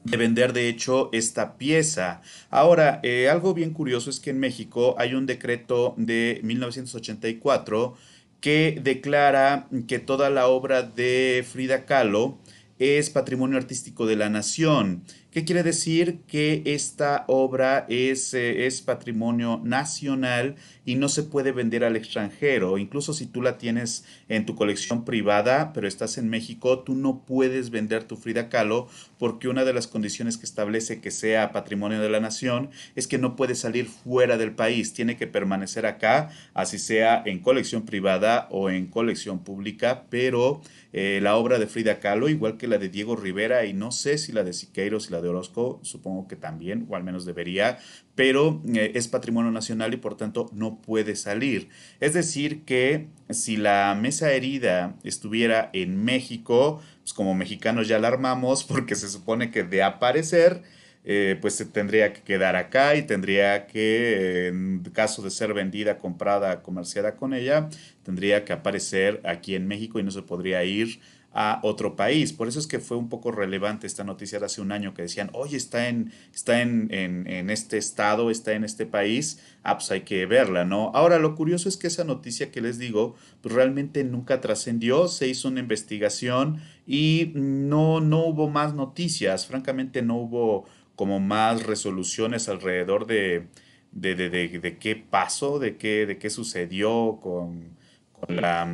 de 0.03 0.17
vender 0.17 0.53
de 0.53 0.67
hecho 0.67 1.09
esta 1.11 1.57
pieza. 1.57 2.21
Ahora, 2.49 2.99
eh, 3.03 3.29
algo 3.29 3.53
bien 3.53 3.71
curioso 3.71 4.09
es 4.09 4.19
que 4.19 4.31
en 4.31 4.39
México 4.39 4.95
hay 4.97 5.13
un 5.13 5.25
decreto 5.25 5.93
de 5.97 6.39
1984 6.43 7.95
que 8.39 8.79
declara 8.81 9.67
que 9.87 9.99
toda 9.99 10.29
la 10.29 10.47
obra 10.47 10.81
de 10.81 11.45
Frida 11.47 11.85
Kahlo 11.85 12.39
es 12.79 13.11
patrimonio 13.11 13.57
artístico 13.57 14.07
de 14.07 14.15
la 14.15 14.29
nación. 14.29 15.03
¿Qué 15.31 15.45
quiere 15.45 15.63
decir? 15.63 16.19
Que 16.27 16.61
esta 16.65 17.23
obra 17.27 17.85
es, 17.87 18.33
eh, 18.33 18.65
es, 18.65 18.81
patrimonio 18.81 19.61
nacional 19.63 20.55
y 20.83 20.95
no 20.95 21.07
se 21.07 21.23
puede 21.23 21.53
vender 21.53 21.85
al 21.85 21.95
extranjero. 21.95 22.77
Incluso 22.77 23.13
si 23.13 23.27
tú 23.27 23.41
la 23.41 23.57
tienes 23.57 24.03
en 24.27 24.45
tu 24.45 24.55
colección 24.55 25.05
privada, 25.05 25.71
pero 25.71 25.87
estás 25.87 26.17
en 26.17 26.29
México, 26.29 26.79
tú 26.79 26.95
no 26.95 27.23
puedes 27.25 27.69
vender 27.69 28.03
tu 28.03 28.17
Frida 28.17 28.49
Kahlo 28.49 28.89
porque 29.17 29.47
una 29.47 29.63
de 29.63 29.71
las 29.71 29.87
condiciones 29.87 30.37
que 30.37 30.45
establece 30.45 30.99
que 30.99 31.11
sea 31.11 31.53
patrimonio 31.53 32.01
de 32.01 32.09
la 32.09 32.19
nación 32.19 32.69
es 32.97 33.07
que 33.07 33.17
no 33.17 33.37
puede 33.37 33.55
salir 33.55 33.85
fuera 33.85 34.37
del 34.37 34.51
país. 34.51 34.91
Tiene 34.91 35.15
que 35.15 35.27
permanecer 35.27 35.85
acá, 35.85 36.29
así 36.53 36.77
sea 36.77 37.23
en 37.25 37.39
colección 37.39 37.85
privada 37.85 38.49
o 38.51 38.69
en 38.69 38.87
colección 38.87 39.45
pública, 39.45 40.07
pero 40.09 40.61
eh, 40.91 41.19
la 41.21 41.37
obra 41.37 41.57
de 41.57 41.67
Frida 41.67 41.99
Kahlo, 41.99 42.27
igual 42.27 42.57
que 42.57 42.67
la 42.67 42.77
de 42.77 42.89
Diego 42.89 43.15
Rivera 43.15 43.63
y 43.65 43.71
no 43.71 43.93
sé 43.93 44.17
si 44.17 44.33
la 44.33 44.43
de 44.43 44.51
Siqueiros 44.51 45.07
y 45.07 45.11
la 45.11 45.20
de 45.21 45.29
Orozco, 45.29 45.79
supongo 45.83 46.27
que 46.27 46.35
también, 46.35 46.87
o 46.89 46.95
al 46.95 47.03
menos 47.03 47.25
debería, 47.25 47.79
pero 48.15 48.61
eh, 48.73 48.91
es 48.95 49.07
patrimonio 49.07 49.51
nacional 49.51 49.93
y 49.93 49.97
por 49.97 50.17
tanto 50.17 50.49
no 50.53 50.81
puede 50.81 51.15
salir. 51.15 51.69
Es 51.99 52.13
decir, 52.13 52.63
que 52.65 53.07
si 53.29 53.57
la 53.57 53.97
mesa 53.99 54.31
herida 54.31 54.95
estuviera 55.03 55.69
en 55.73 56.03
México, 56.03 56.81
pues 56.99 57.13
como 57.13 57.35
mexicanos 57.35 57.87
ya 57.87 57.99
la 57.99 58.09
armamos 58.09 58.63
porque 58.65 58.95
se 58.95 59.09
supone 59.09 59.51
que 59.51 59.63
de 59.63 59.83
aparecer, 59.83 60.63
eh, 61.03 61.37
pues 61.41 61.55
se 61.55 61.65
tendría 61.65 62.13
que 62.13 62.21
quedar 62.21 62.55
acá 62.55 62.95
y 62.95 63.01
tendría 63.03 63.65
que, 63.65 64.47
en 64.47 64.83
caso 64.93 65.23
de 65.23 65.31
ser 65.31 65.53
vendida, 65.53 65.97
comprada, 65.97 66.61
comerciada 66.61 67.15
con 67.15 67.33
ella, 67.33 67.69
tendría 68.03 68.45
que 68.45 68.53
aparecer 68.53 69.19
aquí 69.25 69.55
en 69.55 69.67
México 69.67 69.99
y 69.99 70.03
no 70.03 70.11
se 70.11 70.21
podría 70.21 70.63
ir 70.63 70.99
a 71.33 71.61
otro 71.63 71.95
país. 71.95 72.33
Por 72.33 72.47
eso 72.47 72.59
es 72.59 72.67
que 72.67 72.79
fue 72.79 72.97
un 72.97 73.07
poco 73.07 73.31
relevante 73.31 73.87
esta 73.87 74.03
noticia 74.03 74.39
de 74.39 74.45
hace 74.45 74.61
un 74.61 74.71
año 74.71 74.93
que 74.93 75.03
decían, 75.03 75.29
oye, 75.33 75.55
está 75.55 75.87
en, 75.87 76.11
está 76.33 76.61
en, 76.61 76.89
en, 76.91 77.49
este 77.49 77.77
estado, 77.77 78.29
está 78.29 78.53
en 78.53 78.63
este 78.63 78.85
país, 78.85 79.39
ah, 79.63 79.77
pues 79.77 79.91
hay 79.91 80.01
que 80.01 80.25
verla, 80.25 80.65
¿no? 80.65 80.91
Ahora, 80.93 81.19
lo 81.19 81.35
curioso 81.35 81.69
es 81.69 81.77
que 81.77 81.87
esa 81.87 82.03
noticia 82.03 82.51
que 82.51 82.59
les 82.59 82.77
digo, 82.77 83.15
pues 83.41 83.55
realmente 83.55 84.03
nunca 84.03 84.41
trascendió, 84.41 85.07
se 85.07 85.27
hizo 85.27 85.47
una 85.47 85.61
investigación 85.61 86.61
y 86.85 87.31
no, 87.33 88.01
no 88.01 88.25
hubo 88.25 88.49
más 88.49 88.73
noticias, 88.73 89.47
francamente 89.47 90.01
no 90.01 90.17
hubo 90.17 90.65
como 90.97 91.19
más 91.19 91.63
resoluciones 91.63 92.49
alrededor 92.49 93.07
de, 93.07 93.47
de, 93.93 94.15
de, 94.15 94.29
de, 94.29 94.77
qué 94.77 94.97
pasó, 94.97 95.59
de 95.59 95.77
qué, 95.77 96.05
de 96.05 96.17
qué 96.17 96.29
sucedió 96.29 97.19
con, 97.21 97.69
con, 98.11 98.35
la, 98.35 98.69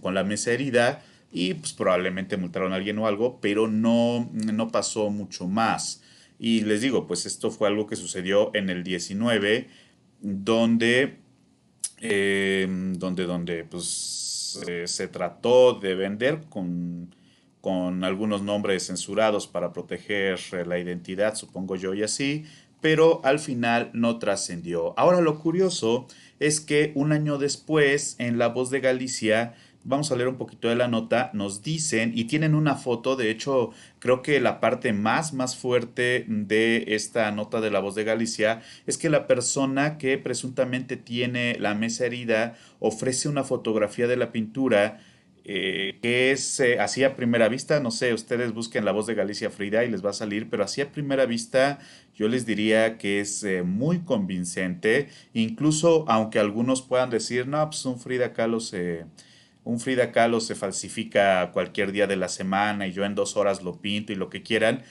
con 0.00 0.14
la 0.14 0.24
mesa 0.24 0.52
herida 0.52 1.02
y 1.32 1.54
pues 1.54 1.72
probablemente 1.72 2.36
multaron 2.36 2.72
a 2.72 2.76
alguien 2.76 2.98
o 2.98 3.06
algo, 3.06 3.40
pero 3.40 3.68
no, 3.68 4.30
no 4.32 4.68
pasó 4.68 5.10
mucho 5.10 5.46
más. 5.46 6.02
Y 6.38 6.62
les 6.62 6.80
digo, 6.80 7.06
pues 7.06 7.26
esto 7.26 7.50
fue 7.50 7.68
algo 7.68 7.86
que 7.86 7.96
sucedió 7.96 8.50
en 8.54 8.70
el 8.70 8.82
19, 8.82 9.68
donde, 10.20 11.18
em, 11.98 12.94
donde, 12.94 13.24
donde 13.24 13.64
pues, 13.64 14.58
se 14.86 15.08
trató 15.08 15.74
de 15.74 15.94
vender 15.94 16.42
con 16.48 17.14
con 17.60 18.04
algunos 18.04 18.42
nombres 18.42 18.86
censurados 18.86 19.46
para 19.46 19.72
proteger 19.72 20.40
la 20.66 20.78
identidad, 20.78 21.34
supongo 21.34 21.76
yo, 21.76 21.94
y 21.94 22.02
así, 22.02 22.44
pero 22.80 23.20
al 23.24 23.38
final 23.38 23.90
no 23.92 24.18
trascendió. 24.18 24.98
Ahora 24.98 25.20
lo 25.20 25.38
curioso 25.38 26.06
es 26.38 26.60
que 26.60 26.92
un 26.94 27.12
año 27.12 27.36
después, 27.36 28.16
en 28.18 28.38
La 28.38 28.48
Voz 28.48 28.70
de 28.70 28.80
Galicia, 28.80 29.54
Vamos 29.82 30.12
a 30.12 30.16
leer 30.16 30.28
un 30.28 30.36
poquito 30.36 30.68
de 30.68 30.76
la 30.76 30.88
nota. 30.88 31.30
Nos 31.32 31.62
dicen 31.62 32.12
y 32.14 32.24
tienen 32.24 32.54
una 32.54 32.76
foto. 32.76 33.16
De 33.16 33.30
hecho, 33.30 33.70
creo 33.98 34.22
que 34.22 34.40
la 34.40 34.60
parte 34.60 34.92
más, 34.92 35.32
más 35.32 35.56
fuerte 35.56 36.24
de 36.28 36.84
esta 36.88 37.30
nota 37.32 37.60
de 37.60 37.70
la 37.70 37.80
voz 37.80 37.94
de 37.94 38.04
Galicia 38.04 38.62
es 38.86 38.98
que 38.98 39.08
la 39.08 39.26
persona 39.26 39.96
que 39.98 40.18
presuntamente 40.18 40.96
tiene 40.96 41.56
la 41.58 41.74
mesa 41.74 42.06
herida 42.06 42.56
ofrece 42.78 43.28
una 43.28 43.44
fotografía 43.44 44.06
de 44.06 44.16
la 44.16 44.32
pintura 44.32 45.00
eh, 45.44 45.98
que 46.02 46.32
es 46.32 46.60
eh, 46.60 46.78
así 46.78 47.02
a 47.02 47.16
primera 47.16 47.48
vista, 47.48 47.80
no 47.80 47.90
sé, 47.90 48.12
ustedes 48.12 48.52
busquen 48.52 48.84
la 48.84 48.92
voz 48.92 49.06
de 49.06 49.14
Galicia 49.14 49.50
Frida 49.50 49.84
y 49.84 49.90
les 49.90 50.04
va 50.04 50.10
a 50.10 50.12
salir, 50.12 50.50
pero 50.50 50.62
así 50.62 50.80
a 50.80 50.92
primera 50.92 51.24
vista 51.26 51.78
yo 52.14 52.28
les 52.28 52.44
diría 52.44 52.98
que 52.98 53.20
es 53.20 53.42
eh, 53.42 53.62
muy 53.62 54.00
convincente, 54.00 55.08
incluso 55.32 56.04
aunque 56.08 56.38
algunos 56.38 56.82
puedan 56.82 57.10
decir, 57.10 57.48
no, 57.48 57.64
pues 57.68 57.84
un 57.84 57.98
Frida 57.98 58.32
Kahlo 58.32 58.60
se... 58.60 59.06
Un 59.64 59.78
Frida 59.78 60.12
Kahlo 60.12 60.40
se 60.40 60.54
falsifica 60.54 61.50
cualquier 61.52 61.92
día 61.92 62.06
de 62.06 62.16
la 62.16 62.28
semana 62.28 62.86
y 62.86 62.92
yo 62.92 63.04
en 63.04 63.14
dos 63.14 63.36
horas 63.36 63.62
lo 63.62 63.80
pinto 63.80 64.12
y 64.12 64.16
lo 64.16 64.30
que 64.30 64.42
quieran, 64.42 64.82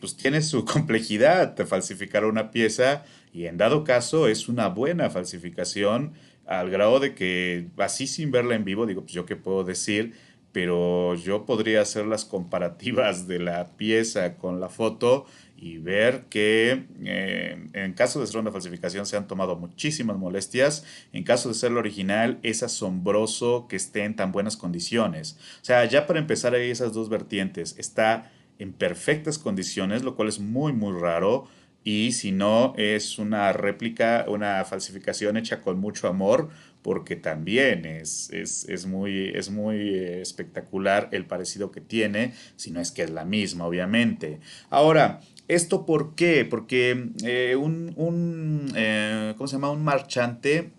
pues 0.00 0.16
tiene 0.16 0.42
su 0.42 0.64
complejidad 0.66 1.48
de 1.56 1.64
falsificar 1.66 2.24
una 2.24 2.50
pieza 2.50 3.04
y 3.32 3.46
en 3.46 3.56
dado 3.56 3.82
caso 3.82 4.28
es 4.28 4.48
una 4.48 4.68
buena 4.68 5.10
falsificación 5.10 6.12
al 6.46 6.70
grado 6.70 7.00
de 7.00 7.14
que 7.14 7.68
así 7.78 8.06
sin 8.06 8.30
verla 8.30 8.54
en 8.54 8.64
vivo, 8.64 8.86
digo, 8.86 9.02
pues 9.02 9.12
yo 9.12 9.26
qué 9.26 9.36
puedo 9.36 9.64
decir, 9.64 10.14
pero 10.52 11.14
yo 11.16 11.46
podría 11.46 11.80
hacer 11.80 12.06
las 12.06 12.24
comparativas 12.24 13.26
de 13.26 13.40
la 13.40 13.76
pieza 13.76 14.36
con 14.36 14.60
la 14.60 14.68
foto 14.68 15.26
y 15.56 15.78
ver 15.78 16.24
que 16.28 16.84
eh, 17.04 17.68
en 17.72 17.92
caso 17.94 18.20
de 18.20 18.26
ser 18.26 18.40
una 18.40 18.50
falsificación 18.50 19.06
se 19.06 19.16
han 19.16 19.26
tomado 19.26 19.56
muchísimas 19.56 20.16
molestias. 20.16 20.84
En 21.12 21.24
caso 21.24 21.48
de 21.48 21.54
ser 21.54 21.72
la 21.72 21.80
original, 21.80 22.38
es 22.42 22.62
asombroso 22.62 23.66
que 23.68 23.76
esté 23.76 24.04
en 24.04 24.16
tan 24.16 24.32
buenas 24.32 24.56
condiciones. 24.56 25.38
O 25.62 25.64
sea, 25.64 25.84
ya 25.84 26.06
para 26.06 26.18
empezar 26.18 26.54
hay 26.54 26.70
esas 26.70 26.92
dos 26.92 27.08
vertientes. 27.08 27.76
Está 27.78 28.30
en 28.58 28.72
perfectas 28.72 29.38
condiciones, 29.38 30.02
lo 30.02 30.16
cual 30.16 30.28
es 30.28 30.38
muy, 30.38 30.72
muy 30.72 30.98
raro 30.98 31.46
y 31.84 32.12
si 32.12 32.32
no 32.32 32.72
es 32.78 33.18
una 33.18 33.52
réplica, 33.52 34.24
una 34.26 34.64
falsificación 34.64 35.36
hecha 35.36 35.60
con 35.60 35.78
mucho 35.78 36.08
amor, 36.08 36.48
porque 36.80 37.14
también 37.14 37.84
es, 37.84 38.30
es, 38.30 38.86
muy, 38.86 39.28
es 39.34 39.50
muy 39.50 39.94
espectacular 39.94 41.08
el 41.12 41.26
parecido 41.26 41.70
que 41.70 41.82
tiene, 41.82 42.32
si 42.56 42.70
no 42.70 42.80
es 42.80 42.90
que 42.90 43.02
es 43.02 43.10
la 43.10 43.26
misma, 43.26 43.66
obviamente. 43.66 44.40
Ahora, 44.70 45.20
¿esto 45.48 45.86
por 45.86 46.14
qué? 46.14 46.44
Porque 46.44 47.10
eh, 47.24 47.56
un, 47.56 47.92
un 47.96 48.72
eh, 48.74 49.34
¿cómo 49.36 49.48
se 49.48 49.56
llama? 49.56 49.70
Un 49.70 49.84
marchante 49.84 50.72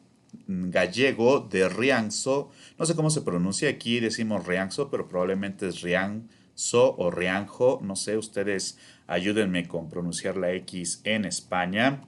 gallego 0.48 1.40
de 1.40 1.70
Rianzo, 1.70 2.52
no 2.78 2.86
sé 2.86 2.96
cómo 2.96 3.10
se 3.10 3.22
pronuncia 3.22 3.70
aquí, 3.70 4.00
decimos 4.00 4.46
Rianzo, 4.46 4.90
pero 4.90 5.08
probablemente 5.08 5.68
es 5.68 5.82
Rianzo 5.82 6.96
o 6.98 7.10
Rianjo, 7.12 7.80
no 7.84 7.96
sé, 7.96 8.18
ustedes 8.18 8.78
ayúdenme 9.08 9.68
con 9.68 9.90
pronunciar 9.90 10.38
la 10.38 10.52
X 10.54 11.02
en 11.04 11.26
España. 11.26 12.02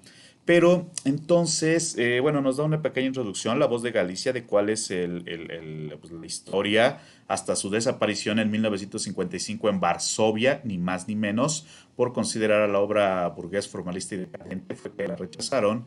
Pero 0.47 0.89
entonces, 1.03 1.97
eh, 1.97 2.21
bueno, 2.21 2.41
nos 2.41 2.55
da 2.55 2.63
una 2.63 2.81
pequeña 2.81 3.07
introducción, 3.07 3.59
la 3.59 3.65
voz 3.65 3.83
de 3.83 3.91
Galicia, 3.91 4.31
de 4.31 4.45
cuál 4.45 4.69
es 4.69 4.87
pues, 4.87 6.11
la 6.13 6.25
historia 6.25 7.01
hasta 7.27 7.53
su 7.57 7.69
desaparición 7.69 8.39
en 8.39 8.49
1955 8.49 9.67
en 9.67 9.81
Varsovia, 9.81 10.61
ni 10.63 10.77
más 10.77 11.09
ni 11.09 11.17
menos, 11.17 11.67
por 11.97 12.13
considerar 12.13 12.61
a 12.61 12.67
la 12.69 12.79
obra 12.79 13.27
burgués 13.27 13.67
formalista 13.67 14.15
y 14.15 14.19
decadente, 14.19 14.73
fue 14.77 14.93
que 14.93 15.05
la 15.05 15.17
rechazaron. 15.17 15.85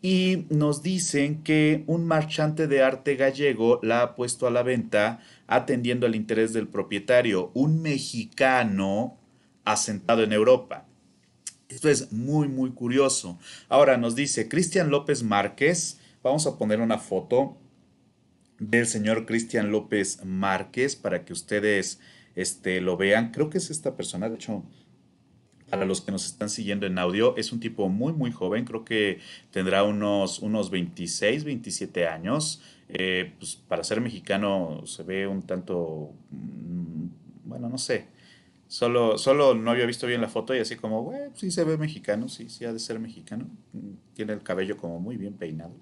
Y 0.00 0.46
nos 0.50 0.84
dicen 0.84 1.42
que 1.42 1.82
un 1.88 2.06
marchante 2.06 2.68
de 2.68 2.84
arte 2.84 3.16
gallego 3.16 3.80
la 3.82 4.02
ha 4.02 4.14
puesto 4.14 4.46
a 4.46 4.52
la 4.52 4.62
venta 4.62 5.18
atendiendo 5.48 6.06
al 6.06 6.14
interés 6.14 6.52
del 6.52 6.68
propietario, 6.68 7.50
un 7.54 7.82
mexicano 7.82 9.18
asentado 9.64 10.22
en 10.22 10.32
Europa. 10.32 10.85
Esto 11.68 11.88
es 11.88 12.12
muy, 12.12 12.48
muy 12.48 12.70
curioso. 12.70 13.38
Ahora 13.68 13.96
nos 13.96 14.14
dice 14.14 14.48
Cristian 14.48 14.90
López 14.90 15.22
Márquez. 15.22 15.98
Vamos 16.22 16.46
a 16.46 16.58
poner 16.58 16.80
una 16.80 16.98
foto 16.98 17.56
del 18.58 18.86
señor 18.86 19.26
Cristian 19.26 19.70
López 19.70 20.24
Márquez 20.24 20.96
para 20.96 21.24
que 21.24 21.32
ustedes 21.32 22.00
este, 22.36 22.80
lo 22.80 22.96
vean. 22.96 23.32
Creo 23.32 23.50
que 23.50 23.58
es 23.58 23.70
esta 23.70 23.96
persona, 23.96 24.28
de 24.28 24.36
hecho, 24.36 24.62
para 25.68 25.84
los 25.84 26.00
que 26.00 26.12
nos 26.12 26.26
están 26.26 26.48
siguiendo 26.48 26.86
en 26.86 26.98
audio, 26.98 27.36
es 27.36 27.52
un 27.52 27.58
tipo 27.58 27.88
muy, 27.88 28.12
muy 28.12 28.30
joven. 28.30 28.64
Creo 28.64 28.84
que 28.84 29.18
tendrá 29.50 29.82
unos, 29.82 30.38
unos 30.38 30.70
26, 30.70 31.42
27 31.42 32.06
años. 32.06 32.62
Eh, 32.88 33.32
pues 33.38 33.56
para 33.56 33.82
ser 33.82 34.00
mexicano 34.00 34.82
se 34.86 35.02
ve 35.02 35.26
un 35.26 35.42
tanto, 35.42 36.12
mm, 36.30 37.06
bueno, 37.44 37.68
no 37.68 37.78
sé, 37.78 38.06
Solo, 38.76 39.16
solo 39.16 39.54
no 39.54 39.70
había 39.70 39.86
visto 39.86 40.06
bien 40.06 40.20
la 40.20 40.28
foto 40.28 40.54
y 40.54 40.58
así 40.58 40.76
como, 40.76 41.02
bueno, 41.02 41.32
sí 41.34 41.50
se 41.50 41.64
ve 41.64 41.78
mexicano, 41.78 42.28
sí, 42.28 42.50
sí 42.50 42.66
ha 42.66 42.74
de 42.74 42.78
ser 42.78 42.98
mexicano. 42.98 43.48
Tiene 44.12 44.34
el 44.34 44.42
cabello 44.42 44.76
como 44.76 45.00
muy 45.00 45.16
bien 45.16 45.32
peinado. 45.32 45.74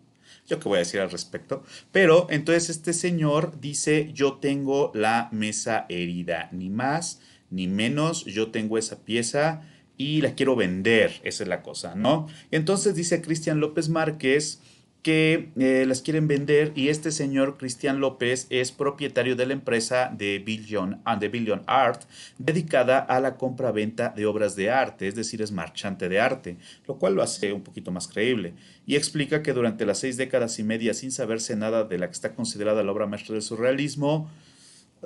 Yo 0.47 0.61
qué 0.61 0.69
voy 0.69 0.77
a 0.77 0.79
decir 0.79 1.01
al 1.01 1.11
respecto. 1.11 1.65
Pero 1.91 2.29
entonces 2.31 2.71
este 2.71 2.93
señor 2.93 3.59
dice, 3.61 4.13
yo 4.15 4.35
tengo 4.35 4.93
la 4.95 5.29
mesa 5.33 5.87
herida, 5.89 6.49
ni 6.53 6.71
más 6.71 7.21
ni 7.51 7.67
menos, 7.67 8.27
yo 8.27 8.53
tengo 8.53 8.79
esa 8.79 9.05
pieza 9.05 9.63
y 9.97 10.21
la 10.21 10.37
quiero 10.37 10.55
vender, 10.55 11.21
esa 11.25 11.43
es 11.43 11.49
la 11.49 11.63
cosa, 11.63 11.97
¿no? 11.97 12.29
Entonces 12.53 12.95
dice 12.95 13.21
Cristian 13.21 13.59
López 13.59 13.89
Márquez, 13.89 14.61
que 15.05 15.51
eh, 15.59 15.85
las 15.87 16.01
quieren 16.01 16.27
vender 16.27 16.73
y 16.75 16.89
este 16.89 17.13
señor 17.13 17.59
Cristian 17.59 18.01
López 18.01 18.47
es 18.49 18.73
propietario 18.73 19.37
de 19.37 19.45
la 19.45 19.53
empresa 19.53 20.11
de 20.17 20.39
Billion, 20.39 21.03
and 21.05 21.21
the 21.21 21.29
Billion 21.29 21.63
Art 21.67 22.05
dedicada 22.39 23.01
a 23.01 23.21
la 23.21 23.37
compra-venta 23.37 24.15
de 24.17 24.25
obras 24.25 24.57
de 24.57 24.71
arte, 24.71 25.07
es 25.07 25.15
decir, 25.15 25.43
es 25.43 25.53
marchante 25.53 26.09
de 26.09 26.21
arte, 26.21 26.57
lo 26.89 26.97
cual 26.97 27.15
lo 27.15 27.23
hace 27.23 27.53
un 27.53 27.63
poquito 27.63 27.93
más 27.93 28.09
creíble. 28.09 28.55
Y 28.87 28.97
explica 28.97 29.43
que 29.43 29.53
durante 29.53 29.85
las 29.85 29.99
seis 29.99 30.17
décadas 30.17 30.59
y 30.59 30.63
media 30.63 30.95
sin 30.95 31.13
saberse 31.13 31.55
nada 31.55 31.85
de 31.85 31.99
la 31.99 32.07
que 32.07 32.15
está 32.15 32.35
considerada 32.35 32.83
la 32.83 32.91
obra 32.91 33.07
maestra 33.07 33.35
del 33.35 33.43
surrealismo, 33.43 34.31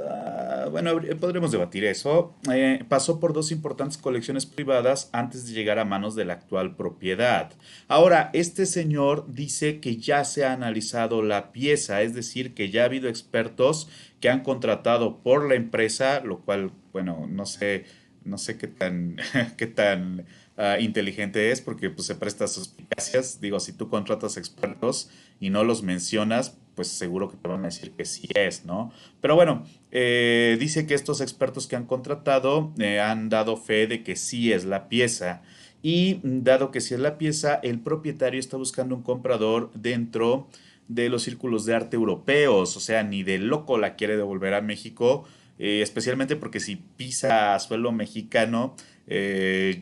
Ah, 0.06 0.68
bueno, 0.70 0.92
podremos 1.18 1.50
debatir 1.50 1.84
eso. 1.84 2.34
Eh, 2.52 2.84
pasó 2.88 3.18
por 3.20 3.32
dos 3.32 3.50
importantes 3.50 3.98
colecciones 3.98 4.46
privadas 4.46 5.08
antes 5.12 5.46
de 5.46 5.54
llegar 5.54 5.78
a 5.78 5.84
manos 5.84 6.14
de 6.14 6.24
la 6.24 6.34
actual 6.34 6.76
propiedad. 6.76 7.52
Ahora, 7.88 8.30
este 8.32 8.66
señor 8.66 9.26
dice 9.28 9.80
que 9.80 9.96
ya 9.96 10.24
se 10.24 10.44
ha 10.44 10.52
analizado 10.52 11.22
la 11.22 11.52
pieza, 11.52 12.02
es 12.02 12.14
decir, 12.14 12.54
que 12.54 12.70
ya 12.70 12.82
ha 12.82 12.86
habido 12.86 13.08
expertos 13.08 13.88
que 14.20 14.28
han 14.28 14.42
contratado 14.42 15.22
por 15.22 15.48
la 15.48 15.54
empresa, 15.54 16.20
lo 16.20 16.40
cual, 16.40 16.72
bueno, 16.92 17.26
no 17.28 17.46
sé, 17.46 17.84
no 18.24 18.38
sé 18.38 18.58
qué 18.58 18.68
tan, 18.68 19.16
qué 19.56 19.66
tan 19.66 20.26
ah, 20.56 20.78
inteligente 20.78 21.50
es, 21.50 21.60
porque 21.60 21.90
pues, 21.90 22.06
se 22.06 22.14
presta 22.14 22.46
suspicacias. 22.46 23.40
Digo, 23.40 23.60
si 23.60 23.72
tú 23.72 23.88
contratas 23.88 24.36
expertos 24.36 25.10
y 25.40 25.50
no 25.50 25.64
los 25.64 25.82
mencionas, 25.82 26.58
pues 26.78 26.86
seguro 26.86 27.28
que 27.28 27.36
te 27.36 27.48
van 27.48 27.62
a 27.62 27.64
decir 27.64 27.90
que 27.90 28.04
sí 28.04 28.28
es, 28.36 28.64
¿no? 28.64 28.92
Pero 29.20 29.34
bueno, 29.34 29.64
eh, 29.90 30.56
dice 30.60 30.86
que 30.86 30.94
estos 30.94 31.20
expertos 31.20 31.66
que 31.66 31.74
han 31.74 31.86
contratado 31.86 32.72
eh, 32.78 33.00
han 33.00 33.28
dado 33.28 33.56
fe 33.56 33.88
de 33.88 34.04
que 34.04 34.14
sí 34.14 34.52
es 34.52 34.64
la 34.64 34.88
pieza. 34.88 35.42
Y 35.82 36.20
dado 36.22 36.70
que 36.70 36.80
sí 36.80 36.94
es 36.94 37.00
la 37.00 37.18
pieza, 37.18 37.58
el 37.64 37.80
propietario 37.80 38.38
está 38.38 38.56
buscando 38.56 38.94
un 38.94 39.02
comprador 39.02 39.72
dentro 39.74 40.46
de 40.86 41.08
los 41.08 41.24
círculos 41.24 41.64
de 41.64 41.74
arte 41.74 41.96
europeos, 41.96 42.76
o 42.76 42.80
sea, 42.80 43.02
ni 43.02 43.24
de 43.24 43.38
loco 43.38 43.76
la 43.76 43.96
quiere 43.96 44.16
devolver 44.16 44.54
a 44.54 44.60
México, 44.60 45.24
eh, 45.58 45.80
especialmente 45.82 46.36
porque 46.36 46.60
si 46.60 46.76
pisa 46.76 47.58
suelo 47.58 47.90
mexicano, 47.90 48.76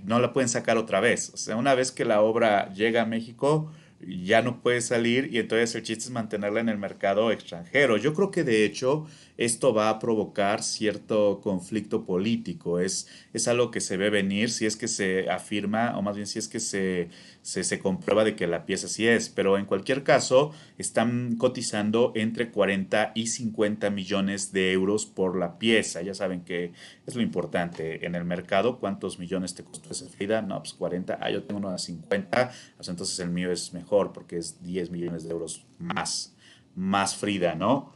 no 0.07 0.19
la 0.19 0.33
pueden 0.33 0.49
sacar 0.49 0.79
otra 0.79 1.01
vez. 1.01 1.31
O 1.35 1.37
sea, 1.37 1.57
una 1.57 1.75
vez 1.75 1.93
que 1.93 2.07
la 2.07 2.23
obra 2.23 2.73
llega 2.73 3.03
a 3.03 3.07
México, 3.07 3.71
ya 4.07 4.42
no 4.42 4.62
puede 4.62 4.81
salir 4.81 5.31
y 5.33 5.38
entonces 5.38 5.75
el 5.75 5.83
chiste 5.83 6.05
es 6.05 6.11
mantenerla 6.11 6.61
en 6.61 6.69
el 6.69 6.79
mercado 6.79 7.31
extranjero. 7.33 7.97
Yo 7.97 8.14
creo 8.14 8.31
que 8.31 8.45
de 8.45 8.64
hecho 8.64 9.07
esto 9.37 9.75
va 9.75 9.90
a 9.90 9.99
provocar 9.99 10.62
cierto 10.62 11.40
conflicto 11.42 12.05
político. 12.05 12.81
Es, 12.81 13.09
es 13.33 13.49
algo 13.49 13.71
que 13.71 13.81
se 13.81 13.97
ve 13.97 14.09
venir 14.11 14.51
si 14.51 14.66
es 14.66 14.77
que 14.77 14.88
se 14.88 15.29
afirma, 15.31 15.97
o 15.99 16.03
más 16.03 16.16
bien 16.16 16.27
si 16.27 16.38
es 16.38 16.49
que 16.49 16.61
se, 16.61 17.09
se, 17.42 17.79
comprueba 17.79 18.25
de 18.25 18.35
que 18.35 18.47
la 18.47 18.64
pieza 18.64 18.88
sí 18.88 19.07
es. 19.07 19.29
Pero 19.29 19.59
en 19.59 19.66
cualquier 19.66 20.03
caso, 20.05 20.53
están 20.79 21.37
cotizando 21.37 22.12
entre 22.14 22.51
40 22.51 23.12
y 23.14 23.27
50 23.27 23.90
millones 23.90 24.53
de 24.53 24.73
euros 24.73 25.05
por 25.07 25.37
la 25.37 25.59
pieza. 25.59 26.01
Ya 26.03 26.14
saben 26.14 26.42
que 26.42 26.73
es 27.07 27.14
lo 27.14 27.23
importante 27.23 28.07
en 28.07 28.14
el 28.14 28.25
mercado. 28.25 28.79
¿Cuántos 28.79 29.19
millones 29.19 29.55
te 29.55 29.64
costó 29.64 29.92
esa 29.92 30.07
Frida? 30.07 30.40
No, 30.40 30.61
pues 30.61 30.73
40. 30.75 31.19
Ah, 31.21 31.31
yo 31.31 31.42
tengo 31.42 31.59
uno 31.59 31.69
a 31.69 31.79
50. 31.79 32.53
Pues 32.77 32.88
entonces 32.88 33.19
el 33.21 33.31
mío 33.31 33.53
es 33.53 33.75
mejor 33.75 33.96
porque 34.13 34.37
es 34.39 34.63
10 34.63 34.91
millones 34.91 35.25
de 35.25 35.31
euros 35.31 35.65
más, 35.79 36.35
más 36.75 37.17
Frida, 37.17 37.55
¿no? 37.55 37.93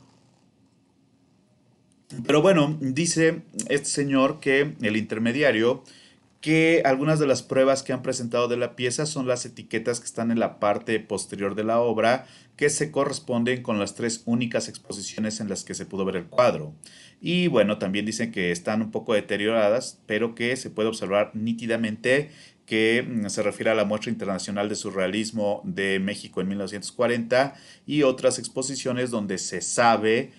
Pero 2.27 2.43
bueno, 2.43 2.77
dice 2.81 3.43
este 3.69 3.89
señor 3.89 4.41
que 4.41 4.75
el 4.81 4.97
intermediario 4.97 5.85
que 6.41 6.83
algunas 6.87 7.19
de 7.19 7.27
las 7.27 7.43
pruebas 7.43 7.83
que 7.83 7.93
han 7.93 8.03
presentado 8.03 8.49
de 8.49 8.57
la 8.57 8.75
pieza 8.75 9.05
son 9.05 9.27
las 9.27 9.45
etiquetas 9.45 10.01
que 10.01 10.07
están 10.07 10.31
en 10.31 10.41
la 10.41 10.59
parte 10.59 10.99
posterior 10.99 11.55
de 11.55 11.65
la 11.65 11.81
obra 11.81 12.27
que 12.57 12.71
se 12.71 12.91
corresponden 12.91 13.63
con 13.63 13.79
las 13.79 13.95
tres 13.95 14.23
únicas 14.25 14.69
exposiciones 14.69 15.41
en 15.41 15.49
las 15.49 15.65
que 15.65 15.75
se 15.75 15.87
pudo 15.87 16.05
ver 16.05 16.17
el 16.17 16.27
cuadro. 16.27 16.75
Y 17.21 17.49
bueno, 17.49 17.79
también 17.79 18.07
dicen 18.07 18.33
que 18.33 18.51
están 18.53 18.81
un 18.81 18.91
poco 18.91 19.15
deterioradas, 19.15 20.01
pero 20.07 20.35
que 20.35 20.57
se 20.57 20.71
puede 20.71 20.89
observar 20.89 21.31
nítidamente 21.35 22.31
que 22.71 23.03
mm, 23.03 23.29
se 23.31 23.43
refiere 23.43 23.71
a 23.71 23.75
la 23.75 23.85
muestra 23.85 24.13
internacional 24.13 24.69
de 24.69 24.77
surrealismo 24.77 25.61
de 25.65 25.99
México 25.99 26.41
en 26.41 26.47
1940 26.47 27.55
y 27.85 28.05
otras 28.05 28.39
exposiciones 28.39 29.11
donde 29.11 29.39
se 29.39 29.61
sabe 29.61 30.31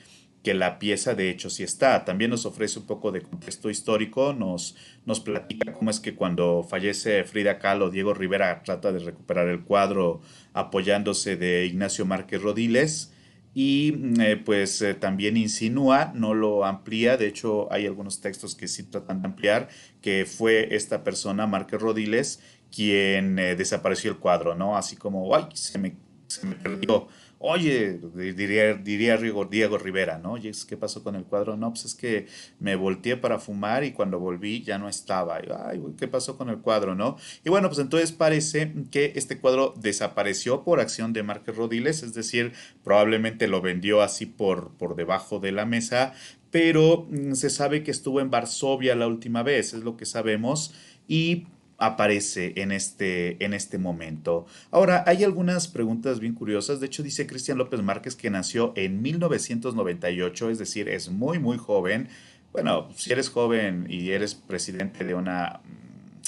que 0.42 0.54
la 0.54 0.80
pieza 0.80 1.14
de 1.14 1.30
hecho 1.30 1.50
sí 1.50 1.64
está. 1.64 2.06
También 2.06 2.32
nos 2.32 2.46
ofrece 2.46 2.80
un 2.80 2.86
poco 2.86 3.12
de 3.12 3.22
contexto 3.22 3.70
histórico, 3.70 4.32
nos, 4.32 4.78
nos 5.06 5.20
platica 5.20 5.74
cómo 5.74 5.92
es 5.92 6.00
que 6.00 6.16
cuando 6.16 6.64
fallece 6.64 7.26
Frida 7.26 7.60
Kahlo, 7.60 7.90
Diego 7.90 8.14
Rivera 8.14 8.64
trata 8.64 8.94
de 8.94 9.00
recuperar 9.00 9.50
el 9.50 9.66
cuadro 9.66 10.22
apoyándose 10.54 11.36
de 11.36 11.66
Ignacio 11.66 12.06
Márquez 12.06 12.42
Rodiles 12.42 13.12
y 13.54 13.92
mm, 13.92 14.22
eh, 14.22 14.38
pues 14.38 14.82
eh, 14.82 14.94
también 14.94 15.38
insinúa, 15.38 16.12
no 16.16 16.34
lo 16.34 16.66
amplía, 16.66 17.18
de 17.18 17.28
hecho 17.28 17.72
hay 17.72 17.86
algunos 17.86 18.22
textos 18.22 18.56
que 18.56 18.68
sí 18.68 18.84
tratan 18.84 19.22
de 19.22 19.28
ampliar, 19.28 19.70
que 20.02 20.26
fue 20.26 20.76
esta 20.76 21.04
persona, 21.04 21.48
Márquez 21.48 21.82
Rodiles, 21.82 22.42
quien 22.74 23.38
eh, 23.40 23.56
desapareció 23.56 24.12
el 24.12 24.18
cuadro, 24.18 24.56
¿no? 24.56 24.78
Así 24.78 24.96
como, 24.96 25.36
ay, 25.36 25.48
se 25.54 25.78
me, 25.78 25.96
se 26.28 26.46
me 26.48 26.56
perdió 26.56 27.08
Oye, 27.44 28.00
diría, 28.14 28.76
diría 28.76 29.18
Diego 29.18 29.78
Rivera, 29.80 30.20
¿no? 30.20 30.34
Oye, 30.34 30.52
¿qué 30.68 30.78
pasó 30.78 31.04
con 31.04 31.16
el 31.16 31.24
cuadro? 31.24 31.58
No, 31.58 31.70
pues 31.72 31.86
es 31.86 31.96
que 31.96 32.28
me 32.60 32.76
volteé 32.76 33.18
para 33.18 33.40
fumar 33.40 33.84
y 33.84 33.94
cuando 33.94 34.20
volví 34.20 34.62
ya 34.62 34.78
no 34.78 34.88
estaba. 34.88 35.42
Ay, 35.66 35.82
¿qué 35.98 36.08
pasó 36.08 36.38
con 36.38 36.50
el 36.50 36.60
cuadro, 36.60 36.94
no? 36.94 37.18
Y 37.44 37.50
bueno, 37.50 37.68
pues 37.68 37.80
entonces 37.80 38.12
parece 38.12 38.72
que 38.92 39.14
este 39.16 39.40
cuadro 39.40 39.74
desapareció 39.76 40.64
por 40.64 40.80
acción 40.80 41.14
de 41.14 41.24
Márquez 41.24 41.56
Rodiles, 41.56 42.04
es 42.04 42.14
decir, 42.14 42.54
probablemente 42.84 43.48
lo 43.48 43.60
vendió 43.62 44.04
así 44.04 44.28
por, 44.28 44.78
por 44.78 44.96
debajo 44.96 45.40
de 45.40 45.52
la 45.52 45.66
mesa, 45.66 46.14
pero 46.52 47.08
mm, 47.10 47.34
se 47.34 47.50
sabe 47.50 47.82
que 47.82 47.90
estuvo 47.90 48.22
en 48.22 48.30
Varsovia 48.30 48.96
la 48.96 49.08
última 49.08 49.42
vez, 49.42 49.74
es 49.74 49.84
lo 49.84 49.98
que 49.98 50.06
sabemos, 50.06 50.76
y 51.08 51.48
aparece 51.82 52.54
en 52.58 52.72
este, 52.72 53.44
en 53.44 53.56
este 53.56 53.80
momento. 53.80 54.46
Ahora, 54.70 55.04
hay 55.08 55.24
algunas 55.24 55.68
preguntas 55.68 56.20
bien 56.20 56.36
curiosas. 56.36 56.80
De 56.80 56.86
hecho, 56.86 57.02
dice 57.02 57.26
Cristian 57.26 57.58
López 57.58 57.82
Márquez 57.82 58.16
que 58.16 58.30
nació 58.30 58.72
en 58.76 59.02
1998, 59.02 60.52
es 60.52 60.60
decir, 60.60 60.88
es 60.88 61.10
muy, 61.10 61.40
muy 61.40 61.58
joven. 61.58 62.08
Bueno, 62.52 62.90
si 62.96 63.12
eres 63.12 63.30
joven 63.30 63.88
y 63.90 64.12
eres 64.12 64.36
presidente 64.36 65.04
de 65.04 65.16
una, 65.16 65.62
mm, 65.64 66.22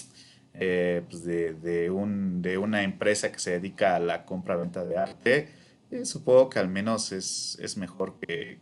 eh, 0.55 1.03
pues 1.07 1.23
de, 1.23 1.91
un, 1.91 2.41
de 2.41 2.57
una 2.57 2.81
empresa 2.81 3.31
que 3.31 3.37
se 3.39 3.51
dedica 3.51 3.95
a 3.95 3.99
la 3.99 4.25
compra-venta 4.25 4.83
de 4.83 4.97
arte, 4.97 5.49
eh, 5.91 6.05
supongo 6.05 6.49
que 6.49 6.57
al 6.57 6.67
menos 6.67 7.11
es, 7.11 7.59
es 7.61 7.77
mejor 7.77 8.15
que, 8.19 8.57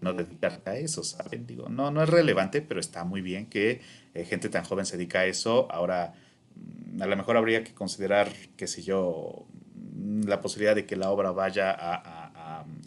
no 0.00 0.12
dedicarte 0.12 0.70
a 0.70 0.76
eso, 0.76 1.02
¿saben? 1.02 1.46
Digo, 1.46 1.68
no, 1.68 1.90
no 1.90 2.02
es 2.02 2.08
relevante, 2.08 2.62
pero 2.62 2.80
está 2.80 3.04
muy 3.04 3.20
bien 3.20 3.46
que 3.46 3.80
eh, 4.14 4.24
gente 4.24 4.48
tan 4.48 4.64
joven 4.64 4.86
se 4.86 4.96
dedica 4.96 5.20
a 5.20 5.26
eso. 5.26 5.70
Ahora, 5.70 6.14
mm, 6.54 7.02
a 7.02 7.06
lo 7.06 7.16
mejor 7.16 7.36
habría 7.36 7.64
que 7.64 7.74
considerar, 7.74 8.30
qué 8.56 8.66
sé 8.66 8.82
yo, 8.82 9.46
mm, 9.74 10.22
la 10.24 10.40
posibilidad 10.40 10.74
de 10.74 10.86
que 10.86 10.96
la 10.96 11.10
obra 11.10 11.30
vaya 11.32 11.70
a, 11.78 12.22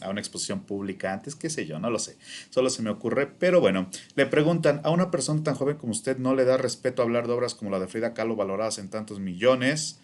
una 0.09 0.21
exposición 0.21 0.61
pública 0.61 1.11
antes, 1.11 1.35
qué 1.35 1.49
sé 1.49 1.65
yo, 1.65 1.77
no 1.77 1.89
lo 1.89 1.99
sé. 1.99 2.17
Solo 2.49 2.69
se 2.69 2.81
me 2.81 2.89
ocurre. 2.89 3.27
Pero 3.27 3.59
bueno, 3.59 3.89
le 4.15 4.25
preguntan, 4.25 4.79
a 4.85 4.89
una 4.89 5.11
persona 5.11 5.43
tan 5.43 5.55
joven 5.55 5.77
como 5.77 5.91
usted 5.91 6.17
no 6.17 6.35
le 6.35 6.45
da 6.45 6.57
respeto 6.57 7.01
hablar 7.01 7.27
de 7.27 7.33
obras 7.33 7.53
como 7.53 7.69
la 7.69 7.79
de 7.79 7.87
Frida 7.87 8.13
Kahlo 8.13 8.35
valoradas 8.37 8.77
en 8.77 8.89
tantos 8.89 9.19
millones 9.19 9.99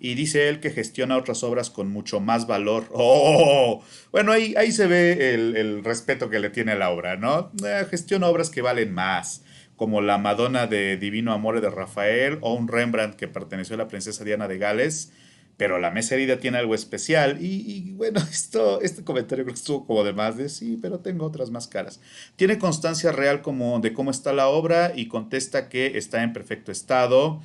y 0.00 0.14
dice 0.14 0.48
él 0.48 0.60
que 0.60 0.70
gestiona 0.70 1.18
otras 1.18 1.44
obras 1.44 1.68
con 1.68 1.90
mucho 1.90 2.20
más 2.20 2.46
valor. 2.46 2.88
¡Oh! 2.92 3.84
Bueno, 4.10 4.32
ahí, 4.32 4.54
ahí 4.56 4.72
se 4.72 4.86
ve 4.86 5.34
el, 5.34 5.84
respeto 5.84 6.30
que 6.30 6.40
le 6.40 6.50
tiene 6.50 6.74
la 6.74 6.90
obra, 6.90 7.16
¿no? 7.16 7.52
Eh, 7.64 7.86
gestiona 7.88 8.26
obras 8.26 8.48
que 8.50 8.62
valen 8.62 8.92
más, 8.92 9.44
como 9.76 10.00
la 10.00 10.18
Madonna 10.18 10.66
de 10.66 10.96
Divino 10.96 11.32
Amore 11.32 11.60
de 11.60 11.70
Rafael 11.70 12.38
o 12.40 12.54
un 12.54 12.66
Rembrandt 12.66 13.16
que 13.16 13.28
perteneció 13.28 13.74
a 13.74 13.78
la 13.78 13.88
princesa 13.88 14.24
Diana 14.24 14.48
de 14.48 14.58
Gales. 14.58 15.12
Pero 15.58 15.78
la 15.78 15.90
mesa 15.90 16.14
herida 16.14 16.38
tiene 16.38 16.56
algo 16.56 16.74
especial. 16.74 17.36
Y, 17.38 17.92
bueno, 17.92 18.20
esto, 18.30 18.80
este 18.80 19.04
comentario 19.04 19.46
estuvo 19.48 19.86
como 19.86 20.04
de 20.04 20.14
más 20.14 20.38
de 20.38 20.48
sí, 20.48 20.78
pero 20.80 21.00
tengo 21.00 21.26
otras 21.26 21.50
más 21.50 21.68
caras. 21.68 22.00
Tiene 22.36 22.58
constancia 22.58 23.12
real 23.12 23.42
como 23.42 23.78
de 23.80 23.92
cómo 23.92 24.10
está 24.10 24.32
la 24.32 24.48
obra 24.48 24.94
y 24.96 25.08
contesta 25.08 25.68
que 25.68 25.98
está 25.98 26.22
en 26.22 26.32
perfecto 26.32 26.72
estado 26.72 27.42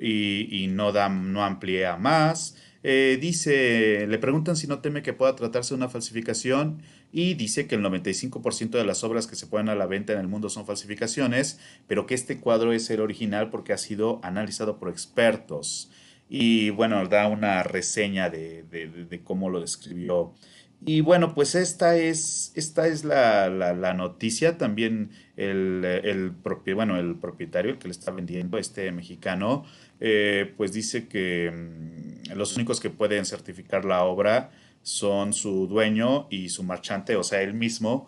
y, 0.00 0.66
no, 0.70 0.92
da, 0.92 1.08
no 1.08 1.44
amplía 1.44 1.96
más. 1.96 2.56
Eh, 2.82 3.18
dice, 3.20 4.06
le 4.06 4.18
preguntan 4.18 4.56
si 4.56 4.66
no 4.66 4.80
teme 4.80 5.02
que 5.02 5.12
pueda 5.12 5.34
tratarse 5.34 5.70
de 5.70 5.78
una 5.78 5.88
falsificación 5.88 6.82
y 7.12 7.34
dice 7.34 7.66
que 7.66 7.76
el 7.76 7.82
95% 7.82 8.70
de 8.70 8.84
las 8.84 9.04
obras 9.04 9.26
que 9.26 9.36
se 9.36 9.46
ponen 9.46 9.70
a 9.70 9.74
la 9.74 9.86
venta 9.86 10.12
en 10.12 10.18
el 10.18 10.28
mundo 10.28 10.50
son 10.50 10.66
falsificaciones, 10.66 11.58
pero 11.86 12.06
que 12.06 12.14
este 12.14 12.40
cuadro 12.40 12.72
es 12.72 12.90
el 12.90 13.00
original 13.00 13.50
porque 13.50 13.72
ha 13.72 13.78
sido 13.78 14.20
analizado 14.22 14.78
por 14.78 14.90
expertos. 14.90 15.90
Y 16.28 16.70
bueno, 16.70 17.06
da 17.06 17.28
una 17.28 17.62
reseña 17.62 18.30
de, 18.30 18.64
de 18.64 19.22
cómo 19.22 19.48
lo 19.50 19.60
describió 19.60 20.34
y 20.86 21.00
bueno, 21.00 21.34
pues 21.34 21.54
esta 21.54 21.96
es, 21.96 22.52
esta 22.54 22.86
es 22.86 23.04
la, 23.04 23.94
noticia. 23.94 24.58
También 24.58 25.10
el, 25.36 26.32
bueno, 26.74 26.98
el 26.98 27.16
propietario, 27.16 27.72
el 27.72 27.78
que 27.78 27.88
le 27.88 27.92
está 27.92 28.10
vendiendo, 28.10 28.58
este 28.58 28.92
mexicano, 28.92 29.64
eh, 30.00 30.52
pues 30.56 30.72
dice 30.72 31.08
que 31.08 31.50
mm, 31.50 32.32
los 32.36 32.56
únicos 32.56 32.80
que 32.80 32.90
pueden 32.90 33.24
certificar 33.24 33.84
la 33.84 34.04
obra 34.04 34.50
son 34.82 35.32
su 35.32 35.66
dueño 35.66 36.26
y 36.30 36.50
su 36.50 36.62
marchante, 36.62 37.16
o 37.16 37.22
sea, 37.22 37.40
él 37.40 37.54
mismo, 37.54 38.06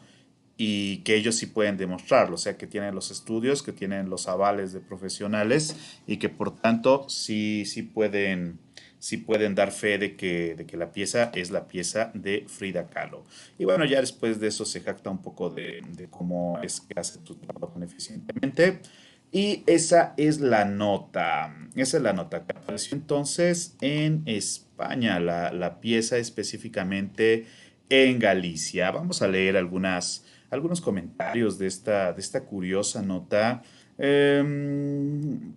y 0.58 0.98
que 0.98 1.16
ellos 1.16 1.36
sí 1.36 1.46
pueden 1.46 1.76
demostrarlo, 1.76 2.34
o 2.34 2.38
sea, 2.38 2.56
que 2.56 2.66
tienen 2.66 2.94
los 2.94 3.10
estudios, 3.10 3.62
que 3.62 3.72
tienen 3.72 4.10
los 4.10 4.28
avales 4.28 4.72
de 4.72 4.80
profesionales 4.80 5.76
y 6.06 6.18
que 6.18 6.28
por 6.28 6.54
tanto 6.56 7.06
sí, 7.08 7.64
sí 7.66 7.82
pueden 7.82 8.58
si 9.06 9.18
pueden 9.18 9.54
dar 9.54 9.70
fe 9.70 9.98
de 9.98 10.16
que, 10.16 10.56
de 10.56 10.66
que 10.66 10.76
la 10.76 10.90
pieza 10.90 11.30
es 11.32 11.52
la 11.52 11.68
pieza 11.68 12.10
de 12.12 12.44
Frida 12.48 12.88
Kahlo. 12.88 13.22
Y 13.56 13.64
bueno, 13.64 13.84
ya 13.84 14.00
después 14.00 14.40
de 14.40 14.48
eso 14.48 14.64
se 14.64 14.80
jacta 14.80 15.10
un 15.10 15.22
poco 15.22 15.48
de, 15.48 16.08
cómo 16.10 16.58
es 16.60 16.80
que 16.80 16.98
hace 16.98 17.20
su 17.22 17.36
trabajo 17.36 17.80
eficientemente. 17.80 18.80
Y 19.30 19.62
esa 19.68 20.12
es 20.16 20.40
la 20.40 20.64
nota. 20.64 21.54
Esa 21.76 21.98
es 21.98 22.02
la 22.02 22.14
nota 22.14 22.44
que 22.44 22.58
apareció 22.58 22.96
entonces 22.96 23.76
en 23.80 24.24
España, 24.26 25.20
la, 25.20 25.78
pieza 25.78 26.18
específicamente 26.18 27.46
en 27.88 28.18
Galicia. 28.18 28.90
Vamos 28.90 29.22
a 29.22 29.28
leer 29.28 29.56
algunas, 29.56 30.24
algunos 30.50 30.80
comentarios 30.80 31.58
de 31.58 31.68
esta, 31.68 32.12
de 32.12 32.20
esta 32.20 32.44
curiosa 32.44 33.02
nota. 33.02 33.62
Em, 33.98 35.54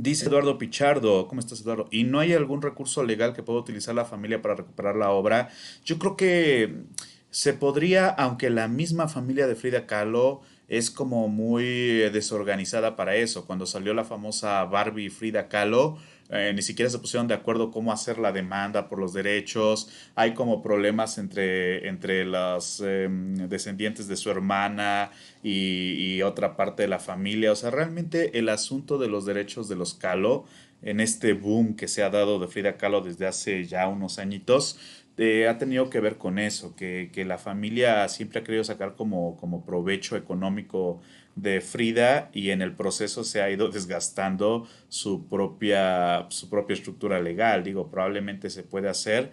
Dice 0.00 0.26
Eduardo 0.26 0.58
Pichardo, 0.58 1.26
¿cómo 1.26 1.40
estás 1.40 1.60
Eduardo? 1.62 1.88
¿Y 1.90 2.04
no 2.04 2.20
hay 2.20 2.32
algún 2.32 2.62
recurso 2.62 3.02
legal 3.02 3.32
que 3.32 3.42
pueda 3.42 3.58
utilizar 3.58 3.96
la 3.96 4.04
familia 4.04 4.40
para 4.40 4.54
recuperar 4.54 4.94
la 4.94 5.10
obra? 5.10 5.48
Yo 5.84 5.98
creo 5.98 6.16
que 6.16 6.84
se 7.30 7.52
podría, 7.52 8.06
aunque 8.06 8.48
la 8.48 8.68
misma 8.68 9.08
familia 9.08 9.48
de 9.48 9.56
Frida 9.56 9.88
Kahlo 9.88 10.40
es 10.68 10.92
como 10.92 11.26
muy 11.26 11.64
desorganizada 12.12 12.94
para 12.94 13.16
eso. 13.16 13.44
Cuando 13.44 13.66
salió 13.66 13.92
la 13.92 14.04
famosa 14.04 14.64
Barbie 14.66 15.10
Frida 15.10 15.48
Kahlo, 15.48 15.98
eh, 16.30 16.52
ni 16.54 16.60
siquiera 16.60 16.90
se 16.90 16.98
pusieron 16.98 17.26
de 17.26 17.34
acuerdo 17.34 17.70
cómo 17.70 17.90
hacer 17.90 18.18
la 18.18 18.32
demanda 18.32 18.88
por 18.88 18.98
los 18.98 19.14
derechos, 19.14 19.88
hay 20.14 20.34
como 20.34 20.62
problemas 20.62 21.16
entre, 21.16 21.88
entre 21.88 22.24
los 22.26 22.80
em, 22.80 23.34
descendientes 23.48 24.08
de 24.08 24.16
su 24.16 24.30
hermana 24.30 25.10
y, 25.42 26.20
otra 26.22 26.56
parte 26.56 26.82
de 26.82 26.88
la 26.88 26.98
familia, 26.98 27.52
o 27.52 27.56
sea, 27.56 27.70
realmente 27.70 28.38
el 28.38 28.48
asunto 28.48 28.98
de 28.98 29.08
los 29.08 29.24
derechos 29.24 29.68
de 29.68 29.76
los 29.76 29.94
Kahlo, 29.94 30.44
en 30.82 31.00
este 31.00 31.32
boom 31.32 31.74
que 31.76 31.88
se 31.88 32.02
ha 32.02 32.10
dado 32.10 32.38
de 32.38 32.48
Frida 32.48 32.76
Kahlo 32.76 33.00
desde 33.00 33.26
hace 33.26 33.64
ya 33.64 33.88
unos 33.88 34.18
añitos, 34.18 34.78
eh, 35.16 35.48
ha 35.48 35.58
tenido 35.58 35.90
que 35.90 36.00
ver 36.00 36.16
con 36.18 36.38
eso, 36.38 36.76
que, 36.76 37.10
que, 37.12 37.24
la 37.24 37.38
familia 37.38 38.08
siempre 38.08 38.40
ha 38.40 38.44
querido 38.44 38.64
sacar 38.64 38.94
como, 38.96 39.36
como 39.36 39.64
provecho 39.64 40.16
económico 40.16 41.00
de 41.40 41.60
Frida 41.60 42.30
y 42.32 42.50
en 42.50 42.62
el 42.62 42.74
proceso 42.74 43.24
se 43.24 43.42
ha 43.42 43.50
ido 43.50 43.68
desgastando 43.68 44.66
su 44.88 45.28
propia, 45.28 46.26
su 46.30 46.50
propia 46.50 46.74
estructura 46.74 47.20
legal. 47.20 47.62
Digo, 47.62 47.90
probablemente 47.90 48.50
se 48.50 48.62
puede 48.62 48.88
hacer 48.88 49.30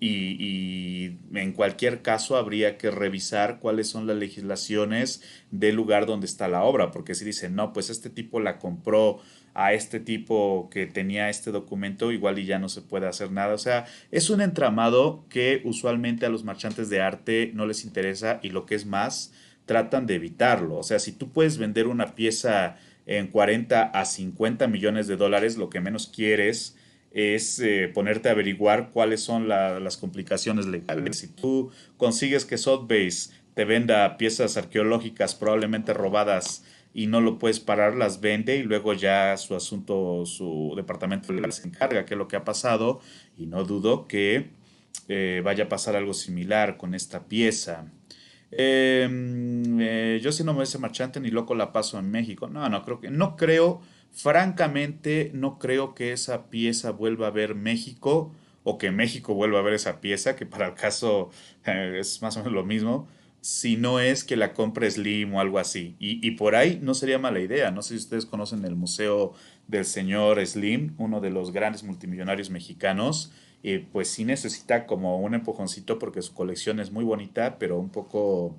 y, 0.00 1.18
en 1.34 1.52
cualquier 1.52 2.00
caso 2.00 2.36
habría 2.36 2.78
que 2.78 2.90
revisar 2.90 3.58
cuáles 3.60 3.88
son 3.88 4.06
las 4.06 4.16
legislaciones 4.16 5.22
del 5.50 5.76
lugar 5.76 6.06
donde 6.06 6.26
está 6.26 6.48
la 6.48 6.64
obra, 6.64 6.90
porque 6.90 7.14
si 7.14 7.24
dicen, 7.24 7.54
no, 7.54 7.74
pues 7.74 7.90
este 7.90 8.08
tipo 8.08 8.40
la 8.40 8.58
compró 8.58 9.20
a 9.52 9.74
este 9.74 10.00
tipo 10.00 10.70
que 10.70 10.86
tenía 10.86 11.28
este 11.28 11.50
documento, 11.50 12.12
igual 12.12 12.38
y 12.38 12.46
ya 12.46 12.58
no 12.58 12.68
se 12.70 12.80
puede 12.80 13.08
hacer 13.08 13.30
nada. 13.30 13.52
O 13.52 13.58
sea, 13.58 13.84
es 14.10 14.30
un 14.30 14.40
entramado 14.40 15.26
que 15.28 15.60
usualmente 15.64 16.24
a 16.24 16.30
los 16.30 16.44
marchantes 16.44 16.88
de 16.88 17.02
arte 17.02 17.50
no 17.54 17.66
les 17.66 17.84
interesa 17.84 18.40
y 18.42 18.50
lo 18.50 18.64
que 18.64 18.76
es 18.76 18.86
más, 18.86 19.32
tratan 19.70 20.04
de 20.04 20.16
evitarlo. 20.16 20.78
O 20.78 20.82
sea, 20.82 20.98
si 20.98 21.12
tú 21.12 21.30
puedes 21.30 21.56
vender 21.56 21.86
una 21.86 22.16
pieza 22.16 22.76
en 23.06 23.28
40 23.28 23.82
a 23.82 24.04
50 24.04 24.66
millones 24.66 25.06
de 25.06 25.14
dólares, 25.14 25.56
lo 25.56 25.70
que 25.70 25.80
menos 25.80 26.08
quieres 26.08 26.76
es 27.12 27.60
eh, 27.60 27.88
ponerte 27.94 28.28
a 28.28 28.32
averiguar 28.32 28.90
cuáles 28.90 29.20
son 29.20 29.46
las 29.46 29.96
complicaciones 29.96 30.66
legales. 30.66 31.18
Si 31.18 31.28
tú 31.28 31.70
consigues 31.98 32.44
que 32.44 32.58
Sotheby's 32.58 33.32
te 33.54 33.64
venda 33.64 34.16
piezas 34.16 34.56
arqueológicas 34.56 35.36
probablemente 35.36 35.94
robadas 35.94 36.64
y 36.92 37.06
no 37.06 37.20
lo 37.20 37.38
puedes 37.38 37.60
parar, 37.60 37.94
las 37.94 38.20
vende 38.20 38.56
y 38.56 38.64
luego 38.64 38.92
ya 38.92 39.36
su 39.36 39.54
asunto, 39.54 40.26
su 40.26 40.72
departamento 40.74 41.32
legal 41.32 41.52
se 41.52 41.68
encarga, 41.68 42.04
que 42.04 42.14
es 42.14 42.18
lo 42.18 42.26
que 42.26 42.34
ha 42.34 42.44
pasado 42.44 43.00
y 43.38 43.46
no 43.46 43.62
dudo 43.62 44.08
que 44.08 44.50
eh, 45.06 45.42
vaya 45.44 45.64
a 45.64 45.68
pasar 45.68 45.94
algo 45.94 46.12
similar 46.12 46.76
con 46.76 46.92
esta 46.96 47.28
pieza. 47.28 47.86
Em, 48.52 49.80
eh, 49.80 50.20
yo 50.22 50.32
si 50.32 50.42
no 50.42 50.54
me 50.54 50.64
ese 50.64 50.78
marchante 50.78 51.20
ni 51.20 51.30
loco 51.30 51.54
la 51.54 51.72
paso 51.72 51.98
en 51.98 52.10
México. 52.10 52.48
No, 52.48 52.68
no 52.68 52.84
creo 52.84 53.00
que, 53.00 53.10
no 53.10 53.36
creo, 53.36 53.80
francamente, 54.10 55.30
no 55.34 55.58
creo 55.58 55.94
que 55.94 56.12
esa 56.12 56.50
pieza 56.50 56.90
vuelva 56.90 57.28
a 57.28 57.30
ver 57.30 57.54
México 57.54 58.32
o 58.62 58.78
que 58.78 58.90
México 58.90 59.34
vuelva 59.34 59.60
a 59.60 59.62
ver 59.62 59.74
esa 59.74 60.00
pieza, 60.00 60.36
que 60.36 60.46
para 60.46 60.66
el 60.68 60.74
caso 60.74 61.30
eh, 61.64 61.96
es 62.00 62.20
más 62.22 62.36
o 62.36 62.40
menos 62.40 62.52
lo 62.52 62.64
mismo, 62.64 63.08
si 63.40 63.76
no 63.76 64.00
es 64.00 64.22
que 64.24 64.36
la 64.36 64.52
compre 64.52 64.90
Slim 64.90 65.34
o 65.34 65.40
algo 65.40 65.58
así. 65.58 65.96
Y, 65.98 66.26
y, 66.26 66.32
por 66.32 66.54
ahí 66.56 66.78
no 66.82 66.92
sería 66.94 67.18
mala 67.18 67.40
idea. 67.40 67.70
No 67.70 67.80
sé 67.82 67.94
si 67.94 68.00
ustedes 68.04 68.26
conocen 68.26 68.64
el 68.66 68.76
Museo 68.76 69.32
del 69.66 69.86
Señor 69.86 70.44
Slim, 70.46 70.94
uno 70.98 71.20
de 71.20 71.30
los 71.30 71.52
grandes 71.52 71.82
multimillonarios 71.82 72.50
mexicanos 72.50 73.32
pues 73.92 74.08
sí 74.08 74.24
necesita 74.24 74.86
como 74.86 75.20
un 75.20 75.34
empujoncito 75.34 75.98
porque 75.98 76.22
su 76.22 76.32
colección 76.32 76.80
es 76.80 76.90
muy 76.90 77.04
bonita, 77.04 77.58
pero 77.58 77.78
un 77.78 77.90
poco 77.90 78.56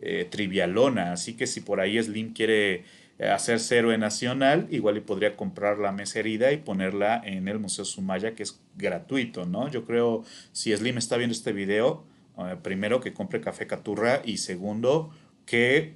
eh, 0.00 0.26
trivialona. 0.30 1.12
Así 1.12 1.34
que 1.34 1.46
si 1.46 1.60
por 1.60 1.80
ahí 1.80 2.00
Slim 2.00 2.34
quiere 2.34 2.84
eh, 3.18 3.28
hacerse 3.28 3.78
héroe 3.78 3.98
nacional, 3.98 4.68
igual 4.70 4.98
y 4.98 5.00
podría 5.00 5.36
comprar 5.36 5.78
la 5.78 5.90
mesa 5.90 6.18
herida 6.18 6.52
y 6.52 6.58
ponerla 6.58 7.20
en 7.24 7.48
el 7.48 7.58
Museo 7.58 7.84
Sumaya, 7.84 8.34
que 8.34 8.42
es 8.42 8.60
gratuito, 8.76 9.46
¿no? 9.46 9.68
Yo 9.70 9.84
creo, 9.84 10.22
si 10.52 10.76
Slim 10.76 10.98
está 10.98 11.16
viendo 11.16 11.32
este 11.32 11.52
video, 11.52 12.04
eh, 12.38 12.56
primero 12.62 13.00
que 13.00 13.14
compre 13.14 13.40
café 13.40 13.66
Caturra 13.66 14.20
y 14.24 14.36
segundo 14.36 15.10
que 15.46 15.94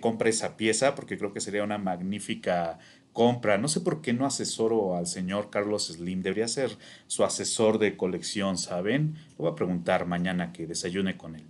compre 0.00 0.30
esa 0.30 0.56
pieza, 0.56 0.94
porque 0.94 1.18
creo 1.18 1.32
que 1.32 1.40
sería 1.40 1.64
una 1.64 1.76
magnífica 1.76 2.78
compra. 3.12 3.58
No 3.58 3.68
sé 3.68 3.80
por 3.80 4.02
qué 4.02 4.12
no 4.12 4.26
asesoro 4.26 4.96
al 4.96 5.06
señor 5.06 5.50
Carlos 5.50 5.86
Slim. 5.86 6.22
Debería 6.22 6.48
ser 6.48 6.76
su 7.06 7.24
asesor 7.24 7.78
de 7.78 7.96
colección, 7.96 8.58
¿saben? 8.58 9.14
Le 9.30 9.36
voy 9.38 9.52
a 9.52 9.54
preguntar 9.54 10.06
mañana 10.06 10.52
que 10.52 10.66
desayune 10.66 11.16
con 11.16 11.36
él. 11.36 11.44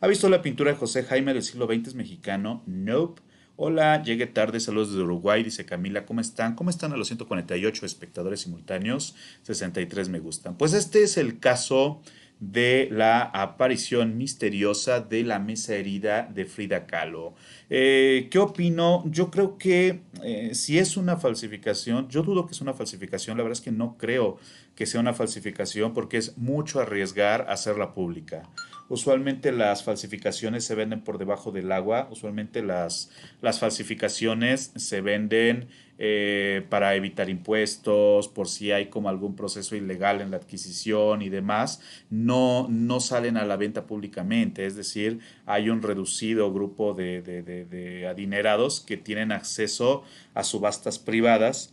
¿Ha 0.00 0.06
visto 0.06 0.28
la 0.28 0.42
pintura 0.42 0.72
de 0.72 0.76
José 0.76 1.04
Jaime 1.04 1.32
del 1.32 1.42
siglo 1.42 1.66
XX 1.66 1.94
mexicano? 1.94 2.62
Nope. 2.66 3.22
Hola, 3.58 4.02
llegué 4.02 4.26
tarde, 4.26 4.60
saludos 4.60 4.94
de 4.94 5.00
Uruguay, 5.00 5.42
dice 5.42 5.64
Camila, 5.64 6.04
¿cómo 6.04 6.20
están? 6.20 6.54
¿Cómo 6.54 6.68
están 6.68 6.92
a 6.92 6.98
los 6.98 7.06
148 7.06 7.86
espectadores 7.86 8.40
simultáneos? 8.40 9.14
63 9.44 10.10
me 10.10 10.18
gustan. 10.18 10.58
Pues 10.58 10.74
este 10.74 11.02
es 11.02 11.16
el 11.16 11.38
caso 11.38 12.02
de 12.38 12.88
la 12.92 13.22
aparición 13.22 14.18
misteriosa 14.18 15.00
de 15.00 15.24
la 15.24 15.38
mesa 15.38 15.74
herida 15.74 16.22
de 16.22 16.44
Frida 16.44 16.86
Kahlo. 16.86 17.34
Eh, 17.70 18.28
¿Qué 18.30 18.38
opino? 18.38 19.02
Yo 19.06 19.30
creo 19.30 19.56
que 19.56 20.02
eh, 20.22 20.50
si 20.54 20.78
es 20.78 20.96
una 20.96 21.16
falsificación, 21.16 22.08
yo 22.08 22.22
dudo 22.22 22.46
que 22.46 22.52
es 22.52 22.60
una 22.60 22.74
falsificación, 22.74 23.36
la 23.36 23.42
verdad 23.42 23.58
es 23.58 23.64
que 23.64 23.72
no 23.72 23.96
creo 23.96 24.38
que 24.74 24.86
sea 24.86 25.00
una 25.00 25.14
falsificación 25.14 25.94
porque 25.94 26.18
es 26.18 26.36
mucho 26.36 26.80
arriesgar 26.80 27.46
hacerla 27.48 27.94
pública. 27.94 28.42
Usualmente 28.88 29.50
las 29.50 29.82
falsificaciones 29.82 30.64
se 30.64 30.76
venden 30.76 31.00
por 31.00 31.18
debajo 31.18 31.50
del 31.50 31.72
agua, 31.72 32.08
usualmente 32.10 32.62
las, 32.62 33.10
las 33.40 33.58
falsificaciones 33.58 34.72
se 34.76 35.00
venden 35.00 35.68
eh, 35.98 36.64
para 36.68 36.94
evitar 36.94 37.28
impuestos, 37.28 38.28
por 38.28 38.46
si 38.46 38.70
hay 38.70 38.86
como 38.86 39.08
algún 39.08 39.34
proceso 39.34 39.74
ilegal 39.74 40.20
en 40.20 40.30
la 40.30 40.36
adquisición 40.36 41.22
y 41.22 41.30
demás, 41.30 41.80
no, 42.10 42.68
no 42.70 43.00
salen 43.00 43.36
a 43.36 43.44
la 43.44 43.56
venta 43.56 43.86
públicamente, 43.86 44.66
es 44.66 44.76
decir, 44.76 45.18
hay 45.46 45.68
un 45.68 45.82
reducido 45.82 46.52
grupo 46.52 46.94
de, 46.94 47.22
de, 47.22 47.42
de 47.42 48.06
adinerados 48.06 48.80
que 48.80 48.96
tienen 48.96 49.32
acceso 49.32 50.04
a 50.34 50.44
subastas 50.44 50.98
privadas 50.98 51.72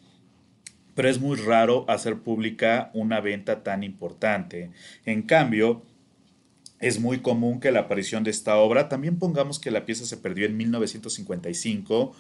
pero 0.96 1.10
es 1.10 1.20
muy 1.20 1.38
raro 1.38 1.86
hacer 1.88 2.20
pública 2.20 2.92
una 2.94 3.20
venta 3.20 3.64
tan 3.64 3.84
importante. 3.84 4.70
En 5.06 5.24
cambio, 5.24 5.82
es 6.80 7.00
muy 7.00 7.20
común 7.20 7.60
que 7.60 7.72
la 7.72 7.82
aparición 7.82 8.24
de 8.24 8.32
esta 8.32 8.58
obra, 8.58 8.90
también 8.90 9.18
pongamos 9.18 9.60
que 9.60 9.72
la 9.72 9.86
pieza 9.86 10.06
se 10.06 10.18
perdió 10.18 10.46
en 10.46 10.58
1955, 10.58 12.14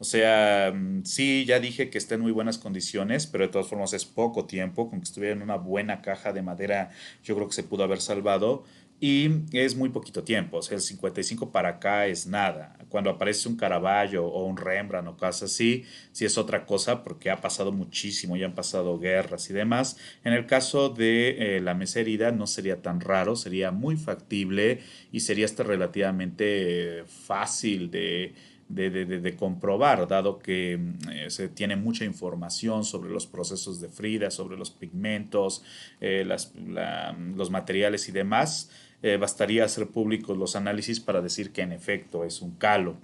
o 0.00 0.04
sea, 0.04 0.72
mm, 0.74 1.04
sí, 1.04 1.44
ya 1.46 1.60
dije 1.60 1.90
que 1.90 1.98
está 1.98 2.14
en 2.14 2.22
muy 2.22 2.32
buenas 2.32 2.56
condiciones, 2.56 3.26
pero 3.26 3.44
de 3.46 3.52
todas 3.52 3.68
formas 3.68 3.92
es 3.92 4.06
poco 4.06 4.46
tiempo, 4.46 4.88
con 4.88 5.00
que 5.00 5.04
estuviera 5.04 5.34
en 5.34 5.42
una 5.42 5.56
buena 5.56 6.00
caja 6.00 6.32
de 6.32 6.40
madera, 6.40 6.90
yo 7.22 7.34
creo 7.34 7.48
que 7.48 7.54
se 7.54 7.64
pudo 7.64 7.84
haber 7.84 8.00
salvado. 8.00 8.64
Y 9.02 9.30
es 9.52 9.74
muy 9.76 9.88
poquito 9.88 10.22
tiempo, 10.24 10.58
o 10.58 10.62
sea, 10.62 10.74
el 10.74 10.82
55 10.82 11.50
para 11.50 11.70
acá 11.70 12.06
es 12.06 12.26
nada. 12.26 12.76
Cuando 12.90 13.08
aparece 13.08 13.48
un 13.48 13.56
Caravaggio 13.56 14.26
o 14.26 14.44
un 14.44 14.58
Rembrandt 14.58 15.08
o 15.08 15.16
cosas 15.16 15.44
así, 15.44 15.84
sí 16.12 16.26
es 16.26 16.36
otra 16.36 16.66
cosa 16.66 17.02
porque 17.02 17.30
ha 17.30 17.40
pasado 17.40 17.72
muchísimo, 17.72 18.36
ya 18.36 18.44
han 18.44 18.54
pasado 18.54 18.98
guerras 18.98 19.48
y 19.48 19.54
demás. 19.54 19.96
En 20.22 20.34
el 20.34 20.44
caso 20.44 20.90
de 20.90 21.56
eh, 21.56 21.60
la 21.62 21.72
mesa 21.72 22.00
herida 22.00 22.30
no 22.30 22.46
sería 22.46 22.82
tan 22.82 23.00
raro, 23.00 23.36
sería 23.36 23.70
muy 23.70 23.96
factible 23.96 24.80
y 25.12 25.20
sería 25.20 25.46
hasta 25.46 25.62
relativamente 25.62 27.04
fácil 27.06 27.90
de, 27.90 28.34
de, 28.68 29.36
comprobar, 29.36 30.06
dado 30.06 30.38
que 30.38 30.78
eh, 31.10 31.30
se 31.30 31.48
tiene 31.48 31.76
mucha 31.76 32.04
información 32.04 32.84
sobre 32.84 33.10
los 33.10 33.26
procesos 33.26 33.80
de 33.80 33.88
Frida, 33.88 34.30
sobre 34.30 34.56
los 34.56 34.70
pigmentos, 34.70 35.64
eh, 36.00 36.24
las, 36.26 36.52
los 36.54 37.50
materiales 37.50 38.08
y 38.08 38.12
demás. 38.12 38.70
Eh, 39.02 39.16
bastaría 39.16 39.64
hacer 39.64 39.86
públicos 39.88 40.36
los 40.36 40.56
análisis 40.56 41.00
para 41.00 41.22
decir 41.22 41.52
que 41.52 41.62
en 41.62 41.72
efecto 41.72 42.24
es 42.24 42.42
un 42.42 42.52
calo. 42.52 42.96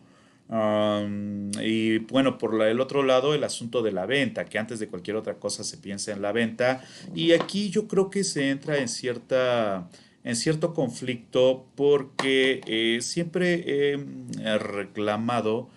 y 1.60 1.98
bueno, 1.98 2.38
por 2.38 2.62
el 2.62 2.80
otro 2.80 3.02
lado, 3.02 3.34
el 3.34 3.42
asunto 3.42 3.82
de 3.82 3.90
la 3.90 4.06
venta, 4.06 4.44
que 4.44 4.58
antes 4.58 4.78
de 4.78 4.88
cualquier 4.88 5.16
otra 5.16 5.34
cosa 5.34 5.64
se 5.64 5.78
piensa 5.78 6.12
en 6.12 6.22
la 6.22 6.32
venta. 6.32 6.84
Y 7.14 7.32
aquí 7.32 7.70
yo 7.70 7.88
creo 7.88 8.10
que 8.10 8.22
se 8.24 8.50
entra 8.50 8.78
en 8.78 8.88
cierta 8.88 9.88
en 10.22 10.34
cierto 10.34 10.74
conflicto 10.74 11.66
porque 11.76 12.60
eh, 12.66 12.98
siempre 13.00 13.92
he 13.92 14.58
reclamado 14.58 15.68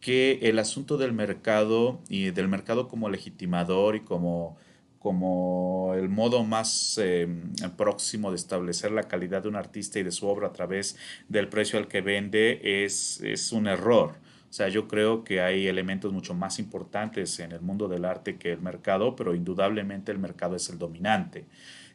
que 0.00 0.38
el 0.42 0.58
asunto 0.58 0.96
del 0.96 1.12
mercado 1.12 2.00
y 2.08 2.30
del 2.30 2.48
mercado 2.48 2.88
como 2.88 3.08
legitimador 3.10 3.96
y 3.96 4.00
como 4.00 4.56
como 4.98 5.94
el 5.94 6.08
modo 6.08 6.44
más 6.44 6.98
em, 6.98 7.52
próximo 7.76 8.30
de 8.30 8.36
establecer 8.36 8.90
la 8.90 9.04
calidad 9.04 9.42
de 9.42 9.48
un 9.48 9.56
artista 9.56 9.98
y 9.98 10.02
de 10.02 10.10
su 10.10 10.26
obra 10.26 10.48
a 10.48 10.52
través 10.52 10.96
del 11.28 11.48
precio 11.48 11.78
al 11.78 11.88
que 11.88 12.00
vende 12.00 12.84
es, 12.84 13.20
es 13.22 13.52
un 13.52 13.66
error. 13.68 14.16
O 14.50 14.52
sea, 14.52 14.68
yo 14.68 14.88
creo 14.88 15.24
que 15.24 15.42
hay 15.42 15.66
elementos 15.66 16.12
mucho 16.12 16.34
más 16.34 16.58
importantes 16.58 17.38
en 17.38 17.52
el 17.52 17.60
mundo 17.60 17.86
del 17.86 18.06
arte 18.06 18.38
que 18.38 18.52
el 18.52 18.60
mercado, 18.60 19.14
pero 19.14 19.34
indudablemente 19.34 20.10
el 20.10 20.18
mercado 20.18 20.56
es 20.56 20.70
el 20.70 20.78
dominante. 20.78 21.44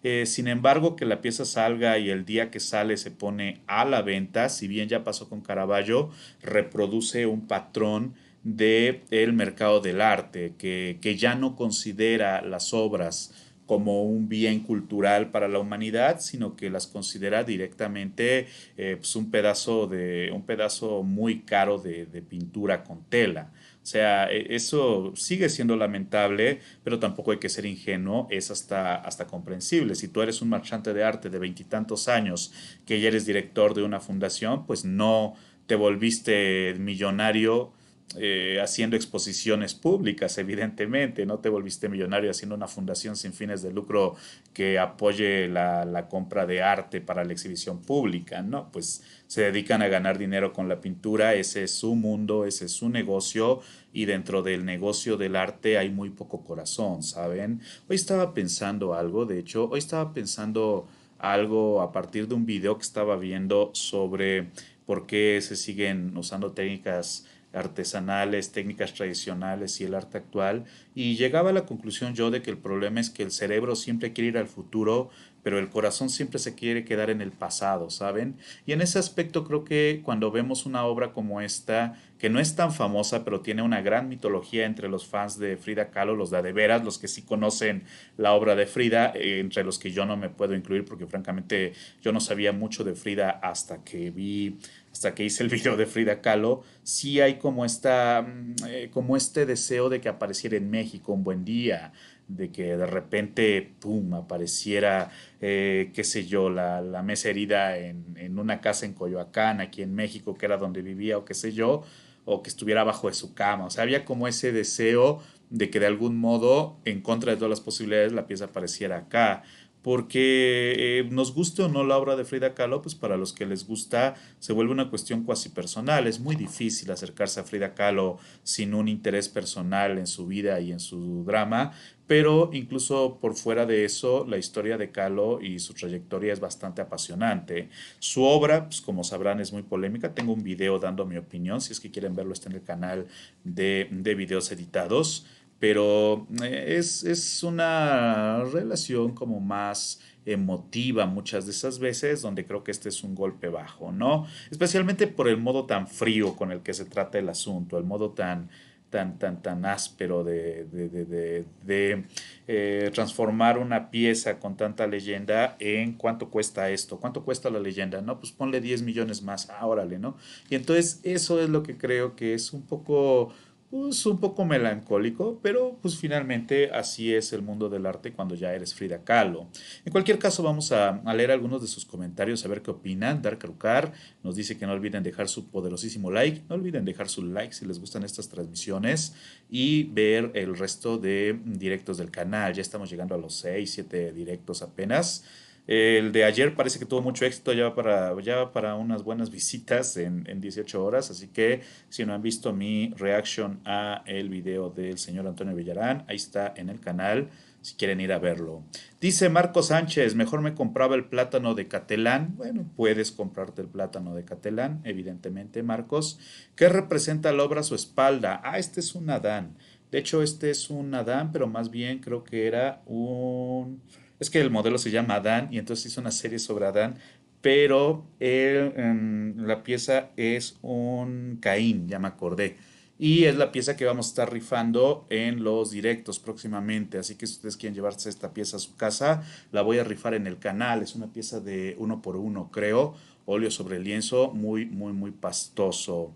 Eh, 0.04 0.26
sin 0.26 0.48
embargo, 0.48 0.96
que 0.96 1.06
la 1.06 1.22
pieza 1.22 1.46
salga 1.46 1.98
y 1.98 2.10
el 2.10 2.26
día 2.26 2.52
que 2.52 2.60
sale 2.60 2.98
se 2.98 3.10
pone 3.10 3.62
a 3.68 3.86
la 3.86 4.02
venta, 4.02 4.50
si 4.50 4.68
bien 4.68 4.88
ya 4.88 5.04
pasó 5.04 5.30
con 5.30 5.42
Caravaggio, 5.42 6.10
reproduce 6.42 7.26
un 7.26 7.48
patrón 7.48 8.14
del 8.44 9.04
el 9.12 9.34
mercado 9.34 9.80
del 9.80 10.02
arte, 10.02 10.54
que, 10.58 10.98
que 11.02 11.16
ya 11.16 11.36
no 11.36 11.56
considera 11.56 12.42
las 12.42 12.74
obras 12.74 13.34
como 13.66 14.04
un 14.04 14.28
bien 14.28 14.60
cultural 14.60 15.32
para 15.32 15.48
la 15.48 15.60
humanidad, 15.60 16.20
sino 16.20 16.56
que 16.56 16.70
las 16.70 16.88
considera 16.88 17.44
directamente 17.44 18.48
eh, 18.78 18.98
pues 18.98 19.16
un, 19.16 19.32
pedazo 19.32 19.88
de, 19.88 20.32
un 20.34 20.46
pedazo 20.46 21.04
muy 21.04 21.42
caro 21.42 21.78
de, 21.78 22.06
de, 22.06 22.22
pintura 22.22 22.84
con 22.84 23.04
tela. 23.10 23.52
O 23.82 23.86
sea, 23.86 24.30
e, 24.30 24.54
eso 24.54 25.14
sigue 25.16 25.48
siendo 25.50 25.78
lamentable, 25.78 26.60
pero 26.84 27.00
tampoco 27.00 27.32
hay 27.32 27.40
que 27.40 27.50
ser 27.50 27.66
ingenuo, 27.66 28.28
es 28.30 28.52
hasta, 28.52 28.96
hasta 28.96 29.28
comprensible. 29.28 29.96
Si 29.96 30.10
tú 30.10 30.22
eres 30.22 30.42
un 30.42 30.50
marchante 30.50 30.94
de 30.94 31.04
arte 31.04 31.30
de 31.30 31.40
veintitantos 31.40 32.10
años, 32.10 32.52
que 32.86 33.00
ya 33.00 33.08
eres 33.08 33.26
director 33.26 33.74
de 33.74 33.84
una 33.84 34.02
fundación, 34.02 34.66
pues 34.66 34.84
no 34.84 35.36
te 35.68 35.76
volviste 35.76 36.76
millonario 36.78 37.72
eh, 38.16 38.60
haciendo 38.62 38.96
exposiciones 38.96 39.74
públicas, 39.74 40.38
evidentemente, 40.38 41.26
no 41.26 41.40
te 41.40 41.50
volviste 41.50 41.90
millonario 41.90 42.30
haciendo 42.30 42.54
una 42.54 42.68
fundación 42.68 43.16
sin 43.16 43.34
fines 43.34 43.64
de 43.64 43.74
lucro 43.74 44.16
que 44.54 44.78
apoye 44.78 45.48
la, 45.48 45.84
la, 45.84 46.08
compra 46.08 46.46
de 46.46 46.62
arte 46.62 47.02
para 47.02 47.24
la 47.24 47.34
exhibición 47.34 47.82
pública, 47.82 48.44
¿no? 48.44 48.72
Pues 48.72 49.04
se 49.26 49.42
dedican 49.42 49.82
a 49.82 49.88
ganar 49.88 50.20
dinero 50.20 50.54
con 50.54 50.70
la 50.70 50.80
pintura, 50.80 51.34
ese 51.34 51.64
es 51.64 51.72
su 51.72 51.96
mundo, 51.96 52.46
ese 52.46 52.66
es 52.66 52.72
su 52.72 52.90
negocio 52.90 53.62
y 53.94 54.06
dentro 54.06 54.44
del 54.44 54.64
negocio 54.64 55.18
del 55.18 55.36
arte 55.36 55.80
hay 55.80 55.90
muy 55.90 56.12
poco 56.12 56.44
corazón, 56.44 57.02
¿saben? 57.02 57.62
Hoy 57.90 57.96
estaba 57.96 58.36
pensando 58.36 58.94
algo, 58.94 59.26
de 59.26 59.40
hecho, 59.40 59.70
hoy 59.72 59.80
estaba 59.80 60.14
pensando 60.14 60.88
algo 61.18 61.82
a 61.82 61.92
partir 61.92 62.28
de 62.28 62.36
un 62.36 62.46
video 62.46 62.78
que 62.78 62.84
estaba 62.84 63.16
viendo 63.16 63.72
sobre 63.74 64.50
por 64.86 65.08
qué 65.08 65.40
se 65.42 65.56
siguen 65.56 66.16
usando 66.18 66.52
técnicas 66.52 67.26
artesanales, 67.54 68.52
técnicas 68.52 68.94
tradicionales 68.94 69.80
y 69.80 69.86
el 69.86 69.96
arte 69.96 70.18
actual, 70.18 70.66
y 70.96 71.16
llegaba 71.16 71.52
a 71.52 71.54
la 71.54 71.66
conclusión 71.66 72.16
yo 72.16 72.32
de 72.32 72.42
que 72.42 72.52
el 72.52 72.58
problema 72.58 73.00
es 73.00 73.10
que 73.10 73.24
el 73.24 73.32
cerebro 73.32 73.76
siempre 73.76 74.14
quiere 74.14 74.30
ir 74.30 74.38
al 74.38 74.48
futuro, 74.48 75.10
pero 75.44 75.60
el 75.60 75.70
corazón 75.70 76.10
siempre 76.10 76.40
se 76.40 76.56
quiere 76.56 76.86
quedar 76.86 77.10
en 77.10 77.22
el 77.22 77.32
pasado, 77.32 77.90
¿saben? 77.90 78.38
Y 78.66 78.72
en 78.72 78.82
ese 78.82 78.98
aspecto 78.98 79.44
creo 79.44 79.66
que 79.66 80.02
cuando 80.04 80.32
vemos 80.32 80.66
una 80.66 80.86
obra 80.86 81.12
como 81.12 81.42
esta, 81.42 82.00
que 82.18 82.30
no 82.30 82.40
es 82.40 82.56
tan 82.56 82.72
famosa, 82.72 83.26
pero 83.26 83.42
tiene 83.42 83.62
una 83.62 83.82
gran 83.82 84.08
mitología 84.08 84.66
entre 84.66 84.88
los 84.88 85.06
fans 85.06 85.38
de 85.38 85.58
Frida 85.58 85.90
Kahlo, 85.90 86.16
los 86.16 86.32
de, 86.32 86.42
de 86.42 86.54
veras, 86.54 86.86
los 86.86 86.98
que 86.98 87.10
sí 87.10 87.24
conocen 87.24 87.84
la 88.18 88.32
obra 88.34 88.56
de 88.56 88.66
Frida, 88.66 89.12
eh, 89.16 89.40
entre 89.40 89.66
los 89.66 89.78
que 89.78 89.92
yo 89.92 90.06
no 90.06 90.16
me 90.16 90.30
puedo 90.30 90.56
incluir, 90.56 90.86
porque 90.86 91.06
francamente 91.06 91.74
yo 92.02 92.14
no 92.14 92.22
sabía 92.22 92.54
mucho 92.54 92.86
de 92.86 92.96
Frida 92.96 93.30
hasta 93.30 93.84
que 93.84 94.12
vi 94.12 94.58
hasta 94.94 95.14
que 95.16 95.26
hice 95.26 95.44
el 95.44 95.50
video 95.50 95.76
de 95.76 95.86
Frida 95.86 96.22
Kahlo, 96.22 96.62
sí 96.84 97.20
hay 97.20 97.36
como, 97.36 97.66
esta, 97.66 98.22
mm, 98.22 98.56
eh, 98.68 98.90
como 98.94 99.18
este 99.18 99.46
deseo 99.46 99.90
de 99.90 100.00
que 100.00 100.08
apareciera 100.08 100.56
en 100.56 100.70
México 100.70 101.12
un 101.12 101.24
buen 101.24 101.44
día, 101.44 101.92
de 102.28 102.52
que 102.52 102.78
de 102.78 102.86
repente, 102.86 103.74
pum, 103.80 104.14
apareciera, 104.14 105.12
eh, 105.42 105.92
qué 105.94 106.04
sé 106.06 106.26
yo, 106.26 106.50
la, 106.50 106.82
la 106.82 107.04
mesa 107.04 107.30
herida 107.30 107.78
en, 107.78 108.16
en, 108.18 108.40
una 108.40 108.62
casa 108.62 108.86
en 108.86 108.94
Coyoacán, 108.94 109.60
aquí 109.60 109.82
en 109.82 109.94
México, 109.94 110.36
que 110.36 110.46
era 110.46 110.58
donde 110.58 110.82
vivía, 110.82 111.18
o 111.18 111.26
qué 111.26 111.34
sé 111.34 111.52
yo, 111.52 111.84
o 112.26 112.42
que 112.42 112.50
estuviera 112.50 112.82
abajo 112.82 113.10
de 113.10 113.14
su 113.14 113.34
cama. 113.34 113.66
O 113.66 113.70
sea, 113.70 113.84
había 113.84 114.06
como 114.06 114.28
ese 114.28 114.54
deseo 114.54 115.22
de 115.50 115.70
que 115.70 115.80
de 115.80 115.86
algún 115.86 116.18
modo, 116.18 116.80
en 116.86 117.02
contra 117.02 117.32
de 117.32 117.38
todas 117.38 117.50
las 117.50 117.62
posibilidades, 117.62 118.14
la 118.14 118.26
pieza 118.26 118.46
apareciera 118.46 118.98
acá 118.98 119.44
porque 119.84 120.74
eh, 120.78 121.08
nos 121.12 121.34
guste 121.34 121.62
o 121.62 121.68
no 121.68 121.84
la 121.84 121.98
obra 121.98 122.16
de 122.16 122.24
Frida 122.24 122.54
Kahlo, 122.56 122.82
pues 122.82 122.96
para 122.96 123.18
los 123.18 123.34
que 123.34 123.46
les 123.46 123.68
gusta 123.68 124.16
se 124.40 124.54
vuelve 124.54 124.72
una 124.72 124.90
cuestión 124.90 125.24
cuasi 125.24 125.50
personal. 125.50 126.08
Es 126.08 126.20
muy 126.22 126.36
difícil 126.36 126.90
acercarse 126.90 127.42
a 127.42 127.44
Frida 127.44 127.76
Kahlo 127.76 128.18
sin 128.44 128.74
un 128.74 128.88
interés 128.88 129.28
personal 129.28 129.98
en 129.98 130.08
su 130.08 130.26
vida 130.26 130.60
y 130.62 130.72
en 130.72 130.80
su 130.80 131.26
drama, 131.26 131.74
pero 132.08 132.50
incluso 132.54 133.20
por 133.20 133.36
fuera 133.36 133.66
de 133.66 133.84
eso, 133.84 134.26
la 134.26 134.38
historia 134.38 134.78
de 134.78 134.92
Kahlo 134.92 135.42
y 135.42 135.60
su 135.60 135.74
trayectoria 135.74 136.32
es 136.32 136.40
bastante 136.40 136.82
apasionante. 136.82 137.70
Su 138.00 138.24
obra, 138.24 138.66
pues 138.66 138.80
como 138.80 139.04
sabrán, 139.04 139.42
es 139.42 139.52
muy 139.52 139.64
polémica. 139.64 140.14
Tengo 140.14 140.34
un 140.34 140.44
video 140.44 140.80
dando 140.80 141.06
mi 141.06 141.18
opinión, 141.18 141.60
si 141.60 141.74
es 141.74 141.82
que 141.82 141.92
quieren 141.92 142.16
verlo 142.16 142.32
está 142.32 142.50
en 142.50 142.56
el 142.56 142.64
canal 142.64 143.08
de, 143.44 143.90
de 143.92 144.16
videos 144.16 144.50
editados 144.52 145.26
pero 145.64 146.28
eh, 146.44 146.76
es, 146.78 147.06
es, 147.06 147.42
una 147.42 148.44
relación 148.44 149.14
como 149.14 149.40
más 149.40 150.02
emotiva 150.26 151.06
muchas 151.06 151.46
de 151.46 151.52
esas 151.52 151.80
veces, 151.80 152.22
donde 152.22 152.46
creo 152.46 152.66
que 152.66 152.72
este 152.72 152.90
es 152.90 153.02
un 153.02 153.16
golpe 153.16 153.48
bajo, 153.48 153.94
¿no? 153.94 154.28
Especialmente 154.52 155.08
por 155.08 155.30
el 155.30 155.38
modo 155.38 155.66
tan 155.66 155.88
frío 155.88 156.36
con 156.36 156.52
el 156.52 156.64
que 156.64 156.74
se 156.74 156.84
trata 156.84 157.18
el 157.18 157.30
asunto, 157.30 157.78
el 157.78 157.86
modo 157.86 158.10
tan 158.12 158.50
tan, 158.90 159.18
tan, 159.18 159.42
tan 159.42 159.66
áspero 159.66 160.24
de, 160.24 160.66
de, 160.66 161.46
de, 161.64 162.04
eh, 162.48 162.92
transformar 162.94 163.58
una 163.58 163.90
pieza 163.90 164.38
con 164.40 164.56
tanta 164.56 164.86
leyenda 164.86 165.56
en 165.60 165.94
cuánto 165.94 166.30
cuesta 166.30 166.70
esto, 166.70 167.00
cuánto 167.00 167.24
cuesta 167.24 167.50
la 167.50 167.60
leyenda, 167.60 168.02
¿no? 168.02 168.20
Pues 168.20 168.32
ponle 168.34 168.62
10 168.62 168.84
millones 168.84 169.24
más, 169.24 169.50
ah, 169.50 169.66
órale, 169.66 169.98
¿no? 169.98 170.16
Y 170.48 170.56
entonces 170.56 171.00
eso 171.04 171.42
es 171.42 171.50
lo 171.50 171.64
que 171.64 171.76
creo 171.76 172.16
que 172.16 172.36
es 172.36 172.54
un 172.54 172.62
poco 172.64 173.34
pues 173.74 174.06
un 174.06 174.20
poco 174.20 174.46
melancólico, 174.46 175.40
pero 175.42 175.80
pues 175.82 175.98
finalmente 175.98 176.70
así 176.70 177.12
es 177.12 177.34
el 177.34 177.42
mundo 177.42 177.70
del 177.70 177.88
arte 177.88 178.14
cuando 178.14 178.36
ya 178.36 178.54
eres 178.54 178.76
Frida 178.76 179.04
Kahlo. 179.04 179.48
En 179.84 179.92
cualquier 179.92 180.20
caso 180.20 180.44
vamos 180.44 180.72
a, 180.72 181.02
leer 181.16 181.32
algunos 181.32 181.60
de 181.60 181.68
sus 181.68 181.84
comentarios, 181.84 182.46
a 182.46 182.50
ver 182.50 182.62
qué 182.62 182.70
opinan. 182.70 183.24
Dark 183.24 183.40
Rucar 183.42 183.92
nos 184.22 184.36
dice 184.36 184.60
que 184.60 184.68
no 184.68 184.74
olviden 184.74 185.02
dejar 185.02 185.28
su 185.28 185.50
poderosísimo 185.50 186.12
like, 186.12 186.44
no 186.50 186.54
olviden 186.54 186.86
dejar 186.86 187.10
su 187.10 187.24
like 187.24 187.52
si 187.52 187.66
les 187.66 187.80
gustan 187.80 188.04
estas 188.04 188.30
transmisiones 188.30 189.16
y 189.50 189.86
ver 189.86 190.30
el 190.36 190.56
resto 190.56 191.00
de 191.00 191.40
directos 191.44 191.98
del 191.98 192.12
canal. 192.12 192.54
Ya 192.54 192.62
estamos 192.62 192.92
llegando 192.92 193.16
a 193.16 193.18
los 193.18 193.34
6, 193.38 193.72
7 193.74 194.12
directos 194.14 194.62
apenas. 194.62 195.24
El 195.66 196.12
de 196.12 196.26
ayer 196.26 196.56
parece 196.56 196.78
que 196.78 196.86
tuvo 196.86 197.02
mucho 197.02 197.26
éxito, 197.26 197.54
ya 197.54 197.64
va 197.64 197.76
para, 197.76 198.20
ya 198.22 198.52
para 198.52 198.76
unas 198.76 199.04
buenas 199.04 199.30
visitas 199.30 199.96
en, 199.96 200.30
en, 200.30 200.42
18 200.42 200.84
horas, 200.84 201.10
así 201.10 201.30
que 201.30 201.62
si 201.88 202.06
no 202.06 202.14
han 202.14 202.22
visto 202.22 202.52
mi 202.52 202.94
reaction 202.98 203.62
a 203.64 204.04
el 204.06 204.30
video 204.30 204.70
del 204.70 204.98
señor 204.98 205.26
Antonio 205.26 205.56
Villarán, 205.56 206.04
ahí 206.10 206.18
está 206.18 206.54
en 206.58 206.70
el 206.70 206.82
canal, 206.82 207.30
si 207.64 207.76
quieren 207.76 208.02
ir 208.02 208.12
a 208.12 208.20
verlo. 208.20 208.64
Dice 209.00 209.30
Marco 209.30 209.64
Sánchez, 209.64 210.16
mejor 210.16 210.42
me 210.42 210.54
compraba 210.54 210.96
el 210.96 211.06
plátano 211.06 211.56
de 211.56 211.70
Catelán. 211.70 212.36
Bueno, 212.36 212.66
puedes 212.76 213.12
comprarte 213.14 213.62
el 213.62 213.70
plátano 213.70 214.14
de 214.16 214.26
Catelán, 214.26 214.82
evidentemente, 214.84 215.64
Marcos. 215.64 216.20
¿Qué 216.56 216.68
representa 216.68 217.32
la 217.32 217.44
obra 217.44 217.64
su 217.64 217.74
espalda? 217.74 218.42
Ah, 218.44 218.60
este 218.60 218.82
es 218.82 218.96
un 218.96 219.10
Adán. 219.10 219.56
De 219.92 220.00
hecho, 220.00 220.22
este 220.24 220.50
es 220.50 220.70
un 220.70 220.94
Adán, 220.94 221.32
pero 221.32 221.48
más 221.48 221.72
bien 221.72 222.00
creo 222.00 222.26
que 222.26 222.48
era 222.48 222.82
un 222.86 223.82
es 224.20 224.30
que 224.30 224.42
el 224.42 224.52
modelo 224.52 224.78
se 224.78 224.92
llama 224.92 225.16
Adán 225.16 225.50
y 225.52 225.58
entonces 225.58 225.88
hizo 225.88 226.02
una 226.02 226.12
serie 226.12 226.40
sobre 226.40 226.66
Adán, 226.66 226.96
pero 227.42 228.08
em, 228.20 229.38
la 229.38 229.64
pieza 229.64 230.12
es 230.16 230.58
un 230.62 231.40
Caín, 231.42 231.88
ya 231.90 232.00
me 232.00 232.08
acordé. 232.08 232.56
Y 232.98 233.26
es 233.26 233.36
la 233.36 233.52
pieza 233.52 233.76
que 233.76 233.86
vamos 233.86 234.08
a 234.08 234.10
estar 234.10 234.32
rifando 234.32 235.06
en 235.10 235.44
los 235.44 235.72
directos 235.72 236.20
próximamente. 236.20 236.98
Así 236.98 237.16
que 237.16 237.28
si 237.28 237.34
ustedes 237.34 237.58
quieren 237.58 237.76
llevarse 237.76 238.08
esta 238.08 238.34
pieza 238.34 238.58
a 238.58 238.60
su 238.60 238.78
casa, 238.78 239.24
la 239.52 239.62
voy 239.62 239.80
a 239.80 239.84
rifar 239.84 240.14
en 240.14 240.26
el 240.26 240.40
canal. 240.40 240.82
Es 240.82 240.96
una 240.96 241.12
pieza 241.12 241.42
de 241.42 241.76
uno 241.80 242.02
por 242.02 242.16
uno, 242.16 242.50
creo. 242.52 242.96
Óleo 243.26 243.52
sobre 243.52 243.80
lienzo, 243.80 244.32
muy, 244.32 244.66
muy, 244.66 244.94
muy 244.94 245.12
pastoso. 245.12 246.14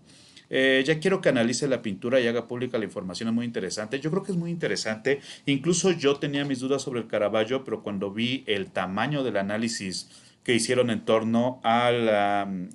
Eh, 0.50 0.82
ya 0.86 0.98
quiero 0.98 1.20
que 1.20 1.28
analice 1.28 1.68
la 1.68 1.82
pintura 1.82 2.20
y 2.20 2.26
haga 2.26 2.46
pública 2.46 2.78
la 2.78 2.84
información, 2.84 3.28
es 3.28 3.34
muy 3.34 3.44
interesante. 3.44 4.00
Yo 4.00 4.10
creo 4.10 4.22
que 4.22 4.32
es 4.32 4.38
muy 4.38 4.50
interesante. 4.50 5.20
Incluso 5.46 5.90
yo 5.92 6.16
tenía 6.16 6.44
mis 6.44 6.60
dudas 6.60 6.82
sobre 6.82 7.00
el 7.00 7.06
Caravaggio, 7.06 7.64
pero 7.64 7.82
cuando 7.82 8.10
vi 8.10 8.44
el 8.46 8.70
tamaño 8.70 9.22
del 9.24 9.36
análisis 9.36 10.08
que 10.42 10.54
hicieron 10.54 10.88
en 10.90 11.04
torno 11.04 11.60
al, 11.62 12.70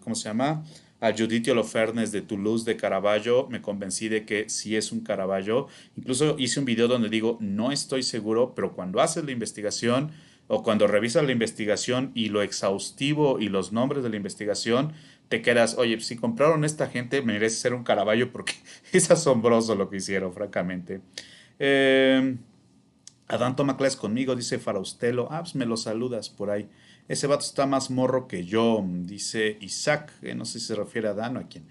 ¿cómo 0.00 0.14
se 0.14 0.28
llama? 0.28 0.64
Al 1.00 1.18
Judith 1.18 1.48
Holofernes 1.48 2.12
de 2.12 2.22
Toulouse 2.22 2.64
de 2.64 2.76
Caravaggio, 2.76 3.48
me 3.50 3.60
convencí 3.60 4.08
de 4.08 4.24
que 4.24 4.48
sí 4.48 4.76
es 4.76 4.92
un 4.92 5.00
Caravaggio. 5.00 5.66
Incluso 5.96 6.36
hice 6.38 6.60
un 6.60 6.66
video 6.66 6.86
donde 6.86 7.08
digo, 7.08 7.38
no 7.40 7.72
estoy 7.72 8.02
seguro, 8.04 8.54
pero 8.54 8.72
cuando 8.72 9.00
haces 9.00 9.24
la 9.24 9.32
investigación 9.32 10.12
o 10.46 10.62
cuando 10.62 10.86
revisas 10.86 11.24
la 11.24 11.32
investigación 11.32 12.12
y 12.14 12.28
lo 12.28 12.42
exhaustivo 12.42 13.40
y 13.40 13.48
los 13.48 13.72
nombres 13.72 14.02
de 14.02 14.10
la 14.10 14.16
investigación, 14.16 14.92
te 15.28 15.42
quedas, 15.42 15.76
oye, 15.78 16.00
si 16.00 16.16
compraron 16.16 16.64
esta 16.64 16.88
gente, 16.88 17.22
merece 17.22 17.56
ser 17.56 17.74
un 17.74 17.84
caraballo 17.84 18.30
porque 18.32 18.54
es 18.92 19.10
asombroso 19.10 19.74
lo 19.74 19.90
que 19.90 19.96
hicieron, 19.96 20.32
francamente. 20.32 21.00
Eh, 21.58 22.36
Adán 23.28 23.56
toma 23.56 23.76
clases 23.76 23.98
conmigo, 23.98 24.36
dice 24.36 24.58
Faraustelo. 24.58 25.28
Ah, 25.30 25.40
pues 25.40 25.54
me 25.54 25.66
lo 25.66 25.76
saludas 25.76 26.28
por 26.28 26.50
ahí. 26.50 26.68
Ese 27.08 27.26
vato 27.26 27.44
está 27.44 27.66
más 27.66 27.90
morro 27.90 28.28
que 28.28 28.44
yo, 28.44 28.84
dice 28.86 29.58
Isaac. 29.60 30.12
no 30.34 30.44
sé 30.44 30.60
si 30.60 30.66
se 30.66 30.74
refiere 30.74 31.08
a 31.08 31.12
Adán 31.12 31.36
o 31.36 31.40
a 31.40 31.48
quién. 31.48 31.66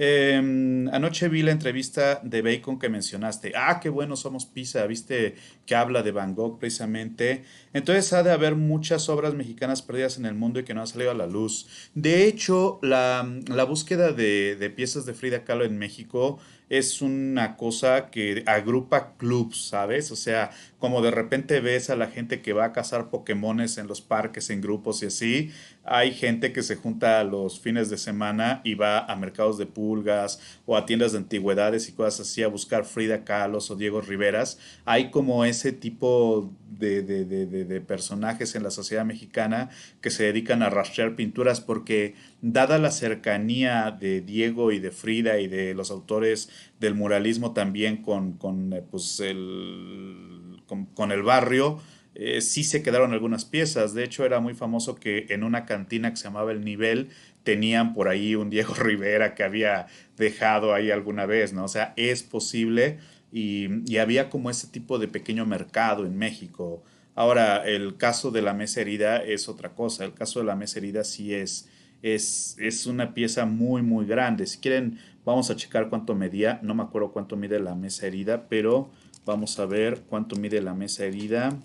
Em, 0.00 0.88
anoche 0.90 1.28
vi 1.28 1.42
la 1.42 1.50
entrevista 1.50 2.20
de 2.22 2.40
Bacon 2.40 2.78
que 2.78 2.88
mencionaste. 2.88 3.52
Ah, 3.56 3.80
qué 3.80 3.88
bueno 3.88 4.14
somos 4.14 4.46
Pisa, 4.46 4.86
viste 4.86 5.34
que 5.66 5.74
habla 5.74 6.04
de 6.04 6.12
Van 6.12 6.36
Gogh 6.36 6.60
precisamente. 6.60 7.42
Entonces 7.72 8.12
ha 8.12 8.22
de 8.22 8.30
haber 8.30 8.54
muchas 8.54 9.08
obras 9.08 9.34
mexicanas 9.34 9.82
perdidas 9.82 10.16
en 10.16 10.26
el 10.26 10.34
mundo 10.34 10.60
y 10.60 10.64
que 10.64 10.72
no 10.72 10.82
han 10.82 10.86
salido 10.86 11.10
a 11.10 11.14
la 11.14 11.26
luz. 11.26 11.66
De 11.94 12.26
hecho, 12.26 12.78
la, 12.80 13.26
búsqueda 13.68 14.12
de, 14.12 14.72
piezas 14.76 15.04
de 15.04 15.14
Frida 15.14 15.42
Kahlo 15.42 15.64
en 15.64 15.78
México 15.78 16.38
es 16.68 17.00
una 17.00 17.56
cosa 17.56 18.10
que 18.10 18.42
agrupa 18.46 19.14
clubs, 19.16 19.68
¿sabes? 19.68 20.10
O 20.10 20.16
sea, 20.16 20.50
como 20.78 21.02
de 21.02 21.10
repente 21.10 21.60
ves 21.60 21.90
a 21.90 21.96
la 21.96 22.08
gente 22.08 22.42
que 22.42 22.52
va 22.52 22.66
a 22.66 22.72
cazar 22.72 23.10
Pokémones 23.10 23.78
en 23.78 23.86
los 23.86 24.00
parques 24.00 24.50
en 24.50 24.60
grupos 24.60 25.02
y 25.02 25.06
así, 25.06 25.50
hay 25.84 26.12
gente 26.12 26.52
que 26.52 26.62
se 26.62 26.76
junta 26.76 27.18
a 27.18 27.24
los 27.24 27.60
fines 27.60 27.88
de 27.88 27.96
semana 27.96 28.60
y 28.62 28.74
va 28.74 28.98
a 28.98 29.16
mercados 29.16 29.56
de 29.56 29.66
pulgas 29.66 30.40
o 30.66 30.76
a 30.76 30.84
tiendas 30.84 31.12
de 31.12 31.18
antigüedades 31.18 31.88
y 31.88 31.92
cosas 31.92 32.28
así 32.28 32.42
a 32.42 32.48
buscar 32.48 32.84
Frida 32.84 33.24
Kahlo 33.24 33.58
o 33.58 33.74
Diego 33.74 34.02
Riveras. 34.02 34.58
Hay 34.84 35.10
como 35.10 35.46
ese 35.46 35.72
tipo 35.72 36.52
de, 36.78 37.02
de, 37.02 37.24
de, 37.24 37.46
de, 37.46 37.80
personajes 37.80 38.54
en 38.54 38.62
la 38.62 38.70
sociedad 38.70 39.04
mexicana 39.04 39.70
que 40.00 40.10
se 40.10 40.24
dedican 40.24 40.62
a 40.62 40.70
rastrear 40.70 41.16
pinturas 41.16 41.60
porque 41.60 42.14
dada 42.40 42.78
la 42.78 42.90
cercanía 42.90 43.90
de 43.90 44.20
Diego 44.20 44.72
y 44.72 44.78
de 44.78 44.90
Frida 44.90 45.40
y 45.40 45.48
de 45.48 45.74
los 45.74 45.90
autores 45.90 46.50
del 46.80 46.94
muralismo 46.94 47.52
también 47.52 48.02
con, 48.02 48.34
con, 48.34 48.72
eh, 48.72 48.82
pues 48.88 49.20
el, 49.20 50.62
con, 50.94 51.12
el 51.12 51.22
barrio, 51.22 51.80
eh, 52.14 52.40
sí 52.40 52.64
se 52.64 52.82
quedaron 52.82 53.12
algunas 53.12 53.44
piezas. 53.44 53.94
De 53.94 54.04
hecho, 54.04 54.24
era 54.24 54.40
muy 54.40 54.54
famoso 54.54 54.94
que 54.94 55.26
en 55.30 55.42
una 55.42 55.66
cantina 55.66 56.10
que 56.10 56.16
se 56.16 56.24
llamaba 56.24 56.52
El 56.52 56.64
Nivel 56.64 57.08
tenían 57.42 57.94
por 57.94 58.08
ahí 58.08 58.34
un 58.34 58.50
Diego 58.50 58.74
Rivera 58.78 59.34
que 59.34 59.44
había 59.44 59.86
dejado 60.16 60.74
ahí 60.74 60.90
alguna 60.90 61.26
vez, 61.26 61.52
¿no? 61.52 61.64
O 61.64 61.68
sea, 61.68 61.94
es 61.96 62.22
posible 62.22 62.98
y, 63.32 63.96
había 63.98 64.30
como 64.30 64.50
ese 64.50 64.68
tipo 64.68 64.98
de 64.98 65.08
pequeño 65.08 65.46
mercado 65.46 66.06
en 66.06 66.16
México. 66.16 66.82
Ahora, 67.14 67.66
el 67.66 67.96
caso 67.96 68.30
de 68.30 68.42
la 68.42 68.54
mesa 68.54 68.80
herida 68.80 69.18
es 69.18 69.48
otra 69.48 69.70
cosa. 69.74 70.04
El 70.04 70.14
caso 70.14 70.38
de 70.40 70.46
la 70.46 70.56
mesa 70.56 70.78
herida 70.78 71.04
sí 71.04 71.34
es, 71.34 71.68
Es, 72.02 72.56
es 72.58 72.86
una 72.86 73.14
pieza 73.14 73.46
muy, 73.46 73.82
muy 73.82 74.06
grande. 74.06 74.46
Si 74.46 74.58
quieren, 74.58 74.98
vamos 75.24 75.50
a 75.50 75.56
checar 75.56 75.88
cuánto 75.88 76.14
medía. 76.14 76.60
No 76.62 76.74
me 76.74 76.82
acuerdo 76.82 77.12
cuánto 77.12 77.36
mide 77.36 77.58
la 77.60 77.74
mesa 77.74 78.06
herida, 78.06 78.48
pero 78.48 78.90
vamos 79.24 79.58
a 79.58 79.66
ver 79.66 80.02
cuánto 80.08 80.36
mide 80.36 80.62
la 80.62 80.74
mesa 80.74 81.04
herida 81.04 81.58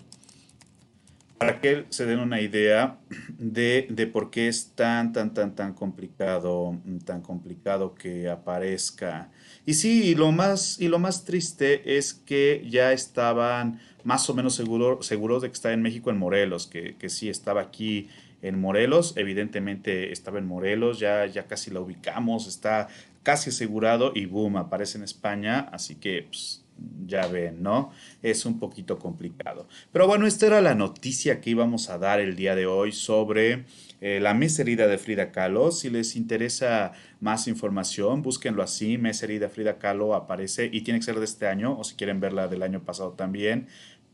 para 1.38 1.60
que 1.60 1.84
se 1.90 2.06
den 2.06 2.20
una 2.20 2.40
idea 2.40 2.98
de, 3.38 3.86
de, 3.90 4.06
por 4.06 4.30
qué 4.30 4.48
es 4.48 4.72
tan, 4.74 5.12
tan, 5.12 5.34
tan, 5.34 5.54
tan 5.54 5.74
complicado, 5.74 6.78
tan 7.04 7.22
complicado 7.22 7.94
que 7.94 8.28
aparezca. 8.28 9.30
Y 9.66 9.74
sí, 9.74 10.04
y 10.04 10.14
lo 10.14 10.32
más, 10.32 10.80
y 10.80 10.88
lo 10.88 10.98
más 10.98 11.24
triste 11.24 11.96
es 11.98 12.14
que 12.14 12.66
ya 12.68 12.92
estaban 12.92 13.80
más 14.04 14.28
o 14.30 14.34
menos 14.34 14.54
seguro, 14.54 15.02
seguros 15.02 15.42
de 15.42 15.48
que 15.48 15.54
está 15.54 15.72
en 15.72 15.82
México, 15.82 16.10
en 16.10 16.18
Morelos, 16.18 16.66
que, 16.66 16.96
que 16.96 17.08
sí 17.08 17.28
estaba 17.28 17.60
aquí 17.60 18.08
en 18.44 18.60
Morelos, 18.60 19.14
evidentemente 19.16 20.12
estaba 20.12 20.38
en 20.38 20.46
Morelos, 20.46 20.98
ya, 21.00 21.24
ya 21.24 21.46
casi 21.46 21.70
la 21.70 21.80
ubicamos, 21.80 22.46
está 22.46 22.88
casi 23.22 23.48
asegurado 23.48 24.12
y 24.14 24.26
boom, 24.26 24.58
aparece 24.58 24.98
en 24.98 25.04
España, 25.04 25.60
así 25.72 25.94
que 25.94 26.24
pues, 26.28 26.62
ya 27.06 27.26
ven, 27.26 27.62
¿no? 27.62 27.90
Es 28.22 28.44
un 28.44 28.58
poquito 28.58 28.98
complicado. 28.98 29.66
Pero 29.92 30.06
bueno, 30.06 30.26
esta 30.26 30.46
era 30.46 30.60
la 30.60 30.74
noticia 30.74 31.40
que 31.40 31.50
íbamos 31.50 31.88
a 31.88 31.96
dar 31.96 32.20
el 32.20 32.36
día 32.36 32.54
de 32.54 32.66
hoy 32.66 32.92
sobre 32.92 33.64
eh, 34.02 34.20
la 34.20 34.34
mesa 34.34 34.60
herida 34.60 34.86
de 34.88 34.98
Frida 34.98 35.32
Kahlo. 35.32 35.72
Si 35.72 35.88
les 35.88 36.14
interesa 36.14 36.92
más 37.20 37.48
información, 37.48 38.20
búsquenlo 38.20 38.62
así, 38.62 38.98
mesa 38.98 39.24
herida 39.24 39.48
Frida 39.48 39.78
Kahlo 39.78 40.14
aparece 40.14 40.68
y 40.70 40.82
tiene 40.82 41.00
que 41.00 41.06
ser 41.06 41.18
de 41.18 41.24
este 41.24 41.46
año 41.46 41.78
o 41.78 41.84
si 41.84 41.94
quieren 41.94 42.20
verla 42.20 42.48
del 42.48 42.62
año 42.62 42.82
pasado 42.84 43.12
también. 43.12 43.68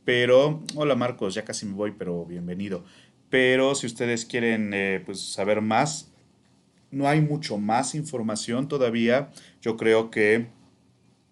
Pero, 0.05 0.63
hola 0.77 0.95
Marcos, 0.97 1.35
ya 1.35 1.45
casi 1.45 1.67
me 1.67 1.75
voy, 1.75 1.93
pero 1.97 2.25
bienvenido. 2.25 2.85
Pero 3.31 3.75
si 3.75 3.87
ustedes 3.87 4.27
quieren 4.27 4.75
eh, 4.75 5.03
pues, 5.05 5.21
saber 5.21 5.61
más, 5.61 6.11
no 6.91 7.09
hay 7.09 7.21
mucho 7.21 7.57
más 7.59 7.95
información 7.95 8.69
todavía. 8.69 9.31
Yo 9.63 9.77
creo 9.77 10.11
que 10.11 10.49